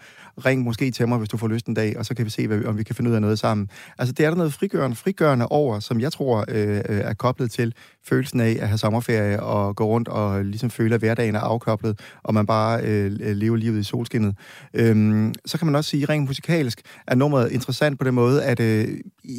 Ring 0.47 0.63
måske 0.63 0.91
til 0.91 1.09
mig, 1.09 1.19
hvis 1.19 1.29
du 1.29 1.37
får 1.37 1.49
lyst 1.49 1.67
en 1.67 1.75
dag, 1.75 1.99
og 1.99 2.07
så 2.07 2.15
kan 2.15 2.25
vi 2.25 2.31
se, 2.31 2.47
hvad, 2.47 2.65
om 2.65 2.79
vi 2.79 2.83
kan 2.83 2.95
finde 2.95 3.11
ud 3.11 3.15
af 3.15 3.21
noget 3.21 3.39
sammen. 3.39 3.69
Altså, 3.99 4.13
det 4.13 4.27
er 4.27 4.31
der 4.31 4.37
noget 4.37 4.53
frigørende, 4.53 4.97
frigørende 4.97 5.47
over, 5.47 5.81
som 5.81 6.01
jeg 6.01 6.13
tror 6.13 6.45
øh, 6.49 6.77
øh, 6.77 6.83
er 6.89 7.15
koblet 7.15 7.51
til 7.51 7.75
følelsen 8.09 8.41
af 8.41 8.57
at 8.61 8.69
have 8.69 8.79
sommerferie 8.79 9.43
og 9.43 9.77
gå 9.77 9.87
rundt 9.87 10.09
og 10.09 10.45
ligesom 10.45 10.71
føle, 10.71 10.95
at 10.95 11.01
hverdagen 11.01 11.35
er 11.35 11.41
afkoblet, 11.41 12.01
og 12.23 12.35
man 12.35 12.47
bare 12.47 12.83
øh, 12.83 13.13
lever 13.21 13.57
livet 13.57 13.81
i 13.81 13.83
solskinnet. 13.83 14.37
Øhm, 14.75 15.35
så 15.47 15.59
kan 15.59 15.67
man 15.67 15.75
også 15.75 15.91
sige, 15.91 16.05
rent 16.05 16.29
musikalsk 16.29 16.81
er 17.07 17.15
nummeret 17.15 17.53
interessant 17.53 17.99
på 17.99 18.05
den 18.05 18.15
måde, 18.15 18.45
at 18.45 18.61
øh, 18.61 18.89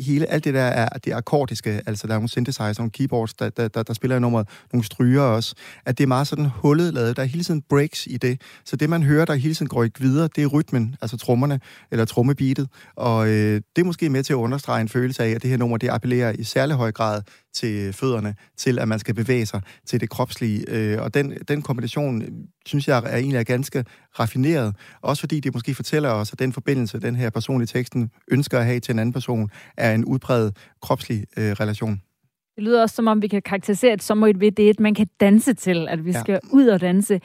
hele 0.06 0.26
alt 0.26 0.44
det 0.44 0.54
der 0.54 0.62
er 0.62 0.88
det 0.88 1.14
akkordiske, 1.14 1.61
altså 1.70 2.08
der 2.08 2.14
er 2.14 2.18
nogle 2.18 2.30
synthesizer, 2.30 2.74
nogle 2.78 2.92
keyboards, 2.92 3.34
der, 3.34 3.50
der, 3.50 3.68
der, 3.68 3.84
der 3.84 3.94
spiller 3.94 4.18
i 4.18 4.20
nummeret, 4.20 4.50
nogle 4.74 4.86
stryger 4.86 5.22
også, 5.22 5.56
at 5.86 5.98
det 5.98 6.04
er 6.04 6.08
meget 6.08 6.28
sådan 6.28 6.46
hullet 6.46 6.94
lavet. 6.94 7.16
Der 7.16 7.24
er 7.24 7.28
hele 7.28 7.44
tiden 7.44 7.62
breaks 7.70 8.08
i 8.08 8.18
det. 8.18 8.42
Så 8.66 8.76
det, 8.76 8.90
man 8.90 9.04
hører, 9.04 9.26
der 9.26 9.34
hele 9.34 9.54
tiden 9.54 9.68
går 9.68 9.84
ikke 9.84 10.00
videre, 10.00 10.30
det 10.36 10.44
er 10.44 10.48
rytmen, 10.48 10.96
altså 11.02 11.18
trommerne, 11.18 11.60
eller 11.92 12.06
trommebeatet. 12.06 12.70
Og 12.96 13.28
øh, 13.28 13.62
det 13.76 13.82
er 13.82 13.86
måske 13.86 14.10
med 14.10 14.24
til 14.24 14.34
at 14.34 14.38
understrege 14.38 14.82
en 14.82 14.90
følelse 14.90 15.24
af, 15.24 15.30
at 15.30 15.42
det 15.42 15.50
her 15.50 15.58
nummer, 15.58 15.78
det 15.78 15.90
appellerer 15.90 16.32
i 16.32 16.44
særlig 16.44 16.76
høj 16.76 16.92
grad 16.92 17.22
til 17.54 17.94
fødderne, 17.94 18.36
til 18.58 18.80
at 18.80 18.88
man 18.88 19.00
skal 19.00 19.16
bevæge 19.16 19.46
sig 19.46 19.62
til 19.86 20.02
det 20.02 20.10
kropslige. 20.10 20.66
Øh, 20.68 21.02
og 21.02 21.14
den, 21.14 21.38
den 21.48 21.62
kombination, 21.62 22.24
synes 22.66 22.88
jeg, 22.88 23.04
er 23.06 23.18
egentlig 23.18 23.46
ganske 23.46 23.86
raffineret. 24.20 24.76
Også 25.02 25.20
fordi 25.20 25.40
det 25.40 25.54
måske 25.54 25.76
fortæller 25.76 26.10
os, 26.10 26.34
at 26.34 26.40
den 26.40 26.54
forbindelse, 26.54 27.00
den 27.00 27.16
her 27.16 27.30
person 27.30 27.64
i 27.64 27.66
teksten 27.66 28.12
ønsker 28.32 28.60
at 28.60 28.66
have 28.66 28.80
til 28.80 28.94
en 28.94 29.00
anden 29.00 29.14
person, 29.14 29.50
er 29.78 29.94
en 29.94 30.06
udbredt 30.06 30.58
kropslig 30.82 31.26
øh, 31.38 31.52
relation. 31.52 32.02
Det 32.56 32.64
lyder 32.64 32.82
også 32.82 32.96
som 32.96 33.08
om, 33.08 33.22
vi 33.22 33.28
kan 33.28 33.42
karakterisere 33.42 33.94
et 33.94 34.04
sommerhit 34.04 34.40
ved, 34.40 34.52
det 34.52 34.66
er, 34.66 34.70
at 34.70 34.80
man 34.80 34.96
kan 34.96 35.08
danse 35.20 35.54
til, 35.54 35.88
at 35.90 36.06
vi 36.06 36.12
ja. 36.12 36.20
skal 36.20 36.40
ud 36.52 36.68
og 36.68 36.82
danse. 36.82 37.22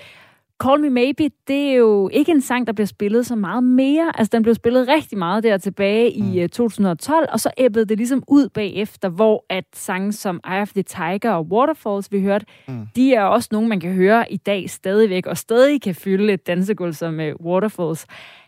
Call 0.63 0.81
Me 0.81 0.91
Maybe, 0.91 1.31
det 1.49 1.71
er 1.71 1.75
jo 1.75 2.09
ikke 2.13 2.33
en 2.33 2.41
sang, 2.41 2.67
der 2.67 2.73
bliver 2.73 2.87
spillet 2.87 3.27
så 3.27 3.37
meget 3.37 3.65
mere. 3.65 4.13
Altså, 4.19 4.31
den 4.33 4.43
blev 4.43 4.55
spillet 4.55 4.89
rigtig 4.89 5.19
meget 5.19 5.43
der 5.43 5.59
tilbage 5.59 6.11
i 6.11 6.43
mm. 6.43 6.49
2012, 6.49 7.23
øh, 7.23 7.29
og 7.33 7.41
så 7.41 7.51
æbbede 7.59 7.85
det 7.85 7.97
ligesom 7.97 8.23
ud 8.29 8.49
bagefter, 8.49 9.09
hvor 9.09 9.45
at 9.51 9.65
sange 9.75 10.13
som 10.13 10.41
Eye 10.49 10.63
of 10.63 10.73
the 10.73 10.83
Tiger 10.83 11.31
og 11.31 11.47
Waterfalls, 11.51 12.13
vi 12.13 12.21
hørte, 12.21 12.47
mm. 12.69 12.87
de 12.97 13.15
er 13.15 13.23
også 13.23 13.49
nogle, 13.53 13.69
man 13.69 13.81
kan 13.81 13.93
høre 13.93 14.33
i 14.33 14.37
dag 14.37 14.71
stadigvæk, 14.71 15.27
og 15.27 15.37
stadig 15.37 15.83
kan 15.83 15.95
fylde 15.95 16.33
et 16.33 16.47
dansegulv 16.47 16.93
som 16.93 17.19
uh, 17.19 17.47
Waterfalls. 17.47 18.07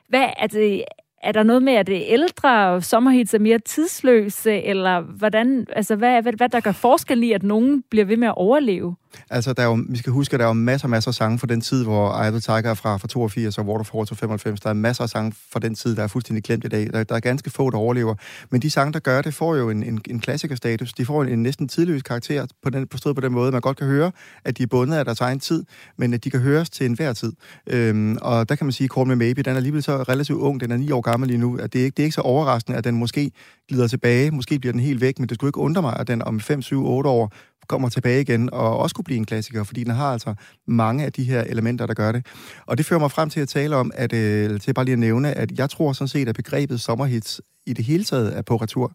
Hvad, 0.08 0.26
altså, 0.36 0.82
er 1.22 1.32
der 1.32 1.42
noget 1.42 1.62
med, 1.62 1.72
at 1.72 1.86
det 1.86 2.02
ældre 2.06 2.82
sommerhits 2.82 3.34
er 3.34 3.38
mere 3.38 3.58
tidsløse, 3.58 4.62
eller 4.62 5.00
hvordan, 5.00 5.66
altså 5.76 5.96
hvad, 5.96 6.22
hvad, 6.22 6.32
hvad 6.32 6.48
der 6.48 6.60
gør 6.60 6.72
forskel 6.72 7.22
i, 7.22 7.32
at 7.32 7.42
nogen 7.42 7.82
bliver 7.90 8.04
ved 8.04 8.16
med 8.16 8.28
at 8.28 8.34
overleve? 8.36 8.96
Altså, 9.30 9.52
der 9.52 9.62
er 9.62 9.66
jo, 9.66 9.78
vi 9.88 9.96
skal 9.96 10.12
huske, 10.12 10.34
at 10.34 10.40
der 10.40 10.46
er 10.46 10.48
jo 10.48 10.52
masser 10.52 10.86
og 10.86 10.90
masser 10.90 11.10
af 11.10 11.14
sange 11.14 11.38
fra 11.38 11.46
den 11.46 11.60
tid, 11.60 11.84
hvor 11.84 12.22
Idle 12.22 12.40
Tiger 12.40 12.70
er 12.70 12.74
fra, 12.74 12.96
fra 12.96 13.08
82 13.08 13.58
og 13.58 13.66
Waterfall 13.66 14.06
til 14.06 14.16
95. 14.16 14.60
Der 14.60 14.70
er 14.70 14.74
masser 14.74 15.02
af 15.02 15.08
sange 15.08 15.32
fra 15.52 15.60
den 15.60 15.74
tid, 15.74 15.96
der 15.96 16.02
er 16.02 16.06
fuldstændig 16.06 16.44
glemt 16.44 16.64
i 16.64 16.68
dag. 16.68 16.86
Der, 16.92 17.04
der 17.04 17.14
er 17.14 17.20
ganske 17.20 17.50
få, 17.50 17.70
der 17.70 17.78
overlever. 17.78 18.14
Men 18.50 18.62
de 18.62 18.70
sange, 18.70 18.92
der 18.92 18.98
gør 18.98 19.22
det, 19.22 19.34
får 19.34 19.56
jo 19.56 19.70
en, 19.70 19.82
en, 19.82 20.00
en 20.10 20.20
klassikerstatus. 20.20 20.92
De 20.92 21.06
får 21.06 21.22
en, 21.22 21.28
en 21.28 21.42
næsten 21.42 21.68
tidløs 21.68 22.02
karakter, 22.02 22.46
på 22.62 22.70
den, 22.70 22.86
forstået 22.90 23.14
på 23.14 23.20
den 23.20 23.32
måde, 23.32 23.52
man 23.52 23.60
godt 23.60 23.76
kan 23.76 23.86
høre, 23.86 24.12
at 24.44 24.58
de 24.58 24.62
er 24.62 24.66
bundet 24.66 24.96
af 24.96 25.04
deres 25.04 25.20
egen 25.20 25.40
tid, 25.40 25.64
men 25.96 26.14
at 26.14 26.24
de 26.24 26.30
kan 26.30 26.40
høres 26.40 26.70
til 26.70 26.86
enhver 26.86 27.12
tid. 27.12 27.32
Øhm, 27.66 28.18
og 28.22 28.48
der 28.48 28.54
kan 28.54 28.66
man 28.66 28.72
sige, 28.72 28.88
Call 28.88 29.06
Me 29.06 29.16
Maybe, 29.16 29.42
den 29.42 29.52
er 29.52 29.56
alligevel 29.56 29.82
så 29.82 29.96
relativt 29.96 30.38
ung, 30.38 30.60
den 30.60 30.70
er 30.70 30.76
ni 30.76 30.90
år 30.90 31.00
gammel 31.10 31.28
lige 31.28 31.38
nu, 31.38 31.56
at 31.56 31.72
det 31.72 31.78
ikke, 31.78 31.94
det 31.96 32.02
er 32.02 32.04
ikke 32.04 32.14
så 32.14 32.20
overraskende, 32.20 32.78
at 32.78 32.84
den 32.84 32.94
måske 32.94 33.30
glider 33.68 33.86
tilbage, 33.86 34.30
måske 34.30 34.58
bliver 34.58 34.72
den 34.72 34.80
helt 34.80 35.00
væk, 35.00 35.18
men 35.18 35.28
det 35.28 35.34
skulle 35.34 35.48
ikke 35.48 35.58
undre 35.58 35.82
mig, 35.82 35.96
at 36.00 36.08
den 36.08 36.22
om 36.22 36.40
5, 36.40 36.62
7, 36.62 36.86
8 36.86 37.10
år 37.10 37.32
kommer 37.68 37.88
tilbage 37.88 38.20
igen, 38.20 38.52
og 38.52 38.78
også 38.78 38.94
kunne 38.94 39.04
blive 39.04 39.18
en 39.18 39.24
klassiker, 39.24 39.64
fordi 39.64 39.84
den 39.84 39.92
har 39.92 40.12
altså 40.12 40.34
mange 40.66 41.04
af 41.04 41.12
de 41.12 41.24
her 41.24 41.40
elementer, 41.42 41.86
der 41.86 41.94
gør 41.94 42.12
det. 42.12 42.26
Og 42.66 42.78
det 42.78 42.86
fører 42.86 43.00
mig 43.00 43.10
frem 43.10 43.30
til 43.30 43.40
at 43.40 43.48
tale 43.48 43.76
om, 43.76 43.90
at, 43.94 44.12
øh, 44.12 44.60
til 44.60 44.74
bare 44.74 44.84
lige 44.84 44.92
at 44.92 44.98
nævne, 44.98 45.32
at 45.32 45.58
jeg 45.58 45.70
tror 45.70 45.92
sådan 45.92 46.08
set, 46.08 46.28
at 46.28 46.34
begrebet 46.34 46.80
sommerhits 46.80 47.40
i 47.68 47.72
det 47.72 47.84
hele 47.84 48.04
taget 48.04 48.36
er 48.38 48.42
på 48.42 48.56
retur, 48.56 48.92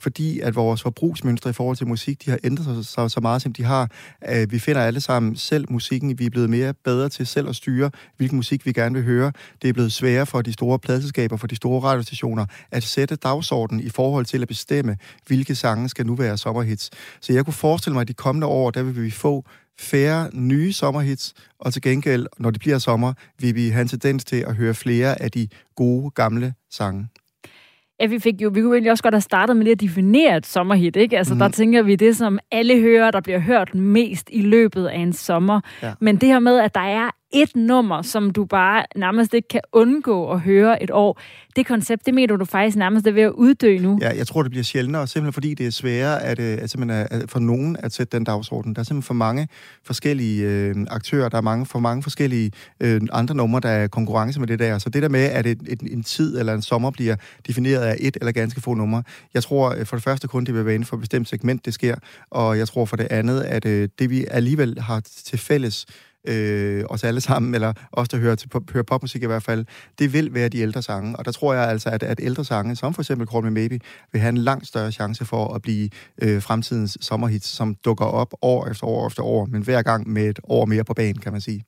fordi 0.00 0.40
at 0.40 0.54
vores 0.54 0.82
forbrugsmønstre 0.82 1.50
i 1.50 1.52
forhold 1.52 1.76
til 1.76 1.86
musik, 1.86 2.24
de 2.24 2.30
har 2.30 2.38
ændret 2.44 2.86
sig 2.86 3.10
så, 3.10 3.20
meget, 3.22 3.42
som 3.42 3.52
de 3.52 3.64
har. 3.64 3.90
Øh, 4.28 4.52
vi 4.52 4.58
finder 4.58 4.82
alle 4.82 5.00
sammen 5.00 5.36
selv 5.36 5.66
musikken, 5.70 6.18
vi 6.18 6.26
er 6.26 6.30
blevet 6.30 6.50
mere 6.50 6.74
bedre 6.84 7.08
til 7.08 7.26
selv 7.26 7.48
at 7.48 7.56
styre, 7.56 7.90
hvilken 8.16 8.36
musik 8.36 8.66
vi 8.66 8.72
gerne 8.72 8.94
vil 8.94 9.04
høre. 9.04 9.32
Det 9.62 9.68
er 9.68 9.72
blevet 9.72 9.92
sværere 9.92 10.26
for 10.26 10.42
de 10.42 10.52
store 10.52 10.78
pladselskaber, 10.78 11.36
for 11.36 11.46
de 11.46 11.56
store 11.56 11.80
radiostationer, 11.80 12.46
at 12.70 12.82
sætte 12.82 13.16
dagsordenen 13.16 13.84
i 13.84 13.88
forhold 13.88 14.24
til 14.24 14.42
at 14.42 14.48
bestemme, 14.48 14.96
hvilke 15.26 15.54
sange 15.54 15.88
skal 15.88 16.06
nu 16.06 16.14
være 16.14 16.36
sommerhits. 16.36 16.90
Så 17.20 17.32
jeg 17.32 17.44
kunne 17.44 17.54
forestille 17.54 17.94
mig, 17.94 18.00
at 18.00 18.08
de 18.08 18.14
kommende 18.14 18.46
år, 18.46 18.70
der 18.70 18.82
vil 18.82 19.04
vi 19.04 19.10
få 19.10 19.44
færre 19.78 20.30
nye 20.32 20.72
sommerhits, 20.72 21.34
og 21.58 21.72
til 21.72 21.82
gengæld, 21.82 22.26
når 22.38 22.50
det 22.50 22.60
bliver 22.60 22.78
sommer, 22.78 23.12
vil 23.38 23.54
vi 23.54 23.68
have 23.68 23.82
en 23.82 23.88
tendens 23.88 24.24
til 24.24 24.36
at 24.36 24.56
høre 24.56 24.74
flere 24.74 25.22
af 25.22 25.30
de 25.30 25.48
gode, 25.76 26.10
gamle 26.10 26.54
sange. 26.70 27.08
Ja, 28.00 28.06
vi 28.06 28.18
fik 28.18 28.40
jo, 28.40 28.50
vi 28.54 28.60
kunne 28.60 28.74
egentlig 28.74 28.90
også 28.90 29.02
godt 29.02 29.14
have 29.14 29.20
startet 29.20 29.56
med 29.56 29.64
det 29.64 29.72
at 29.72 29.80
definere 29.80 30.36
et 30.36 30.46
sommerhit, 30.46 30.96
ikke? 30.96 31.18
Altså, 31.18 31.34
mm. 31.34 31.38
der 31.38 31.48
tænker 31.48 31.82
vi 31.82 31.96
det, 31.96 32.16
som 32.16 32.38
alle 32.50 32.80
hører, 32.80 33.10
der 33.10 33.20
bliver 33.20 33.38
hørt 33.38 33.74
mest 33.74 34.28
i 34.32 34.40
løbet 34.40 34.86
af 34.86 34.98
en 34.98 35.12
sommer. 35.12 35.60
Ja. 35.82 35.92
Men 36.00 36.16
det 36.16 36.28
her 36.28 36.38
med, 36.38 36.58
at 36.58 36.74
der 36.74 36.80
er 36.80 37.10
et 37.34 37.56
nummer, 37.56 38.02
som 38.02 38.30
du 38.30 38.44
bare 38.44 38.84
nærmest 38.96 39.34
ikke 39.34 39.48
kan 39.48 39.60
undgå 39.72 40.30
at 40.30 40.40
høre 40.40 40.82
et 40.82 40.90
år. 40.90 41.20
Det 41.56 41.66
koncept, 41.66 42.06
det 42.06 42.14
mener 42.14 42.36
du 42.36 42.44
faktisk 42.44 42.76
nærmest 42.76 43.06
er 43.06 43.12
ved 43.12 43.22
at 43.22 43.30
uddø 43.30 43.78
nu? 43.78 43.98
Ja, 44.02 44.16
jeg 44.16 44.26
tror, 44.26 44.42
det 44.42 44.50
bliver 44.50 44.64
sjældnere, 44.64 45.06
simpelthen 45.06 45.32
fordi 45.32 45.54
det 45.54 45.66
er 45.66 45.70
sværere 45.70 46.22
at, 46.22 46.38
øh, 46.38 46.58
at, 46.62 46.70
simpelthen 46.70 47.00
øh, 47.12 47.22
at 47.22 47.30
for 47.30 47.38
nogen 47.38 47.76
at 47.76 47.92
sætte 47.92 48.16
den 48.16 48.24
dagsorden. 48.24 48.74
Der 48.74 48.80
er 48.80 48.84
simpelthen 48.84 49.06
for 49.06 49.14
mange 49.14 49.48
forskellige 49.84 50.46
øh, 50.46 50.74
aktører, 50.90 51.28
der 51.28 51.36
er 51.36 51.42
mange, 51.42 51.66
for 51.66 51.78
mange 51.78 52.02
forskellige 52.02 52.52
øh, 52.80 53.00
andre 53.12 53.34
numre, 53.34 53.60
der 53.60 53.68
er 53.68 53.88
konkurrence 53.88 54.40
med 54.40 54.48
det 54.48 54.58
der. 54.58 54.78
Så 54.78 54.90
det 54.90 55.02
der 55.02 55.08
med, 55.08 55.24
at 55.24 55.46
et, 55.46 55.60
et, 55.66 55.80
en 55.80 56.02
tid 56.02 56.38
eller 56.38 56.54
en 56.54 56.62
sommer 56.62 56.90
bliver 56.90 57.16
defineret 57.46 57.82
af 57.82 57.96
et 58.00 58.16
eller 58.16 58.32
ganske 58.32 58.60
få 58.60 58.74
numre, 58.74 59.02
jeg 59.34 59.42
tror 59.42 59.74
øh, 59.78 59.86
for 59.86 59.96
det 59.96 60.04
første 60.04 60.28
kun, 60.28 60.44
det 60.44 60.54
vil 60.54 60.64
være 60.64 60.74
inden 60.74 60.86
for 60.86 60.96
et 60.96 61.00
bestemt 61.00 61.28
segment, 61.28 61.64
det 61.64 61.74
sker, 61.74 61.94
og 62.30 62.58
jeg 62.58 62.68
tror 62.68 62.84
for 62.84 62.96
det 62.96 63.06
andet, 63.10 63.40
at 63.40 63.66
øh, 63.66 63.88
det 63.98 64.10
vi 64.10 64.26
alligevel 64.30 64.78
har 64.80 65.00
til 65.00 65.38
fælles, 65.38 65.86
øh, 66.28 66.84
os 66.90 67.04
alle 67.04 67.20
sammen, 67.20 67.54
eller 67.54 67.72
os, 67.92 68.08
der 68.08 68.18
hører, 68.18 68.34
til, 68.34 68.50
hører 68.72 68.84
popmusik 68.84 69.22
i 69.22 69.26
hvert 69.26 69.42
fald, 69.42 69.64
det 69.98 70.12
vil 70.12 70.34
være 70.34 70.48
de 70.48 70.58
ældre 70.58 70.82
sange. 70.82 71.16
Og 71.16 71.24
der 71.24 71.32
tror 71.32 71.54
jeg 71.54 71.68
altså, 71.68 71.90
at, 71.90 72.02
at 72.02 72.20
ældre 72.22 72.44
sange, 72.44 72.76
som 72.76 72.94
for 72.94 73.02
eksempel 73.02 73.28
Call 73.28 73.44
Me 73.44 73.50
Maybe, 73.50 73.80
vil 74.12 74.20
have 74.20 74.28
en 74.28 74.38
langt 74.38 74.66
større 74.66 74.92
chance 74.92 75.24
for 75.24 75.54
at 75.54 75.62
blive 75.62 75.90
øh, 76.22 76.42
fremtidens 76.42 76.98
sommerhits, 77.00 77.46
som 77.46 77.74
dukker 77.74 78.04
op 78.04 78.34
år 78.42 78.66
efter 78.66 78.86
år 78.86 79.06
efter 79.06 79.22
år, 79.22 79.44
men 79.44 79.62
hver 79.62 79.82
gang 79.82 80.08
med 80.08 80.28
et 80.28 80.38
år 80.44 80.64
mere 80.64 80.84
på 80.84 80.94
banen, 80.94 81.18
kan 81.18 81.32
man 81.32 81.40
sige. 81.40 81.64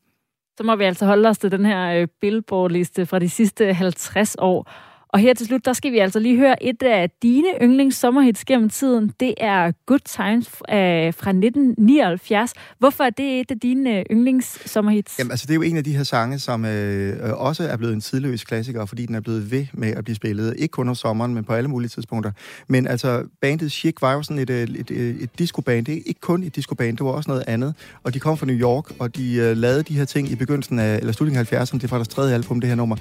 Så 0.56 0.64
må 0.64 0.76
vi 0.76 0.84
altså 0.84 1.06
holde 1.06 1.28
os 1.28 1.38
til 1.38 1.50
den 1.50 1.64
her 1.64 2.00
øh, 2.00 2.08
Billboard-liste 2.20 3.06
fra 3.06 3.18
de 3.18 3.28
sidste 3.28 3.74
50 3.74 4.36
år. 4.38 4.70
Og 5.16 5.20
her 5.20 5.34
til 5.34 5.46
slut, 5.46 5.64
der 5.64 5.72
skal 5.72 5.92
vi 5.92 5.98
altså 5.98 6.18
lige 6.18 6.36
høre 6.36 6.62
et 6.62 6.82
af 6.82 7.10
dine 7.22 7.48
yndlings 7.62 7.96
sommerhits 7.96 8.44
gennem 8.44 8.70
tiden. 8.70 9.12
Det 9.20 9.34
er 9.38 9.72
Good 9.86 10.00
Times 10.04 10.46
øh, 10.46 11.14
fra 11.14 11.30
1979. 11.30 12.52
Hvorfor 12.78 13.04
er 13.04 13.10
det 13.10 13.40
et 13.40 13.50
af 13.50 13.60
dine 13.60 13.98
øh, 13.98 14.04
yndlings 14.10 14.70
sommerhits? 14.70 15.18
Jamen, 15.18 15.30
altså 15.30 15.46
det 15.46 15.52
er 15.52 15.54
jo 15.54 15.62
en 15.62 15.76
af 15.76 15.84
de 15.84 15.96
her 15.96 16.02
sange, 16.02 16.38
som 16.38 16.64
øh, 16.64 17.28
øh, 17.28 17.32
også 17.32 17.62
er 17.62 17.76
blevet 17.76 17.94
en 17.94 18.00
tidløs 18.00 18.44
klassiker, 18.44 18.86
fordi 18.86 19.06
den 19.06 19.14
er 19.14 19.20
blevet 19.20 19.50
ved 19.50 19.66
med 19.72 19.88
at 19.88 20.04
blive 20.04 20.16
spillet. 20.16 20.54
Ikke 20.58 20.72
kun 20.72 20.88
om 20.88 20.94
sommeren, 20.94 21.34
men 21.34 21.44
på 21.44 21.52
alle 21.52 21.68
mulige 21.68 21.88
tidspunkter. 21.88 22.32
Men 22.68 22.86
altså, 22.86 23.24
bandet 23.40 23.72
Chic 23.72 23.94
var 24.00 24.12
jo 24.12 24.22
sådan 24.22 24.38
et, 24.38 24.50
øh, 24.50 24.62
et, 24.62 24.90
et, 24.90 25.22
et 25.22 25.38
discoband. 25.38 25.86
Det 25.86 25.94
er 25.94 26.02
ikke 26.06 26.20
kun 26.20 26.42
et 26.42 26.56
discoband, 26.56 26.96
det 26.96 27.06
var 27.06 27.12
også 27.12 27.30
noget 27.30 27.44
andet. 27.46 27.74
Og 28.02 28.14
de 28.14 28.20
kom 28.20 28.38
fra 28.38 28.46
New 28.46 28.56
York, 28.56 28.92
og 28.98 29.16
de 29.16 29.34
øh, 29.34 29.56
lavede 29.56 29.82
de 29.82 29.94
her 29.94 30.04
ting 30.04 30.30
i 30.30 30.34
begyndelsen 30.34 30.78
af, 30.78 30.98
eller 30.98 31.12
slutningen 31.12 31.46
af 31.50 31.64
70'erne. 31.64 31.78
Det 31.78 31.90
fra 31.90 31.96
deres 31.96 32.08
tredje 32.08 32.34
album, 32.34 32.60
det 32.60 32.68
her 32.68 32.76
nummer. 32.76 32.96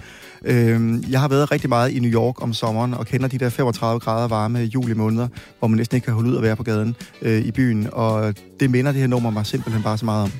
Øh, 0.46 1.12
jeg 1.12 1.22
har 1.22 1.28
været 1.28 1.52
rigtig 1.52 1.70
meget 1.70 1.92
i 1.92 2.05
New 2.06 2.14
York 2.14 2.42
om 2.44 2.54
sommeren, 2.54 2.94
og 2.94 3.06
kender 3.06 3.28
de 3.28 3.38
der 3.38 3.50
35 3.50 4.00
grader 4.00 4.28
varme 4.28 4.60
juli 4.60 4.94
måneder, 4.94 5.28
hvor 5.60 5.68
man 5.68 5.78
næsten 5.78 5.96
ikke 5.96 6.06
kan 6.06 6.14
holde 6.14 6.30
ud 6.30 6.38
at 6.38 6.44
være 6.44 6.56
på 6.56 6.64
gaden 6.64 6.96
øh, 7.22 7.42
i 7.42 7.52
byen. 7.52 7.90
Og 7.92 8.34
det 8.60 8.70
minder 8.70 8.92
det 8.92 9.02
her 9.02 9.08
nummer 9.08 9.30
mig 9.30 9.46
simpelthen 9.46 9.84
bare 9.84 9.98
så 9.98 10.06
meget 10.06 10.24
om. 10.24 10.32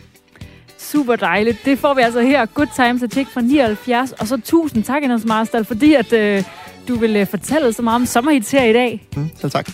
Super 0.78 1.16
dejligt. 1.16 1.58
Det 1.66 1.80
får 1.80 1.94
vi 1.94 2.02
altså 2.02 2.22
her. 2.22 2.46
Good 2.46 2.68
Times 2.76 3.04
a 3.04 3.08
Tick 3.08 3.30
fra 3.34 3.42
79. 3.42 4.12
Og 4.12 4.28
så 4.28 4.42
tusind 4.44 4.84
tak, 4.84 5.04
Anders 5.04 5.26
Marstal, 5.26 5.66
fordi 5.66 5.94
at, 5.94 6.14
øh, 6.14 6.44
du 6.88 6.96
vil 6.96 7.16
øh, 7.16 7.28
fortælle 7.28 7.74
så 7.74 7.82
meget 7.82 7.96
om 7.96 8.06
sommerhits 8.06 8.52
her 8.52 8.64
i 8.64 8.74
dag. 8.74 9.08
Mm, 9.16 9.30
selv 9.40 9.52
tak. 9.52 9.72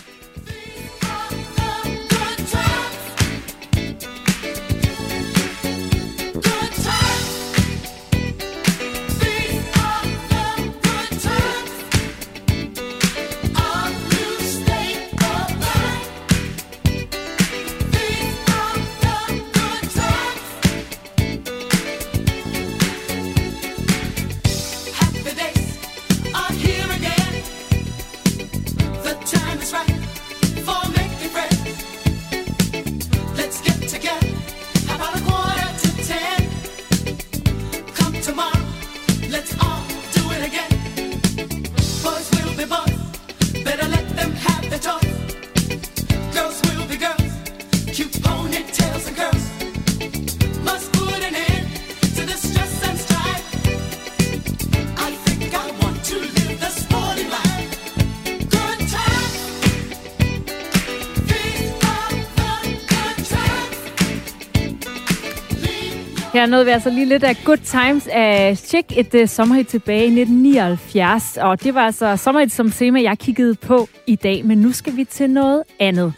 Her 66.42 66.46
nåede 66.46 66.64
vi 66.64 66.70
altså 66.70 66.90
lige 66.90 67.06
lidt 67.06 67.24
af 67.24 67.36
Good 67.44 67.56
Times 67.56 68.08
af 68.12 68.56
Check 68.56 68.98
et 68.98 69.14
uh, 69.14 69.26
sommerhit 69.26 69.66
tilbage 69.66 70.04
i 70.04 70.20
1979. 70.20 71.38
Og 71.42 71.62
det 71.62 71.74
var 71.74 71.80
altså 71.80 72.16
sommerhit 72.16 72.52
som 72.52 72.70
tema, 72.70 73.02
jeg 73.02 73.18
kiggede 73.18 73.54
på 73.54 73.88
i 74.06 74.16
dag. 74.16 74.44
Men 74.46 74.58
nu 74.58 74.72
skal 74.72 74.96
vi 74.96 75.04
til 75.04 75.30
noget 75.30 75.62
andet. 75.80 76.12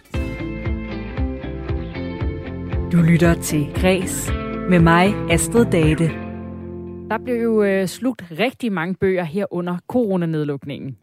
Du 2.93 2.97
lytter 2.97 3.35
til 3.43 3.67
Græs 3.75 4.33
med 4.71 4.79
mig, 4.79 5.15
Astrid 5.31 5.65
Date. 5.65 6.05
Der 7.11 7.19
blev 7.25 7.43
jo 7.43 7.81
uh, 7.81 7.87
slugt 7.87 8.25
rigtig 8.39 8.73
mange 8.73 8.95
bøger 8.95 9.25
her 9.25 9.47
under 9.51 9.79
coronanedlukningen. 9.89 10.97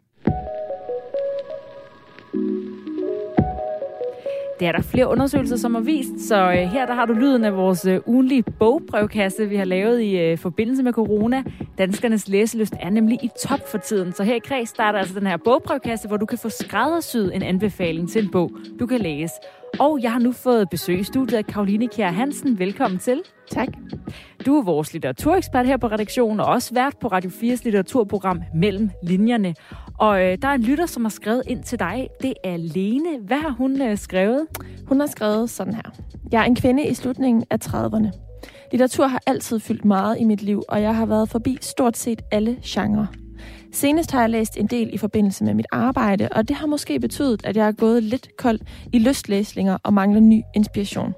Det 4.62 4.68
er 4.68 4.72
der 4.72 4.82
flere 4.82 5.08
undersøgelser, 5.08 5.56
som 5.56 5.74
har 5.74 5.82
vist, 5.82 6.28
så 6.28 6.36
øh, 6.36 6.56
her 6.56 6.86
der 6.86 6.94
har 6.94 7.06
du 7.06 7.12
lyden 7.12 7.44
af 7.44 7.56
vores 7.56 7.86
øh, 7.86 8.00
ugenlige 8.06 8.42
bogbrevkasse, 8.42 9.48
vi 9.48 9.56
har 9.56 9.64
lavet 9.64 10.00
i 10.00 10.18
øh, 10.18 10.38
forbindelse 10.38 10.82
med 10.82 10.92
corona. 10.92 11.42
Danskernes 11.78 12.28
læselyst 12.28 12.74
er 12.80 12.90
nemlig 12.90 13.24
i 13.24 13.30
top 13.42 13.68
for 13.70 13.78
tiden, 13.78 14.12
så 14.12 14.22
her 14.22 14.34
i 14.34 14.38
Kreds 14.38 14.68
starter 14.68 14.98
altså 14.98 15.18
den 15.18 15.26
her 15.26 15.36
bogbrevkasse, 15.36 16.08
hvor 16.08 16.16
du 16.16 16.26
kan 16.26 16.38
få 16.38 16.48
skræddersyet 16.48 17.36
en 17.36 17.42
anbefaling 17.42 18.10
til 18.10 18.24
en 18.24 18.30
bog, 18.30 18.50
du 18.80 18.86
kan 18.86 19.00
læse. 19.00 19.34
Og 19.78 20.02
jeg 20.02 20.12
har 20.12 20.18
nu 20.18 20.32
fået 20.32 20.70
besøg 20.70 20.98
i 20.98 21.04
studiet 21.04 21.38
af 21.38 21.46
Karoline 21.46 21.88
Kjær 21.88 22.10
Hansen. 22.10 22.58
Velkommen 22.58 23.00
til. 23.00 23.22
Tak. 23.50 23.68
Du 24.46 24.58
er 24.58 24.62
vores 24.62 24.92
litteraturekspert 24.92 25.66
her 25.66 25.76
på 25.76 25.86
redaktionen, 25.86 26.40
og 26.40 26.46
også 26.46 26.74
vært 26.74 26.96
på 27.00 27.08
Radio 27.08 27.30
4's 27.30 27.60
litteraturprogram 27.64 28.42
Mellem 28.54 28.90
Linjerne. 29.02 29.54
Og 29.98 30.22
øh, 30.22 30.38
der 30.42 30.48
er 30.48 30.52
en 30.52 30.62
lytter, 30.62 30.86
som 30.86 31.04
har 31.04 31.10
skrevet 31.10 31.42
ind 31.46 31.62
til 31.62 31.78
dig. 31.78 32.08
Det 32.22 32.34
er 32.44 32.56
Lene. 32.56 33.18
Hvad 33.26 33.36
har 33.36 33.50
hun 33.50 33.82
øh, 33.82 33.98
skrevet? 33.98 34.46
Hun 34.86 35.00
har 35.00 35.06
skrevet 35.06 35.50
sådan 35.50 35.74
her. 35.74 35.90
Jeg 36.32 36.40
er 36.40 36.44
en 36.44 36.56
kvinde 36.56 36.86
i 36.86 36.94
slutningen 36.94 37.44
af 37.50 37.58
30'erne. 37.64 38.10
Litteratur 38.72 39.06
har 39.06 39.22
altid 39.26 39.60
fyldt 39.60 39.84
meget 39.84 40.16
i 40.20 40.24
mit 40.24 40.42
liv, 40.42 40.62
og 40.68 40.82
jeg 40.82 40.96
har 40.96 41.06
været 41.06 41.28
forbi 41.28 41.58
stort 41.60 41.96
set 41.96 42.22
alle 42.30 42.56
genrer. 42.64 43.06
Senest 43.72 44.10
har 44.10 44.20
jeg 44.20 44.30
læst 44.30 44.56
en 44.56 44.66
del 44.66 44.90
i 44.92 44.98
forbindelse 44.98 45.44
med 45.44 45.54
mit 45.54 45.66
arbejde, 45.72 46.28
og 46.32 46.48
det 46.48 46.56
har 46.56 46.66
måske 46.66 47.00
betydet, 47.00 47.46
at 47.46 47.56
jeg 47.56 47.66
er 47.66 47.72
gået 47.72 48.02
lidt 48.02 48.36
kold 48.36 48.60
i 48.92 48.98
lystlæsninger 48.98 49.78
og 49.82 49.94
mangler 49.94 50.20
ny 50.20 50.42
inspiration. 50.54 51.14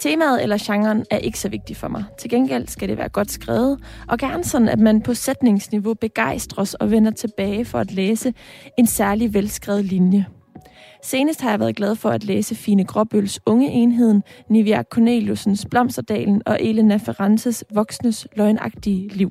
Temaet 0.00 0.42
eller 0.42 0.58
genren 0.60 1.04
er 1.10 1.18
ikke 1.18 1.38
så 1.38 1.48
vigtig 1.48 1.76
for 1.76 1.88
mig. 1.88 2.04
Til 2.18 2.30
gengæld 2.30 2.68
skal 2.68 2.88
det 2.88 2.98
være 2.98 3.08
godt 3.08 3.30
skrevet, 3.30 3.78
og 4.08 4.18
gerne 4.18 4.44
sådan, 4.44 4.68
at 4.68 4.78
man 4.78 5.02
på 5.02 5.14
sætningsniveau 5.14 5.94
begejstres 5.94 6.74
og 6.74 6.90
vender 6.90 7.10
tilbage 7.10 7.64
for 7.64 7.78
at 7.78 7.92
læse 7.92 8.34
en 8.78 8.86
særlig 8.86 9.34
velskrevet 9.34 9.84
linje. 9.84 10.26
Senest 11.02 11.40
har 11.40 11.50
jeg 11.50 11.60
været 11.60 11.76
glad 11.76 11.96
for 11.96 12.10
at 12.10 12.24
læse 12.24 12.54
Fine 12.54 12.84
Gråbøls 12.84 13.40
Unge 13.46 13.70
Enheden, 13.70 14.22
Nivea 14.50 14.82
Corneliusens 14.82 15.66
Blomsterdalen 15.70 16.42
og 16.46 16.62
Elena 16.62 16.96
Ferrantes 16.96 17.64
Voksnes 17.74 18.26
Løgnagtige 18.36 19.08
Liv. 19.08 19.30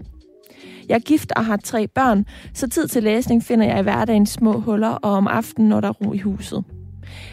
Jeg 0.89 0.95
er 0.95 0.99
gift 0.99 1.32
og 1.36 1.45
har 1.45 1.57
tre 1.57 1.88
børn, 1.88 2.26
så 2.53 2.70
tid 2.70 2.88
til 2.88 3.03
læsning 3.03 3.43
finder 3.43 3.65
jeg 3.65 3.80
i 3.80 3.84
hverdagen 3.84 4.26
små 4.26 4.59
huller 4.59 4.89
og 4.89 5.11
om 5.11 5.28
aftenen, 5.28 5.70
når 5.70 5.82
der 5.82 5.88
er 5.88 5.93
ro 5.93 6.13
i 6.13 6.18
huset. 6.18 6.63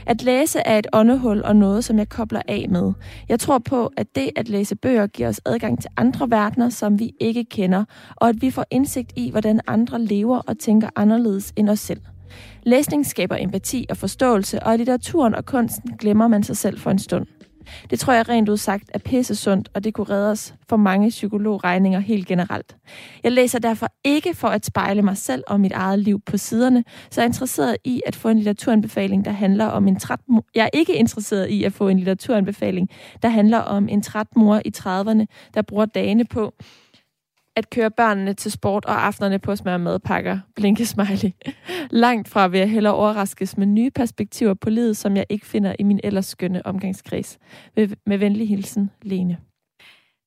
At 0.07 0.23
læse 0.23 0.59
er 0.59 0.79
et 0.79 0.87
åndehul 0.93 1.43
og 1.43 1.57
noget, 1.57 1.85
som 1.85 1.99
jeg 1.99 2.09
kobler 2.09 2.43
af 2.49 2.67
med. 2.69 2.93
Jeg 3.29 3.41
tror 3.41 3.59
på, 3.59 3.93
at 3.97 4.07
det 4.15 4.31
at 4.37 4.49
læse 4.49 4.77
bøger 4.77 5.07
giver 5.07 5.29
os 5.29 5.41
adgang 5.47 5.81
til 5.81 5.91
andre 5.97 6.31
verdener, 6.31 6.69
som 6.69 6.99
vi 6.99 7.13
ikke 7.21 7.45
kender, 7.45 7.85
og 8.17 8.29
at 8.29 8.43
vi 8.43 8.51
får 8.51 8.65
indsigt 8.71 9.13
i, 9.17 9.31
hvordan 9.31 9.61
andre 9.67 10.01
lever 10.01 10.39
og 10.39 10.59
tænker 10.59 10.89
anderledes 10.97 11.53
end 11.57 11.69
os 11.69 11.81
selv. 11.81 12.01
Læsning 12.63 13.07
skaber 13.07 13.37
empati 13.37 13.87
og 13.91 13.97
forståelse, 13.97 14.63
og 14.63 14.75
i 14.75 14.77
litteraturen 14.77 15.35
og 15.35 15.47
kunsten 15.47 15.97
glemmer 15.99 16.29
man 16.29 16.43
sig 16.43 16.57
selv 16.57 16.79
for 16.79 16.91
en 16.91 16.99
stund. 16.99 17.27
Det 17.91 17.99
tror 17.99 18.13
jeg 18.13 18.29
rent 18.29 18.49
udsagt 18.49 18.91
er 18.95 18.99
pisse 18.99 19.35
sundt, 19.35 19.69
og 19.75 19.85
det 19.85 19.95
kunne 19.95 20.11
redde 20.11 20.31
os 20.31 20.55
for 20.69 20.77
mange 20.77 21.09
psykologregninger 21.09 22.01
helt 22.01 22.27
generelt. 22.27 22.77
Jeg 23.23 23.33
læser 23.33 23.59
derfor 23.59 23.89
ikke 24.05 24.35
for 24.35 24.49
at 24.49 24.67
spejle 24.67 25.03
mig 25.03 25.17
selv 25.17 25.45
og 25.47 25.61
mit 25.61 25.73
eget 25.73 25.99
liv 25.99 26.21
på 26.27 26.37
siderne, 26.37 26.85
så 27.11 27.21
jeg 27.21 27.25
er 27.25 27.29
interesseret 27.29 27.77
i 27.85 28.03
at 28.07 28.17
få 28.17 28.29
en 28.29 28.37
litteraturanbefaling, 28.37 29.25
der 29.25 29.31
handler 29.31 29.67
om 29.67 29.89
en 29.89 30.01
træt 30.01 30.21
mor. 30.29 30.45
Jeg 30.55 30.65
er 30.65 30.79
ikke 30.79 30.95
interesseret 30.95 31.49
i 31.49 31.65
at 31.65 31.73
få 31.73 31.89
en 31.89 31.97
litteraturanbefaling, 31.97 32.89
der 33.23 33.29
handler 33.29 33.59
om 33.59 33.89
en 33.89 34.03
træt 34.03 34.37
mor 34.37 34.61
i 34.65 34.73
30'erne, 34.77 35.25
der 35.55 35.63
bruger 35.63 35.87
dagene 35.87 36.25
på 36.25 36.55
at 37.57 37.71
køre 37.71 37.91
børnene 37.91 38.35
til 38.35 38.51
sport 38.51 38.85
og 38.85 39.07
aftenerne 39.07 39.39
på 39.39 39.53
at 39.53 39.59
smøre 39.59 39.79
madpakker. 39.79 40.39
Blinke 40.57 40.87
smiley. 40.87 41.31
Langt 41.91 42.29
fra 42.29 42.49
vil 42.49 42.59
jeg 42.59 42.71
hellere 42.71 42.95
overraskes 42.95 43.57
med 43.57 43.67
nye 43.67 43.91
perspektiver 43.91 44.55
på 44.55 44.71
livet, 44.71 44.97
som 44.97 45.17
jeg 45.17 45.27
ikke 45.29 45.47
finder 45.47 45.75
i 45.79 45.83
min 45.83 46.01
ellers 46.05 46.27
skønne 46.27 46.67
omgangskreds. 46.67 47.39
Med, 47.77 47.89
med 48.07 48.19
venlig 48.19 48.49
hilsen, 48.49 48.91
Lene. 49.03 49.39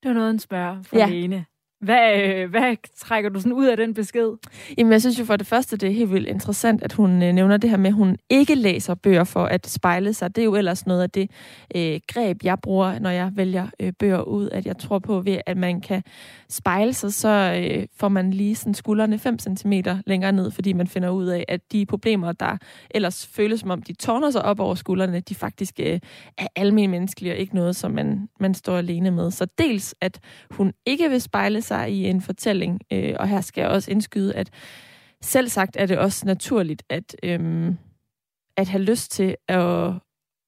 Det 0.04 0.10
var 0.10 0.14
noget 0.14 0.30
en 0.30 0.40
spørg 0.40 0.86
fra 0.86 0.98
ja. 0.98 1.10
Lene. 1.10 1.46
Hvad, 1.80 2.22
øh, 2.22 2.50
hvad 2.50 2.76
trækker 2.96 3.30
du 3.30 3.40
sådan 3.40 3.54
ud 3.54 3.66
af 3.66 3.78
den 3.78 3.94
besked? 3.94 4.32
Jamen, 4.78 4.92
jeg 4.92 5.02
synes 5.02 5.20
jo 5.20 5.26
for 5.26 5.36
det 5.36 5.48
første, 5.48 5.78
det 5.78 5.90
er 5.90 5.94
helt 5.94 6.12
vildt 6.12 6.28
interessant, 6.28 6.84
at 6.84 6.94
hun 6.94 7.24
øh, 7.24 7.34
nævner 7.34 7.58
det 7.58 7.70
her 7.70 7.78
med, 7.78 7.88
at 7.88 7.94
hun 7.94 8.18
ikke 8.30 8.56
læser 8.56 8.96
bøger 8.96 9.24
for 9.24 9.46
at 9.46 9.68
spejle 9.68 10.14
sig. 10.14 10.36
Det 10.36 10.42
er 10.42 10.46
jo 10.46 10.56
ellers 10.56 10.88
noget 10.88 11.02
af 11.02 11.10
det 11.10 11.32
øh, 11.76 12.00
greb, 12.08 12.44
jeg 12.44 12.60
bruger, 12.60 13.00
når 13.00 13.10
jeg 13.10 13.32
vælger 13.36 13.68
øh, 13.80 13.94
bøger 14.00 14.22
ud, 14.22 14.50
at 14.50 14.66
jeg 14.66 14.78
tror 14.78 15.00
på, 15.00 15.20
ved 15.20 15.38
at 15.46 15.58
man 15.58 15.82
kan 15.82 16.04
spejle 16.50 16.94
sig, 16.94 17.14
så 17.14 17.30
øh, 17.30 17.88
får 17.98 18.10
man 18.10 18.32
lige 18.32 18.56
sådan 18.56 18.74
skuldrene 18.74 19.20
5 19.20 19.40
cm 19.40 19.74
længere 20.06 20.32
ned, 20.32 20.52
fordi 20.52 20.74
man 20.74 20.88
finder 20.88 21.10
ud 21.10 21.26
af, 21.26 21.46
at 21.48 21.62
de 21.72 21.86
problemer, 21.86 22.32
der 22.32 22.58
ellers 22.92 23.28
føles 23.28 23.60
som 23.60 23.70
om, 23.70 23.82
de 23.82 23.94
tårner 23.94 24.32
sig 24.32 24.42
op 24.42 24.60
over 24.60 24.76
skuldrene, 24.76 25.20
de 25.20 25.36
faktisk 25.36 25.80
øh, 25.80 26.00
er 26.38 26.48
almindelige 26.56 26.88
menneskelige, 26.88 27.34
og 27.34 27.38
ikke 27.38 27.56
noget, 27.56 27.76
som 27.76 27.92
man, 27.92 28.30
man 28.40 28.54
står 28.54 28.78
alene 28.78 29.12
med. 29.12 29.32
Så 29.32 29.48
dels, 29.58 29.96
at 30.02 30.20
hun 30.52 30.74
ikke 30.86 31.10
vil 31.10 31.22
spejle 31.22 31.62
sig 31.68 31.92
i 31.92 32.06
en 32.06 32.22
fortælling. 32.22 32.82
Øh, 32.94 33.16
og 33.20 33.28
her 33.28 33.42
skal 33.42 33.62
jeg 33.62 33.70
også 33.70 33.92
indskyde, 33.92 34.36
at 34.36 34.50
selv 35.22 35.50
sagt 35.50 35.78
er 35.80 35.86
det 35.86 35.98
også 35.98 36.26
naturligt 36.26 36.84
at, 36.90 37.16
øhm, 37.24 37.78
at 38.58 38.68
have 38.68 38.84
lyst 38.84 39.12
til 39.12 39.36
at, 39.48 39.94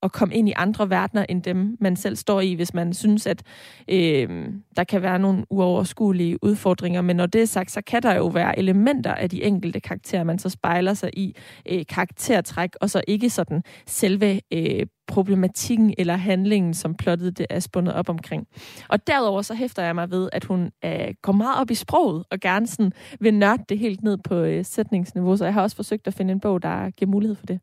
at 0.02 0.12
komme 0.12 0.34
ind 0.34 0.48
i 0.48 0.52
andre 0.56 0.90
verdener 0.90 1.26
end 1.28 1.42
dem, 1.42 1.76
man 1.80 1.96
selv 1.96 2.16
står 2.16 2.40
i, 2.40 2.54
hvis 2.54 2.74
man 2.74 2.92
synes, 2.94 3.26
at 3.26 3.42
øh, 3.88 4.48
der 4.76 4.84
kan 4.84 5.02
være 5.02 5.18
nogle 5.18 5.44
uoverskuelige 5.50 6.44
udfordringer. 6.44 7.00
Men 7.00 7.16
når 7.16 7.26
det 7.26 7.42
er 7.42 7.46
sagt, 7.46 7.70
så 7.70 7.80
kan 7.86 8.02
der 8.02 8.14
jo 8.14 8.26
være 8.26 8.58
elementer 8.58 9.14
af 9.14 9.30
de 9.30 9.42
enkelte 9.42 9.80
karakterer, 9.80 10.24
man 10.24 10.38
så 10.38 10.48
spejler 10.48 10.94
sig 10.94 11.10
i 11.12 11.36
øh, 11.68 11.84
karaktertræk, 11.88 12.70
og 12.80 12.90
så 12.90 13.02
ikke 13.08 13.30
sådan 13.30 13.62
selve 13.86 14.40
øh, 14.52 14.86
problematikken 15.06 15.94
eller 15.98 16.16
handlingen, 16.16 16.74
som 16.74 16.94
plottet 16.94 17.38
det 17.38 17.46
er 17.50 17.60
spundet 17.60 17.94
op 17.94 18.08
omkring. 18.08 18.46
Og 18.88 19.06
derudover 19.06 19.42
så 19.42 19.54
hæfter 19.54 19.82
jeg 19.82 19.94
mig 19.94 20.10
ved, 20.10 20.28
at 20.32 20.44
hun 20.44 20.70
øh, 20.84 21.14
går 21.22 21.32
meget 21.32 21.60
op 21.60 21.70
i 21.70 21.74
sproget, 21.74 22.24
og 22.30 22.40
gerne 22.40 22.66
sådan 22.66 22.92
vil 23.20 23.34
nørde 23.34 23.62
det 23.68 23.78
helt 23.78 24.02
ned 24.02 24.18
på 24.24 24.34
øh, 24.34 24.64
sætningsniveau, 24.64 25.36
så 25.36 25.44
jeg 25.44 25.54
har 25.54 25.62
også 25.62 25.76
forsøgt 25.76 26.06
at 26.06 26.14
finde 26.14 26.32
en 26.32 26.40
bog, 26.40 26.62
der 26.62 26.90
giver 26.90 27.10
mulighed 27.10 27.36
for 27.36 27.46
det. 27.46 27.60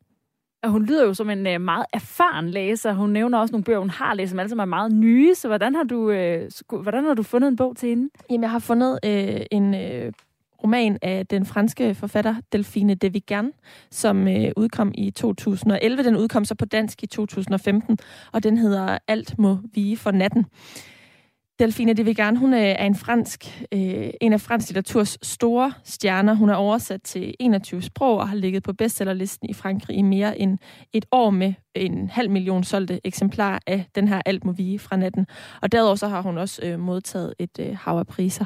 Og 0.68 0.72
hun 0.72 0.86
lyder 0.86 1.06
jo 1.06 1.14
som 1.14 1.30
en 1.30 1.48
øh, 1.48 1.62
meget 1.62 1.86
erfaren 1.94 2.50
læser. 2.50 2.94
Hun 2.94 3.10
nævner 3.10 3.38
også 3.38 3.52
nogle 3.52 3.64
bøger, 3.64 3.80
hun 3.80 3.90
har 3.90 4.14
læst, 4.14 4.30
som 4.30 4.40
alle 4.40 4.50
sammen 4.50 4.62
er 4.62 4.66
meget 4.66 4.92
nye. 4.92 5.36
Så 5.36 5.48
hvordan 5.48 5.76
har 5.76 5.84
du, 5.84 6.10
øh, 6.10 6.50
hvordan 6.70 7.04
har 7.04 7.14
du 7.14 7.24
fundet 7.24 7.48
en 7.48 7.56
bog 7.56 7.78
til 7.78 7.90
hende? 7.90 8.10
Jamen, 8.30 8.42
jeg 8.44 8.52
har 8.52 8.60
fundet 8.60 9.00
øh, 9.06 9.42
en 9.52 9.76
øh, 9.76 10.12
roman 10.64 10.98
af 11.02 11.28
den 11.28 11.46
franske 11.46 11.96
forfatter 11.96 12.36
Delphine 12.52 12.96
de 12.96 13.14
Vigan, 13.14 13.52
som 13.92 14.28
øh, 14.28 14.52
udkom 14.58 14.92
i 14.96 15.12
2011. 15.12 16.04
Den 16.04 16.16
udkom 16.16 16.46
så 16.46 16.56
på 16.56 16.66
dansk 16.66 17.04
i 17.04 17.08
2015, 17.08 17.98
og 18.32 18.44
den 18.44 18.58
hedder 18.58 18.98
Alt 19.08 19.40
må 19.40 19.58
vige 19.74 19.98
for 19.98 20.12
natten. 20.12 20.46
Delfine 21.60 21.94
de 21.94 22.06
Vigan, 22.06 22.36
hun 22.36 22.54
øh, 22.54 22.60
er 22.60 22.86
en 22.86 22.96
fransk, 22.96 23.66
øh, 23.74 24.10
en 24.22 24.34
af 24.34 24.42
fransk 24.42 24.70
litteraturs 24.70 25.18
store 25.22 25.74
stjerner. 25.84 26.34
Hun 26.34 26.50
er 26.50 26.54
oversat 26.54 27.02
til 27.04 27.36
21 27.40 27.82
sprog 27.82 28.18
og 28.18 28.30
har 28.30 28.36
ligget 28.36 28.64
på 28.64 28.74
bestsellerlisten 28.74 29.50
i 29.50 29.54
Frankrig 29.54 29.98
i 29.98 30.02
mere 30.02 30.40
end 30.40 30.58
et 30.94 31.06
år 31.12 31.30
med 31.30 31.54
en 31.76 32.10
halv 32.10 32.30
million 32.30 32.64
solgte 32.64 33.00
eksemplarer 33.04 33.60
af 33.68 33.86
den 33.96 34.08
her 34.08 34.22
Alt 34.26 34.46
må 34.46 34.52
vige 34.52 34.80
fra 34.80 34.96
natten. 34.96 35.28
Og 35.62 35.72
derudover 35.72 35.96
så 35.96 36.08
har 36.08 36.22
hun 36.22 36.38
også 36.38 36.62
øh, 36.66 36.80
modtaget 36.80 37.34
et 37.40 37.60
øh, 37.60 37.78
hav 37.78 37.98
af 37.98 38.08
priser. 38.08 38.46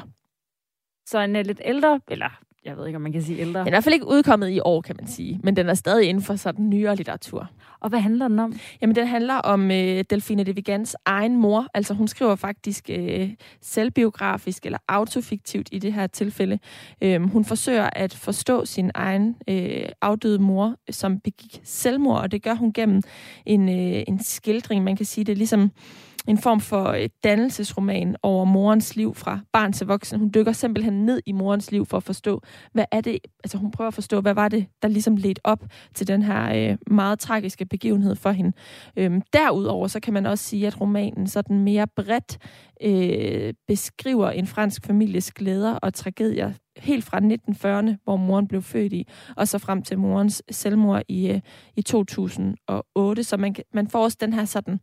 Så 1.06 1.18
en 1.18 1.36
øh, 1.36 1.46
lidt 1.46 1.60
ældre, 1.64 2.00
eller 2.08 2.40
jeg 2.64 2.76
ved 2.76 2.86
ikke, 2.86 2.96
om 2.96 3.02
man 3.02 3.12
kan 3.12 3.22
sige 3.22 3.38
ældre. 3.38 3.60
Den 3.60 3.66
er 3.66 3.70
i 3.70 3.70
hvert 3.70 3.84
fald 3.84 3.94
ikke 3.94 4.08
udkommet 4.08 4.50
i 4.50 4.60
år, 4.60 4.80
kan 4.80 4.96
man 5.00 5.08
sige, 5.08 5.40
men 5.42 5.56
den 5.56 5.68
er 5.68 5.74
stadig 5.74 6.08
inden 6.08 6.24
for 6.24 6.36
sådan 6.36 6.68
nyere 6.68 6.96
litteratur. 6.96 7.50
Og 7.80 7.88
hvad 7.88 8.00
handler 8.00 8.28
den 8.28 8.38
om? 8.38 8.54
Jamen, 8.82 8.96
den 8.96 9.06
handler 9.06 9.34
om 9.34 9.70
øh, 9.70 10.04
Delfine 10.10 10.44
de 10.44 10.54
Vigans 10.54 10.96
egen 11.04 11.36
mor. 11.36 11.66
Altså, 11.74 11.94
hun 11.94 12.08
skriver 12.08 12.34
faktisk 12.36 12.90
øh, 12.90 13.30
selvbiografisk 13.60 14.66
eller 14.66 14.78
autofiktivt 14.88 15.68
i 15.72 15.78
det 15.78 15.92
her 15.92 16.06
tilfælde. 16.06 16.58
Øh, 17.02 17.22
hun 17.22 17.44
forsøger 17.44 17.90
at 17.92 18.14
forstå 18.14 18.64
sin 18.64 18.90
egen 18.94 19.36
øh, 19.48 19.88
afdøde 20.00 20.38
mor, 20.38 20.76
som 20.90 21.20
begik 21.20 21.60
selvmord, 21.64 22.20
og 22.20 22.32
det 22.32 22.42
gør 22.42 22.54
hun 22.54 22.72
gennem 22.72 23.02
en, 23.46 23.68
øh, 23.68 24.02
en 24.08 24.22
skildring. 24.22 24.84
Man 24.84 24.96
kan 24.96 25.06
sige, 25.06 25.24
det 25.24 25.32
er 25.32 25.36
ligesom 25.36 25.70
en 26.28 26.38
form 26.38 26.60
for 26.60 26.84
et 26.84 27.12
dannelsesroman 27.24 28.16
over 28.22 28.44
morens 28.44 28.96
liv 28.96 29.14
fra 29.14 29.40
barn 29.52 29.72
til 29.72 29.86
voksen. 29.86 30.18
Hun 30.18 30.30
dykker 30.34 30.52
simpelthen 30.52 31.04
ned 31.04 31.20
i 31.26 31.32
morens 31.32 31.72
liv 31.72 31.86
for 31.86 31.96
at 31.96 32.02
forstå, 32.02 32.42
hvad 32.72 32.84
er 32.92 33.00
det, 33.00 33.18
altså 33.44 33.58
hun 33.58 33.70
prøver 33.70 33.88
at 33.88 33.94
forstå, 33.94 34.20
hvad 34.20 34.34
var 34.34 34.48
det, 34.48 34.66
der 34.82 34.88
ligesom 34.88 35.16
ledte 35.16 35.40
op 35.44 35.64
til 35.94 36.08
den 36.08 36.22
her 36.22 36.70
øh, 36.70 36.78
meget 36.86 37.18
tragiske 37.18 37.66
begivenhed 37.66 38.16
for 38.16 38.30
hende. 38.30 38.52
Øhm, 38.96 39.22
derudover 39.32 39.88
så 39.88 40.00
kan 40.00 40.14
man 40.14 40.26
også 40.26 40.44
sige, 40.44 40.66
at 40.66 40.80
romanen 40.80 41.26
sådan 41.26 41.58
mere 41.58 41.86
bredt 41.86 42.38
øh, 42.82 43.54
beskriver 43.68 44.30
en 44.30 44.46
fransk 44.46 44.86
families 44.86 45.32
glæder 45.32 45.74
og 45.74 45.94
tragedier 45.94 46.52
helt 46.76 47.04
fra 47.04 47.18
1940'erne, 47.18 47.96
hvor 48.04 48.16
moren 48.16 48.48
blev 48.48 48.62
født 48.62 48.92
i, 48.92 49.08
og 49.36 49.48
så 49.48 49.58
frem 49.58 49.82
til 49.82 49.98
morens 49.98 50.42
selvmord 50.50 51.02
i, 51.08 51.30
øh, 51.30 51.40
i 51.76 51.82
2008. 51.82 53.24
Så 53.24 53.36
man, 53.36 53.54
man 53.74 53.88
får 53.88 54.04
også 54.04 54.18
den 54.20 54.32
her 54.32 54.44
sådan 54.44 54.80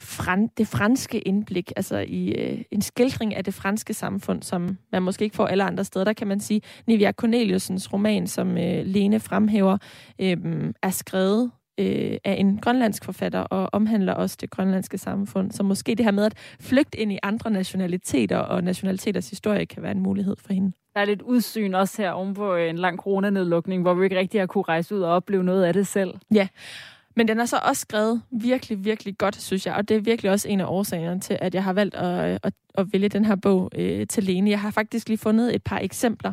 fran, 0.00 0.48
det 0.58 0.66
franske 0.66 1.20
indblik, 1.20 1.72
altså 1.76 2.04
i 2.08 2.28
øh, 2.28 2.62
en 2.70 2.82
skildring 2.82 3.34
af 3.34 3.44
det 3.44 3.54
franske 3.54 3.94
samfund, 3.94 4.42
som 4.42 4.78
man 4.92 5.02
måske 5.02 5.24
ikke 5.24 5.36
får 5.36 5.46
alle 5.46 5.64
andre 5.64 5.84
steder. 5.84 6.04
Der 6.04 6.12
kan 6.12 6.26
man 6.26 6.40
sige, 6.40 6.60
Nivia 6.86 7.12
Corneliusens 7.12 7.92
roman, 7.92 8.26
som 8.26 8.58
øh, 8.58 8.86
Lene 8.86 9.20
fremhæver, 9.20 9.78
øh, 10.20 10.36
er 10.82 10.90
skrevet 10.90 11.50
øh, 11.80 12.18
af 12.24 12.36
en 12.38 12.58
grønlandsk 12.58 13.04
forfatter 13.04 13.40
og 13.40 13.68
omhandler 13.72 14.12
også 14.12 14.36
det 14.40 14.50
grønlandske 14.50 14.98
samfund. 14.98 15.52
Så 15.52 15.62
måske 15.62 15.94
det 15.94 16.04
her 16.04 16.12
med 16.12 16.24
at 16.24 16.34
flygte 16.60 16.98
ind 17.00 17.12
i 17.12 17.18
andre 17.22 17.50
nationaliteter 17.50 18.38
og 18.38 18.64
nationaliteters 18.64 19.30
historie 19.30 19.66
kan 19.66 19.82
være 19.82 19.92
en 19.92 20.02
mulighed 20.02 20.36
for 20.38 20.52
hende. 20.52 20.72
Der 20.94 21.00
er 21.00 21.04
lidt 21.04 21.22
udsyn 21.22 21.74
også 21.74 22.02
her 22.02 22.10
oven 22.10 22.34
på 22.34 22.56
en 22.56 22.78
lang 22.78 22.98
coronanedlukning, 22.98 23.82
hvor 23.82 23.94
vi 23.94 24.04
ikke 24.04 24.18
rigtig 24.18 24.40
har 24.40 24.46
kunne 24.46 24.64
rejse 24.68 24.94
ud 24.94 25.00
og 25.00 25.12
opleve 25.12 25.44
noget 25.44 25.64
af 25.64 25.72
det 25.72 25.86
selv. 25.86 26.14
Ja, 26.34 26.48
men 27.16 27.28
den 27.28 27.40
er 27.40 27.44
så 27.44 27.60
også 27.62 27.80
skrevet 27.80 28.22
virkelig, 28.30 28.84
virkelig 28.84 29.18
godt, 29.18 29.36
synes 29.36 29.66
jeg. 29.66 29.74
Og 29.74 29.88
det 29.88 29.96
er 29.96 30.00
virkelig 30.00 30.30
også 30.30 30.48
en 30.48 30.60
af 30.60 30.66
årsagerne 30.66 31.20
til, 31.20 31.38
at 31.40 31.54
jeg 31.54 31.64
har 31.64 31.72
valgt 31.72 31.94
at, 31.94 32.30
øh, 32.30 32.38
at, 32.42 32.54
at 32.74 32.92
vælge 32.92 33.08
den 33.08 33.24
her 33.24 33.36
bog 33.36 33.70
øh, 33.74 34.06
til 34.06 34.24
Lene. 34.24 34.50
Jeg 34.50 34.60
har 34.60 34.70
faktisk 34.70 35.08
lige 35.08 35.18
fundet 35.18 35.54
et 35.54 35.62
par 35.64 35.78
eksempler. 35.78 36.32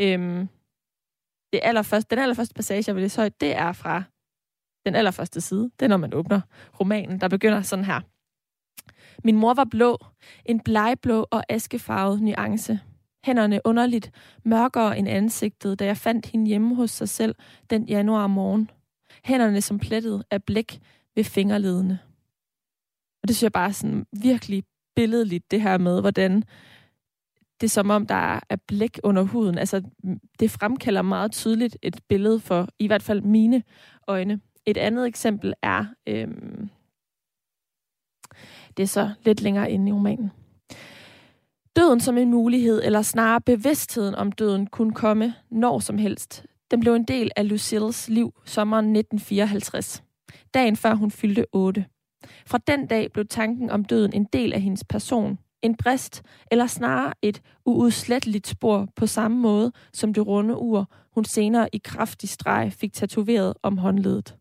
Øhm, 0.00 0.48
det 1.52 1.60
allerførste, 1.62 2.10
den 2.10 2.22
allerførste 2.22 2.54
passage, 2.54 2.84
jeg 2.86 2.94
vil 2.94 3.02
læse 3.02 3.16
højt, 3.16 3.40
det 3.40 3.56
er 3.56 3.72
fra 3.72 4.02
den 4.86 4.94
allerførste 4.94 5.40
side. 5.40 5.70
Det 5.80 5.82
er, 5.84 5.88
når 5.88 5.96
man 5.96 6.14
åbner 6.14 6.40
romanen, 6.80 7.20
der 7.20 7.28
begynder 7.28 7.62
sådan 7.62 7.84
her. 7.84 8.00
Min 9.24 9.36
mor 9.36 9.54
var 9.54 9.64
blå, 9.64 9.98
en 10.44 10.60
blegblå 10.60 11.26
og 11.30 11.44
askefarvet 11.48 12.22
nuance. 12.22 12.80
Hænderne 13.24 13.60
underligt 13.64 14.10
mørkere 14.44 14.98
end 14.98 15.08
ansigtet, 15.08 15.78
da 15.78 15.84
jeg 15.84 15.96
fandt 15.96 16.26
hende 16.26 16.46
hjemme 16.46 16.74
hos 16.74 16.90
sig 16.90 17.08
selv 17.08 17.34
den 17.70 17.84
januar 17.84 18.26
morgen 18.26 18.70
hænderne 19.24 19.60
som 19.60 19.78
plettet 19.78 20.24
af 20.30 20.44
blæk 20.44 20.80
ved 21.14 21.24
fingerledene. 21.24 21.98
Og 23.22 23.28
det 23.28 23.36
synes 23.36 23.42
jeg 23.42 23.52
bare 23.52 23.68
er 23.68 23.72
sådan 23.72 24.06
virkelig 24.22 24.64
billedligt, 24.96 25.50
det 25.50 25.60
her 25.60 25.78
med, 25.78 26.00
hvordan 26.00 26.44
det 27.60 27.66
er 27.66 27.70
som 27.70 27.90
om, 27.90 28.06
der 28.06 28.40
er 28.48 28.56
blæk 28.66 29.00
under 29.02 29.22
huden. 29.22 29.58
Altså, 29.58 29.82
det 30.40 30.50
fremkalder 30.50 31.02
meget 31.02 31.32
tydeligt 31.32 31.76
et 31.82 32.00
billede 32.08 32.40
for 32.40 32.68
i 32.78 32.86
hvert 32.86 33.02
fald 33.02 33.20
mine 33.20 33.62
øjne. 34.08 34.40
Et 34.66 34.76
andet 34.76 35.06
eksempel 35.06 35.54
er, 35.62 35.84
øhm, 36.08 36.70
det 38.76 38.82
er 38.82 38.86
så 38.86 39.10
lidt 39.24 39.40
længere 39.40 39.70
inde 39.70 39.88
i 39.88 39.92
romanen. 39.92 40.30
Døden 41.76 42.00
som 42.00 42.18
en 42.18 42.30
mulighed, 42.30 42.82
eller 42.84 43.02
snarere 43.02 43.40
bevidstheden 43.40 44.14
om 44.14 44.32
døden, 44.32 44.66
kunne 44.66 44.94
komme 44.94 45.34
når 45.50 45.78
som 45.78 45.98
helst. 45.98 46.46
Den 46.72 46.80
blev 46.80 46.94
en 46.94 47.04
del 47.04 47.30
af 47.36 47.48
Lucilles 47.48 48.08
liv 48.08 48.34
sommeren 48.44 48.84
1954, 48.84 50.02
dagen 50.54 50.76
før 50.76 50.94
hun 50.94 51.10
fyldte 51.10 51.46
8. 51.52 51.86
Fra 52.46 52.58
den 52.66 52.86
dag 52.86 53.12
blev 53.12 53.26
tanken 53.26 53.70
om 53.70 53.84
døden 53.84 54.12
en 54.12 54.24
del 54.24 54.52
af 54.52 54.60
hendes 54.60 54.84
person, 54.84 55.38
en 55.62 55.76
brist, 55.76 56.22
eller 56.50 56.66
snarere 56.66 57.14
et 57.22 57.42
uudsletteligt 57.64 58.46
spor 58.46 58.88
på 58.96 59.06
samme 59.06 59.36
måde 59.36 59.72
som 59.92 60.14
det 60.14 60.26
runde 60.26 60.56
ur, 60.56 60.90
hun 61.14 61.24
senere 61.24 61.68
i 61.74 61.80
kraftig 61.84 62.28
streg 62.28 62.72
fik 62.72 62.92
tatoveret 62.92 63.54
om 63.62 63.78
håndledet. 63.78 64.36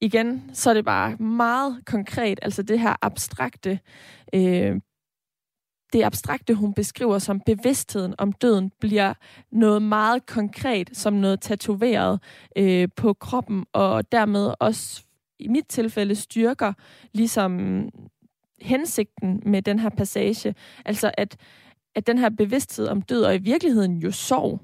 Igen, 0.00 0.50
så 0.52 0.70
er 0.70 0.74
det 0.74 0.84
bare 0.84 1.16
meget 1.16 1.82
konkret, 1.86 2.38
altså 2.42 2.62
det 2.62 2.80
her 2.80 2.94
abstrakte 3.02 3.80
øh, 4.34 4.80
det 5.92 6.04
abstrakte, 6.04 6.54
hun 6.54 6.74
beskriver 6.74 7.18
som 7.18 7.40
bevidstheden 7.46 8.14
om 8.18 8.32
døden, 8.32 8.70
bliver 8.80 9.14
noget 9.52 9.82
meget 9.82 10.26
konkret, 10.26 10.90
som 10.92 11.12
noget 11.12 11.40
tatoveret 11.40 12.20
øh, 12.56 12.88
på 12.96 13.12
kroppen, 13.12 13.66
og 13.72 14.12
dermed 14.12 14.54
også 14.58 15.04
i 15.38 15.48
mit 15.48 15.66
tilfælde 15.68 16.14
styrker 16.14 16.72
ligesom 17.12 17.80
hensigten 18.60 19.42
med 19.46 19.62
den 19.62 19.78
her 19.78 19.88
passage. 19.88 20.54
Altså 20.84 21.10
at, 21.18 21.36
at 21.94 22.06
den 22.06 22.18
her 22.18 22.28
bevidsthed 22.28 22.88
om 22.88 23.02
død, 23.02 23.22
og 23.22 23.34
i 23.34 23.38
virkeligheden 23.38 23.96
jo 23.96 24.10
sorg, 24.10 24.60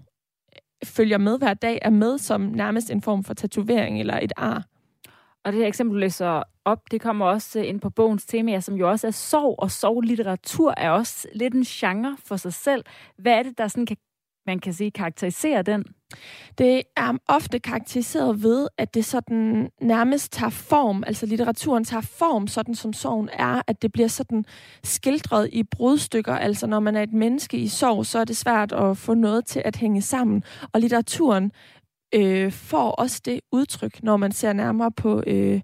følger 0.85 1.19
med 1.19 1.39
hver 1.39 1.55
dag, 1.55 1.79
er 1.83 1.91
med 1.91 2.19
som 2.19 2.41
nærmest 2.41 2.91
en 2.91 3.03
form 3.03 3.25
for 3.25 3.35
tatovering 3.35 4.01
eller 4.01 4.19
et 4.23 4.33
ar. 4.37 4.65
Og 5.45 5.53
det 5.53 5.61
her 5.61 5.67
eksempel, 5.67 5.95
du 5.95 6.01
læser 6.01 6.43
op, 6.65 6.91
det 6.91 7.01
kommer 7.01 7.27
også 7.27 7.59
øh, 7.59 7.69
ind 7.69 7.81
på 7.81 7.91
bogens 7.91 8.27
tema, 8.27 8.61
som 8.61 8.75
jo 8.75 8.91
også 8.91 9.07
er 9.07 9.11
sorg, 9.11 9.55
og 9.59 9.71
sorglitteratur 9.71 10.75
er 10.77 10.91
også 10.91 11.29
lidt 11.35 11.55
en 11.55 11.65
genre 11.65 12.17
for 12.25 12.37
sig 12.37 12.53
selv. 12.53 12.85
Hvad 13.19 13.33
er 13.33 13.43
det, 13.43 13.59
der 13.59 13.69
sådan 13.69 13.87
kan, 13.87 13.97
man 14.47 14.59
kan 14.59 14.73
sige 14.73 14.91
karakteriserer 14.91 15.63
den? 15.63 15.85
Det 16.59 16.83
er 16.97 17.19
ofte 17.29 17.59
karakteriseret 17.59 18.43
ved, 18.43 18.69
at 18.79 18.95
det 18.95 19.05
sådan 19.05 19.71
nærmest 19.81 20.33
tager 20.33 20.51
form, 20.51 21.05
altså 21.07 21.27
litteraturen 21.27 21.85
tager 21.85 22.01
form, 22.01 22.47
sådan 22.47 22.75
som 22.75 22.93
sorgen 22.93 23.29
er, 23.33 23.63
at 23.67 23.83
det 23.83 23.93
bliver 23.93 24.09
sådan 24.09 24.45
skildret 24.85 25.49
i 25.53 25.63
brudstykker. 25.63 26.35
Altså 26.35 26.67
når 26.67 26.81
man 26.81 26.97
er 26.97 27.03
et 27.03 27.13
menneske 27.13 27.57
i 27.57 27.69
sorg, 27.69 28.07
så 28.07 28.19
er 28.19 28.25
det 28.25 28.37
svært 28.37 28.73
at 28.73 28.97
få 28.97 29.15
noget 29.15 29.47
til 29.47 29.63
at 29.65 29.77
hænge 29.77 30.03
sammen. 30.03 30.43
Og 30.73 30.81
litteraturen 30.81 31.53
øh, 32.15 32.53
får 32.53 32.91
også 32.91 33.23
det 33.25 33.41
udtryk, 33.53 34.03
når 34.03 34.17
man 34.17 34.33
ser 34.33 34.53
nærmere 34.53 34.93
på, 34.93 35.23
øh, 35.27 35.61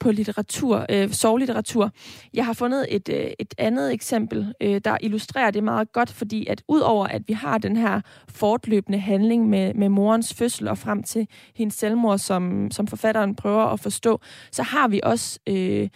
på 0.00 0.12
litteratur, 0.12 0.86
øh, 0.90 1.10
sovlitteratur. 1.10 1.90
Jeg 2.34 2.46
har 2.46 2.52
fundet 2.52 2.86
et, 2.88 3.08
øh, 3.08 3.30
et 3.38 3.54
andet 3.58 3.92
eksempel, 3.92 4.54
øh, 4.60 4.80
der 4.84 4.96
illustrerer 5.00 5.50
det 5.50 5.64
meget 5.64 5.92
godt, 5.92 6.12
fordi 6.12 6.46
at 6.46 6.62
udover 6.68 7.06
at 7.06 7.22
vi 7.26 7.32
har 7.32 7.58
den 7.58 7.76
her 7.76 8.00
fortløbende 8.28 8.98
handling 8.98 9.48
med, 9.48 9.74
med 9.74 9.88
morens 9.88 10.34
fødsel 10.34 10.68
og 10.68 10.78
frem 10.78 11.02
til 11.02 11.28
hendes 11.56 11.74
selvmord, 11.74 12.18
som, 12.18 12.70
som 12.70 12.86
forfatteren 12.86 13.34
prøver 13.34 13.64
at 13.64 13.80
forstå, 13.80 14.20
så 14.52 14.62
har 14.62 14.88
vi 14.88 15.00
også... 15.02 15.38
Øh, 15.48 15.88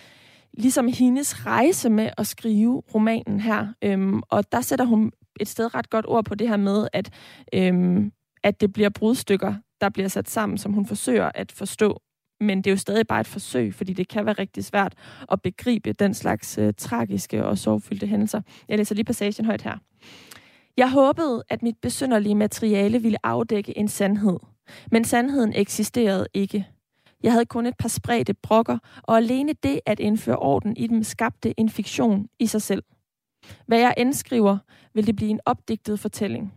ligesom 0.59 0.89
hendes 0.89 1.47
rejse 1.47 1.91
med 1.91 2.11
at 2.19 2.27
skrive 2.27 2.83
romanen 2.95 3.41
her. 3.41 3.67
Øhm, 3.83 4.23
og 4.29 4.53
der 4.53 4.61
sætter 4.61 4.85
hun 4.85 5.13
et 5.41 5.49
sted 5.49 5.75
ret 5.75 5.91
godt 5.91 6.05
ord 6.09 6.25
på 6.25 6.35
det 6.35 6.49
her 6.49 6.57
med, 6.57 6.89
at, 6.93 7.11
øhm, 7.53 8.13
at 8.43 8.61
det 8.61 8.73
bliver 8.73 8.89
brudstykker, 8.89 9.55
der 9.81 9.89
bliver 9.89 10.09
sat 10.09 10.31
sammen, 10.31 10.59
som 10.59 10.73
hun 10.73 10.87
forsøger 10.87 11.31
at 11.35 11.53
forstå. 11.53 12.01
Men 12.41 12.59
det 12.59 12.67
er 12.67 12.73
jo 12.73 12.77
stadig 12.77 13.07
bare 13.07 13.21
et 13.21 13.27
forsøg, 13.27 13.75
fordi 13.75 13.93
det 13.93 14.09
kan 14.09 14.27
være 14.27 14.35
rigtig 14.39 14.65
svært 14.65 14.95
at 15.33 15.43
begribe 15.43 15.93
den 15.93 16.15
slags 16.15 16.59
øh, 16.59 16.75
tragiske 16.79 17.45
og 17.45 17.59
sorgfyldte 17.59 18.07
hændelser. 18.07 18.43
Jeg 18.69 18.79
læser 18.79 18.95
lige 18.95 19.05
passagen 19.05 19.45
højt 19.45 19.63
her. 19.63 19.79
Jeg 20.77 20.91
håbede, 20.91 21.43
at 21.49 21.63
mit 21.63 21.77
besynderlige 21.83 22.35
materiale 22.35 23.03
ville 23.03 23.27
afdække 23.27 23.79
en 23.79 23.89
sandhed. 23.89 24.39
Men 24.93 25.05
sandheden 25.05 25.53
eksisterede 25.55 26.27
ikke. 26.35 26.67
Jeg 27.23 27.33
havde 27.33 27.47
kun 27.47 27.67
et 27.67 27.77
par 27.79 27.89
spredte 27.89 28.35
brokker, 28.35 28.79
og 29.03 29.17
alene 29.17 29.53
det 29.53 29.81
at 29.87 30.01
indføre 30.01 30.37
orden 30.37 30.77
i 30.77 30.87
dem 30.87 31.03
skabte 31.03 31.61
en 31.61 31.69
fiktion 31.69 32.29
i 32.39 32.47
sig 32.47 32.63
selv. 32.63 32.83
Hvad 33.67 33.79
jeg 33.79 33.95
end 33.97 34.13
skriver, 34.13 34.59
vil 34.95 35.07
det 35.07 35.17
blive 35.17 35.31
en 35.31 35.41
opdigtet 35.47 36.01
fortælling. 36.01 36.55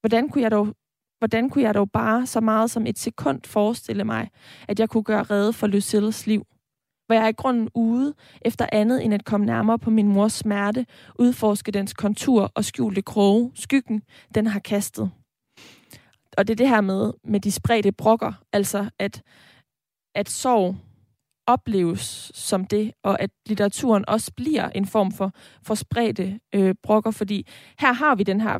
Hvordan 0.00 0.28
kunne 0.28 0.42
jeg 0.42 0.50
dog 0.50 0.74
hvordan 1.20 1.50
kunne 1.50 1.64
jeg 1.64 1.74
dog 1.74 1.90
bare 1.90 2.26
så 2.26 2.40
meget 2.40 2.70
som 2.70 2.86
et 2.86 2.98
sekund 2.98 3.40
forestille 3.44 4.04
mig, 4.04 4.30
at 4.68 4.80
jeg 4.80 4.88
kunne 4.88 5.02
gøre 5.02 5.22
redde 5.22 5.52
for 5.52 5.66
Lucilles 5.66 6.26
liv? 6.26 6.46
Hvor 7.06 7.14
jeg 7.14 7.28
i 7.28 7.32
grunden 7.32 7.68
ude 7.74 8.14
efter 8.42 8.66
andet 8.72 9.04
end 9.04 9.14
at 9.14 9.24
komme 9.24 9.46
nærmere 9.46 9.78
på 9.78 9.90
min 9.90 10.08
mors 10.08 10.32
smerte, 10.32 10.86
udforske 11.18 11.72
dens 11.72 11.92
kontur 11.92 12.52
og 12.54 12.64
skjulte 12.64 13.02
kroge, 13.02 13.52
skyggen, 13.54 14.02
den 14.34 14.46
har 14.46 14.60
kastet. 14.60 15.10
Og 16.36 16.48
det 16.48 16.54
er 16.54 16.56
det 16.56 16.68
her 16.68 16.80
med, 16.80 17.12
med 17.24 17.40
de 17.40 17.52
spredte 17.52 17.92
brokker, 17.92 18.32
altså 18.52 18.90
at, 18.98 19.22
at 20.14 20.28
sorg 20.28 20.76
opleves 21.46 22.30
som 22.34 22.64
det, 22.64 22.92
og 23.04 23.22
at 23.22 23.30
litteraturen 23.46 24.04
også 24.08 24.32
bliver 24.36 24.68
en 24.68 24.86
form 24.86 25.12
for, 25.12 25.32
for 25.62 25.74
spredte 25.74 26.40
øh, 26.54 26.74
brokker, 26.82 27.10
fordi 27.10 27.46
her 27.78 27.92
har 27.92 28.14
vi 28.14 28.22
den 28.22 28.40
her 28.40 28.58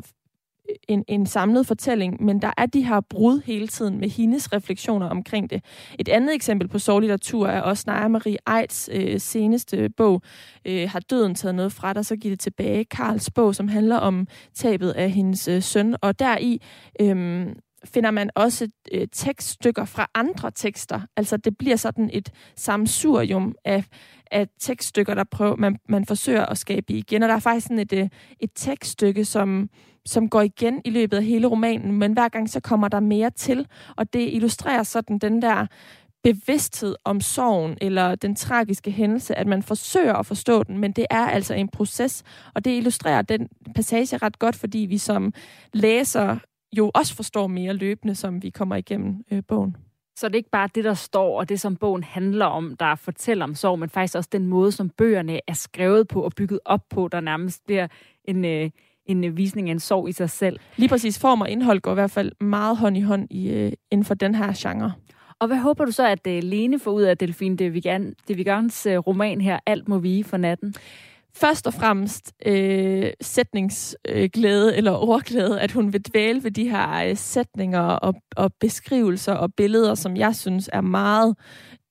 en, 0.87 1.03
en 1.07 1.25
samlet 1.25 1.67
fortælling, 1.67 2.23
men 2.23 2.41
der 2.41 2.51
er 2.57 2.65
de 2.65 2.85
her 2.85 3.01
brud 3.01 3.41
hele 3.45 3.67
tiden 3.67 3.99
med 3.99 4.09
hendes 4.09 4.53
refleksioner 4.53 5.09
omkring 5.09 5.49
det. 5.49 5.63
Et 5.99 6.09
andet 6.09 6.35
eksempel 6.35 6.67
på 6.67 6.79
sorglitteratur 6.79 7.47
er 7.47 7.61
også 7.61 7.83
Naja 7.87 8.07
Marie 8.07 8.37
Eids 8.57 8.89
øh, 8.93 9.19
seneste 9.19 9.89
bog, 9.97 10.21
øh, 10.65 10.89
Har 10.89 10.99
døden 10.99 11.35
taget 11.35 11.55
noget 11.55 11.71
fra 11.73 11.93
dig, 11.93 12.05
så 12.05 12.15
giver 12.15 12.31
det 12.31 12.39
tilbage. 12.39 12.85
Karls 12.85 13.31
bog, 13.31 13.55
som 13.55 13.67
handler 13.67 13.97
om 13.97 14.27
tabet 14.55 14.91
af 14.91 15.11
hendes 15.11 15.47
øh, 15.47 15.61
søn, 15.61 15.95
og 16.01 16.19
deri 16.19 16.61
øh, 17.01 17.45
finder 17.85 18.11
man 18.11 18.29
også 18.35 18.67
øh, 18.91 19.07
tekststykker 19.11 19.85
fra 19.85 20.09
andre 20.15 20.51
tekster. 20.51 21.01
Altså 21.17 21.37
det 21.37 21.57
bliver 21.57 21.75
sådan 21.75 22.09
et 22.13 22.29
samsurium 22.55 23.55
af, 23.65 23.83
af 24.31 24.47
tekststykker, 24.59 25.15
der 25.15 25.23
prøver, 25.23 25.55
man, 25.55 25.77
man 25.89 26.05
forsøger 26.05 26.45
at 26.45 26.57
skabe 26.57 26.93
igen. 26.93 27.23
Og 27.23 27.29
der 27.29 27.35
er 27.35 27.39
faktisk 27.39 27.67
sådan 27.67 27.79
et, 27.79 27.93
øh, 27.93 28.09
et 28.39 28.49
tekststykke, 28.55 29.25
som, 29.25 29.69
som 30.05 30.29
går 30.29 30.41
igen 30.41 30.81
i 30.85 30.89
løbet 30.89 31.17
af 31.17 31.23
hele 31.23 31.47
romanen, 31.47 31.91
men 31.91 32.13
hver 32.13 32.29
gang 32.29 32.49
så 32.49 32.59
kommer 32.59 32.87
der 32.87 32.99
mere 32.99 33.29
til, 33.29 33.67
og 33.97 34.13
det 34.13 34.33
illustrerer 34.33 34.83
sådan 34.83 35.17
den 35.17 35.41
der 35.41 35.67
bevidsthed 36.23 36.95
om 37.03 37.21
sorgen 37.21 37.77
eller 37.81 38.15
den 38.15 38.35
tragiske 38.35 38.91
hændelse, 38.91 39.35
at 39.35 39.47
man 39.47 39.63
forsøger 39.63 40.13
at 40.13 40.25
forstå 40.25 40.63
den, 40.63 40.77
men 40.77 40.91
det 40.91 41.05
er 41.09 41.27
altså 41.27 41.53
en 41.53 41.67
proces, 41.67 42.23
og 42.55 42.65
det 42.65 42.77
illustrerer 42.77 43.21
den 43.21 43.49
passage 43.75 44.17
ret 44.17 44.39
godt, 44.39 44.55
fordi 44.55 44.77
vi 44.79 44.97
som 44.97 45.33
læser 45.73 46.37
jo 46.77 46.91
også 46.93 47.15
forstår 47.15 47.47
mere 47.47 47.73
løbende, 47.73 48.15
som 48.15 48.43
vi 48.43 48.49
kommer 48.49 48.75
igennem 48.75 49.23
øh, 49.31 49.43
bogen. 49.47 49.75
Så 50.15 50.27
det 50.27 50.35
er 50.35 50.37
ikke 50.37 50.49
bare 50.49 50.69
det, 50.75 50.83
der 50.83 50.93
står, 50.93 51.39
og 51.39 51.49
det, 51.49 51.59
som 51.59 51.75
bogen 51.75 52.03
handler 52.03 52.45
om, 52.45 52.75
der 52.79 52.95
fortæller 52.95 53.43
om 53.43 53.55
sorg, 53.55 53.79
men 53.79 53.89
faktisk 53.89 54.15
også 54.15 54.29
den 54.31 54.47
måde, 54.47 54.71
som 54.71 54.89
bøgerne 54.89 55.39
er 55.47 55.53
skrevet 55.53 56.07
på 56.07 56.21
og 56.21 56.31
bygget 56.37 56.59
op 56.65 56.81
på, 56.89 57.07
der 57.07 57.19
nærmest 57.19 57.65
bliver 57.65 57.87
en, 58.25 58.45
øh, 58.45 58.69
en 59.05 59.37
visning 59.37 59.69
af 59.69 59.71
en 59.71 59.79
sorg 59.79 60.09
i 60.09 60.11
sig 60.11 60.29
selv. 60.29 60.59
Lige 60.75 60.89
præcis 60.89 61.19
form 61.19 61.41
og 61.41 61.49
indhold 61.49 61.79
går 61.79 61.91
i 61.91 61.93
hvert 61.93 62.11
fald 62.11 62.31
meget 62.41 62.77
hånd 62.77 62.97
i 62.97 63.01
hånd 63.01 63.27
i, 63.31 63.49
øh, 63.49 63.71
inden 63.91 64.05
for 64.05 64.13
den 64.13 64.35
her 64.35 64.53
genre. 64.57 64.93
Og 65.39 65.47
hvad 65.47 65.57
håber 65.57 65.85
du 65.85 65.91
så, 65.91 66.07
at 66.07 66.27
uh, 66.27 66.33
Lene 66.33 66.79
får 66.79 66.91
ud 66.91 67.01
af 67.01 67.17
Delfin 67.17 67.55
det 67.55 67.73
vi 67.73 67.81
gerne, 67.81 68.13
det 68.27 68.37
vi 68.37 68.45
uh, 68.51 69.07
roman 69.07 69.41
her, 69.41 69.59
Alt 69.65 69.87
må 69.87 69.97
vige 69.97 70.23
for 70.23 70.37
natten? 70.37 70.75
Først 71.33 71.67
og 71.67 71.73
fremmest 71.73 72.33
øh, 72.45 73.11
sætningsglæde 73.21 74.71
øh, 74.71 74.77
eller 74.77 74.91
ordglæde, 74.91 75.61
at 75.61 75.71
hun 75.71 75.93
vil 75.93 76.05
dvæle 76.05 76.43
ved 76.43 76.51
de 76.51 76.69
her 76.69 77.09
øh, 77.09 77.17
sætninger 77.17 77.79
og, 77.79 78.15
og 78.35 78.53
beskrivelser 78.59 79.33
og 79.33 79.53
billeder, 79.53 79.95
som 79.95 80.17
jeg 80.17 80.35
synes 80.35 80.69
er 80.73 80.81
meget 80.81 81.35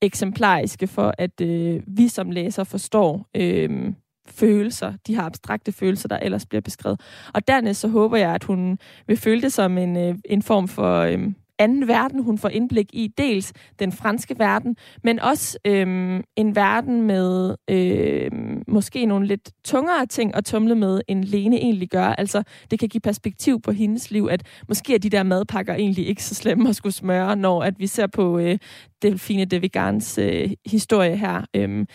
eksemplariske 0.03 0.87
for, 0.87 1.15
at 1.19 1.41
øh, 1.41 1.83
vi 1.87 2.09
som 2.09 2.31
læser 2.31 2.65
forstår 2.65 3.29
øh, 3.37 3.93
følelser, 4.27 4.93
de 5.07 5.15
her 5.15 5.23
abstrakte 5.23 5.73
følelser, 5.73 6.09
der 6.09 6.17
ellers 6.17 6.47
bliver 6.47 6.63
beskrevet. 6.63 7.01
Og 7.35 7.49
dernæst 7.49 7.81
så 7.81 7.89
håber 7.89 8.17
jeg, 8.17 8.35
at 8.35 8.45
hun 8.45 8.79
vil 9.07 9.17
føle 9.17 9.43
det 9.43 9.53
som 9.53 9.79
en, 9.79 9.97
øh, 9.97 10.15
en 10.25 10.43
form 10.43 10.69
for 10.69 11.01
øh, 11.01 11.19
anden 11.61 11.89
verden, 11.89 12.23
hun 12.23 12.39
får 12.39 12.49
indblik 12.49 12.87
i. 12.93 13.09
Dels 13.19 13.53
den 13.79 13.93
franske 13.93 14.39
verden, 14.39 14.77
men 15.05 15.21
også 15.21 15.59
øhm, 15.67 16.23
en 16.37 16.57
verden 16.57 17.03
med 17.03 17.55
øhm, 17.71 18.63
måske 18.69 19.07
nogle 19.07 19.27
lidt 19.27 19.51
tungere 19.65 20.07
ting 20.07 20.35
at 20.35 20.45
tumle 20.45 20.75
med, 20.75 21.01
end 21.09 21.25
Lene 21.25 21.57
egentlig 21.57 21.91
gør. 21.91 22.05
Altså, 22.05 22.43
det 22.71 22.79
kan 22.79 22.89
give 22.89 23.01
perspektiv 23.01 23.61
på 23.61 23.73
hendes 23.73 24.11
liv, 24.11 24.29
at 24.31 24.43
måske 24.69 24.95
er 24.95 24.99
de 24.99 25.11
der 25.11 25.23
madpakker 25.23 25.75
egentlig 25.75 26.09
ikke 26.09 26.25
så 26.25 26.35
slemme 26.35 26.69
at 26.69 26.77
skulle 26.77 26.93
smøre, 26.93 27.37
når 27.37 27.63
at 27.63 27.75
vi 27.79 27.87
ser 27.87 28.07
på 28.07 28.39
øh, 28.39 28.59
Delfine 29.03 29.45
de 29.45 29.61
Vigans 29.61 30.19
øh, 30.19 30.51
historie 30.67 31.17
her. 31.17 31.43
Øhm, 31.57 31.87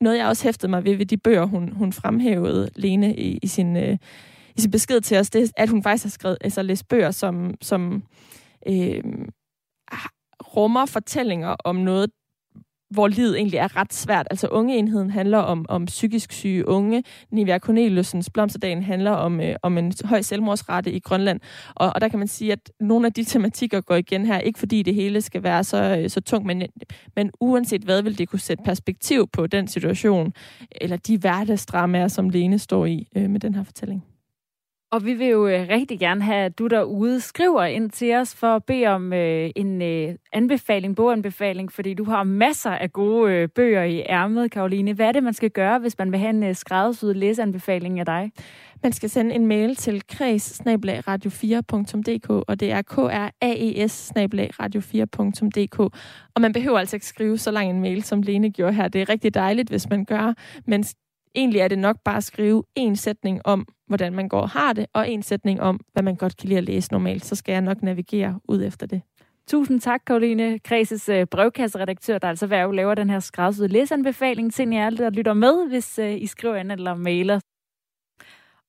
noget, 0.00 0.18
jeg 0.18 0.26
også 0.26 0.44
hæftede 0.44 0.70
mig 0.70 0.84
ved 0.84 0.96
ved 0.96 1.06
de 1.06 1.16
bøger, 1.16 1.44
hun, 1.44 1.72
hun 1.72 1.92
fremhævede, 1.92 2.68
Lene, 2.76 3.16
i, 3.16 3.38
i 3.42 3.46
sin... 3.46 3.76
Øh, 3.76 3.98
i 4.56 4.60
sin 4.60 4.70
besked 4.70 5.00
til 5.00 5.18
os, 5.18 5.30
det 5.30 5.42
er, 5.42 5.62
at 5.62 5.68
hun 5.68 5.82
faktisk 5.82 6.04
har 6.04 6.10
skrevet, 6.10 6.38
altså 6.40 6.62
læst 6.62 6.88
bøger, 6.88 7.10
som, 7.10 7.54
som 7.62 8.02
øh, 8.68 9.02
ah, 9.92 10.08
rummer 10.56 10.86
fortællinger 10.86 11.56
om 11.64 11.76
noget, 11.76 12.10
hvor 12.90 13.08
livet 13.08 13.36
egentlig 13.36 13.58
er 13.58 13.76
ret 13.76 13.92
svært. 13.92 14.26
Altså 14.30 14.48
ungeenheden 14.48 15.10
handler 15.10 15.38
om, 15.38 15.66
om 15.68 15.84
psykisk 15.84 16.32
syge 16.32 16.68
unge. 16.68 17.04
Nivea 17.30 17.58
Corneliusens 17.58 18.30
Blomsterdagen 18.30 18.82
handler 18.82 19.10
om, 19.10 19.40
øh, 19.40 19.56
om 19.62 19.78
en 19.78 19.92
høj 20.04 20.22
selvmordsrate 20.22 20.92
i 20.92 21.00
Grønland. 21.00 21.40
Og, 21.74 21.92
og 21.94 22.00
der 22.00 22.08
kan 22.08 22.18
man 22.18 22.28
sige, 22.28 22.52
at 22.52 22.72
nogle 22.80 23.06
af 23.06 23.12
de 23.12 23.24
tematikker 23.34 23.80
går 23.80 23.94
igen 23.94 24.26
her, 24.26 24.38
ikke 24.38 24.58
fordi 24.58 24.82
det 24.82 24.94
hele 24.94 25.20
skal 25.20 25.42
være 25.42 25.64
så, 25.64 25.98
øh, 25.98 26.10
så 26.10 26.20
tungt, 26.20 26.46
men, 26.46 26.62
men 27.16 27.30
uanset 27.40 27.82
hvad 27.82 28.02
vil 28.02 28.18
det 28.18 28.28
kunne 28.28 28.40
sætte 28.40 28.64
perspektiv 28.64 29.28
på 29.32 29.46
den 29.46 29.68
situation, 29.68 30.32
eller 30.70 30.96
de 30.96 31.18
hverdagsdramaer, 31.18 32.08
som 32.08 32.28
Lene 32.28 32.58
står 32.58 32.86
i 32.86 33.08
øh, 33.16 33.30
med 33.30 33.40
den 33.40 33.54
her 33.54 33.62
fortælling. 33.64 34.13
Og 34.94 35.04
vi 35.04 35.14
vil 35.14 35.26
jo 35.26 35.46
øh, 35.46 35.68
rigtig 35.68 35.98
gerne 35.98 36.22
have, 36.22 36.44
at 36.44 36.58
du 36.58 36.66
derude 36.66 37.20
skriver 37.20 37.64
ind 37.64 37.90
til 37.90 38.14
os 38.14 38.34
for 38.34 38.56
at 38.56 38.64
bede 38.64 38.86
om 38.86 39.12
øh, 39.12 39.50
en 39.56 39.82
øh, 39.82 40.14
anbefaling, 40.32 40.96
boganbefaling, 40.96 41.72
fordi 41.72 41.94
du 41.94 42.04
har 42.04 42.22
masser 42.22 42.70
af 42.70 42.92
gode 42.92 43.32
øh, 43.32 43.48
bøger 43.48 43.82
i 43.82 44.02
ærmet, 44.08 44.50
Karoline. 44.50 44.92
Hvad 44.92 45.06
er 45.06 45.12
det, 45.12 45.22
man 45.22 45.34
skal 45.34 45.50
gøre, 45.50 45.78
hvis 45.78 45.98
man 45.98 46.12
vil 46.12 46.20
have 46.20 46.30
en 46.30 46.42
øh, 46.42 46.54
skræddersyet 46.54 47.16
læseanbefaling 47.16 48.00
af 48.00 48.06
dig? 48.06 48.32
Man 48.82 48.92
skal 48.92 49.10
sende 49.10 49.34
en 49.34 49.46
mail 49.46 49.76
til 49.76 50.02
kreds 50.08 50.60
radio4.dk, 50.60 52.30
og 52.30 52.60
det 52.60 52.72
er 52.72 52.82
k 52.82 52.98
r 52.98 53.30
a 53.40 53.54
e 53.58 53.88
s 53.88 54.12
radio4.dk. 54.16 55.78
Og 56.34 56.40
man 56.40 56.52
behøver 56.52 56.78
altså 56.78 56.96
ikke 56.96 57.06
skrive 57.06 57.38
så 57.38 57.50
lang 57.50 57.70
en 57.70 57.80
mail, 57.80 58.02
som 58.02 58.22
Lene 58.22 58.50
gjorde 58.50 58.72
her. 58.72 58.88
Det 58.88 59.00
er 59.00 59.08
rigtig 59.08 59.34
dejligt, 59.34 59.68
hvis 59.68 59.88
man 59.90 60.04
gør, 60.04 60.34
men 60.66 60.84
egentlig 61.34 61.60
er 61.60 61.68
det 61.68 61.78
nok 61.78 61.96
bare 62.04 62.16
at 62.16 62.24
skrive 62.24 62.64
en 62.74 62.96
sætning 62.96 63.40
om, 63.44 63.66
hvordan 63.86 64.12
man 64.12 64.28
går 64.28 64.40
og 64.40 64.50
har 64.50 64.72
det, 64.72 64.86
og 64.92 65.10
en 65.10 65.22
sætning 65.22 65.60
om, 65.60 65.80
hvad 65.92 66.02
man 66.02 66.16
godt 66.16 66.36
kan 66.36 66.48
lide 66.48 66.58
at 66.58 66.64
læse 66.64 66.92
normalt. 66.92 67.24
Så 67.24 67.34
skal 67.34 67.52
jeg 67.52 67.60
nok 67.60 67.82
navigere 67.82 68.40
ud 68.48 68.62
efter 68.62 68.86
det. 68.86 69.02
Tusind 69.48 69.80
tak, 69.80 70.00
Karoline 70.06 70.58
Kreses 70.58 71.08
øh, 71.08 71.26
brevkasseredaktør, 71.26 72.18
der 72.18 72.28
altså 72.28 72.46
hver 72.46 72.72
laver 72.72 72.94
den 72.94 73.10
her 73.10 73.20
skræddersyde 73.20 73.68
læseanbefaling 73.68 74.52
til 74.52 74.70
jer, 74.70 74.90
der 74.90 75.10
lytter 75.10 75.34
med, 75.34 75.68
hvis 75.68 75.98
øh, 75.98 76.22
I 76.22 76.26
skriver 76.26 76.56
ind 76.56 76.72
eller 76.72 76.94
mailer. 76.94 77.40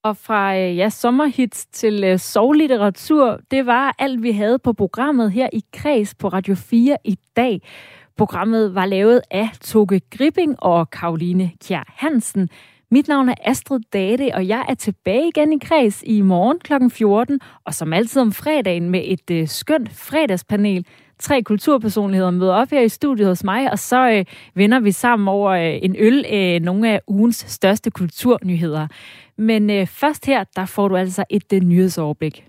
Og 0.03 0.17
fra 0.17 0.57
øh, 0.57 0.77
ja, 0.77 0.89
sommerhits 0.89 1.65
til 1.65 2.03
øh, 2.03 2.19
sovlitteratur, 2.19 3.39
det 3.51 3.65
var 3.65 3.95
alt, 3.99 4.23
vi 4.23 4.31
havde 4.31 4.59
på 4.59 4.73
programmet 4.73 5.31
her 5.31 5.49
i 5.53 5.63
Kreds 5.73 6.15
på 6.15 6.27
Radio 6.27 6.55
4 6.55 6.97
i 7.03 7.17
dag. 7.35 7.61
Programmet 8.17 8.75
var 8.75 8.85
lavet 8.85 9.21
af 9.31 9.49
Toge 9.61 10.01
Gripping 10.17 10.55
og 10.63 10.89
Karoline 10.89 11.51
Kjær 11.67 11.93
Hansen. 11.95 12.49
Mit 12.91 13.07
navn 13.07 13.29
er 13.29 13.33
Astrid 13.45 13.79
Date, 13.93 14.31
og 14.35 14.47
jeg 14.47 14.65
er 14.69 14.73
tilbage 14.73 15.27
igen 15.27 15.53
i 15.53 15.57
kreds 15.59 16.03
i 16.05 16.21
morgen 16.21 16.59
kl. 16.59 16.73
14, 16.89 17.39
og 17.65 17.73
som 17.73 17.93
altid 17.93 18.21
om 18.21 18.31
fredagen 18.31 18.89
med 18.89 19.01
et 19.05 19.31
øh, 19.31 19.47
skønt 19.47 19.93
fredagspanel. 19.93 20.85
Tre 21.19 21.43
kulturpersonligheder 21.43 22.31
møder 22.31 22.53
op 22.53 22.69
her 22.69 22.81
i 22.81 22.89
studiet 22.89 23.27
hos 23.27 23.43
mig, 23.43 23.71
og 23.71 23.79
så 23.79 24.09
øh, 24.09 24.25
vender 24.53 24.79
vi 24.79 24.91
sammen 24.91 25.27
over 25.27 25.51
øh, 25.51 25.79
en 25.81 25.95
øl 25.99 26.25
øh, 26.33 26.61
nogle 26.61 26.89
af 26.89 27.01
ugens 27.07 27.45
største 27.47 27.91
kulturnyheder. 27.91 28.87
Men 29.37 29.69
øh, 29.69 29.87
først 29.87 30.25
her, 30.25 30.43
der 30.55 30.65
får 30.65 30.87
du 30.87 30.95
altså 30.95 31.23
et 31.29 31.53
øh, 31.53 31.61
nyhedsoverblik. 31.61 32.45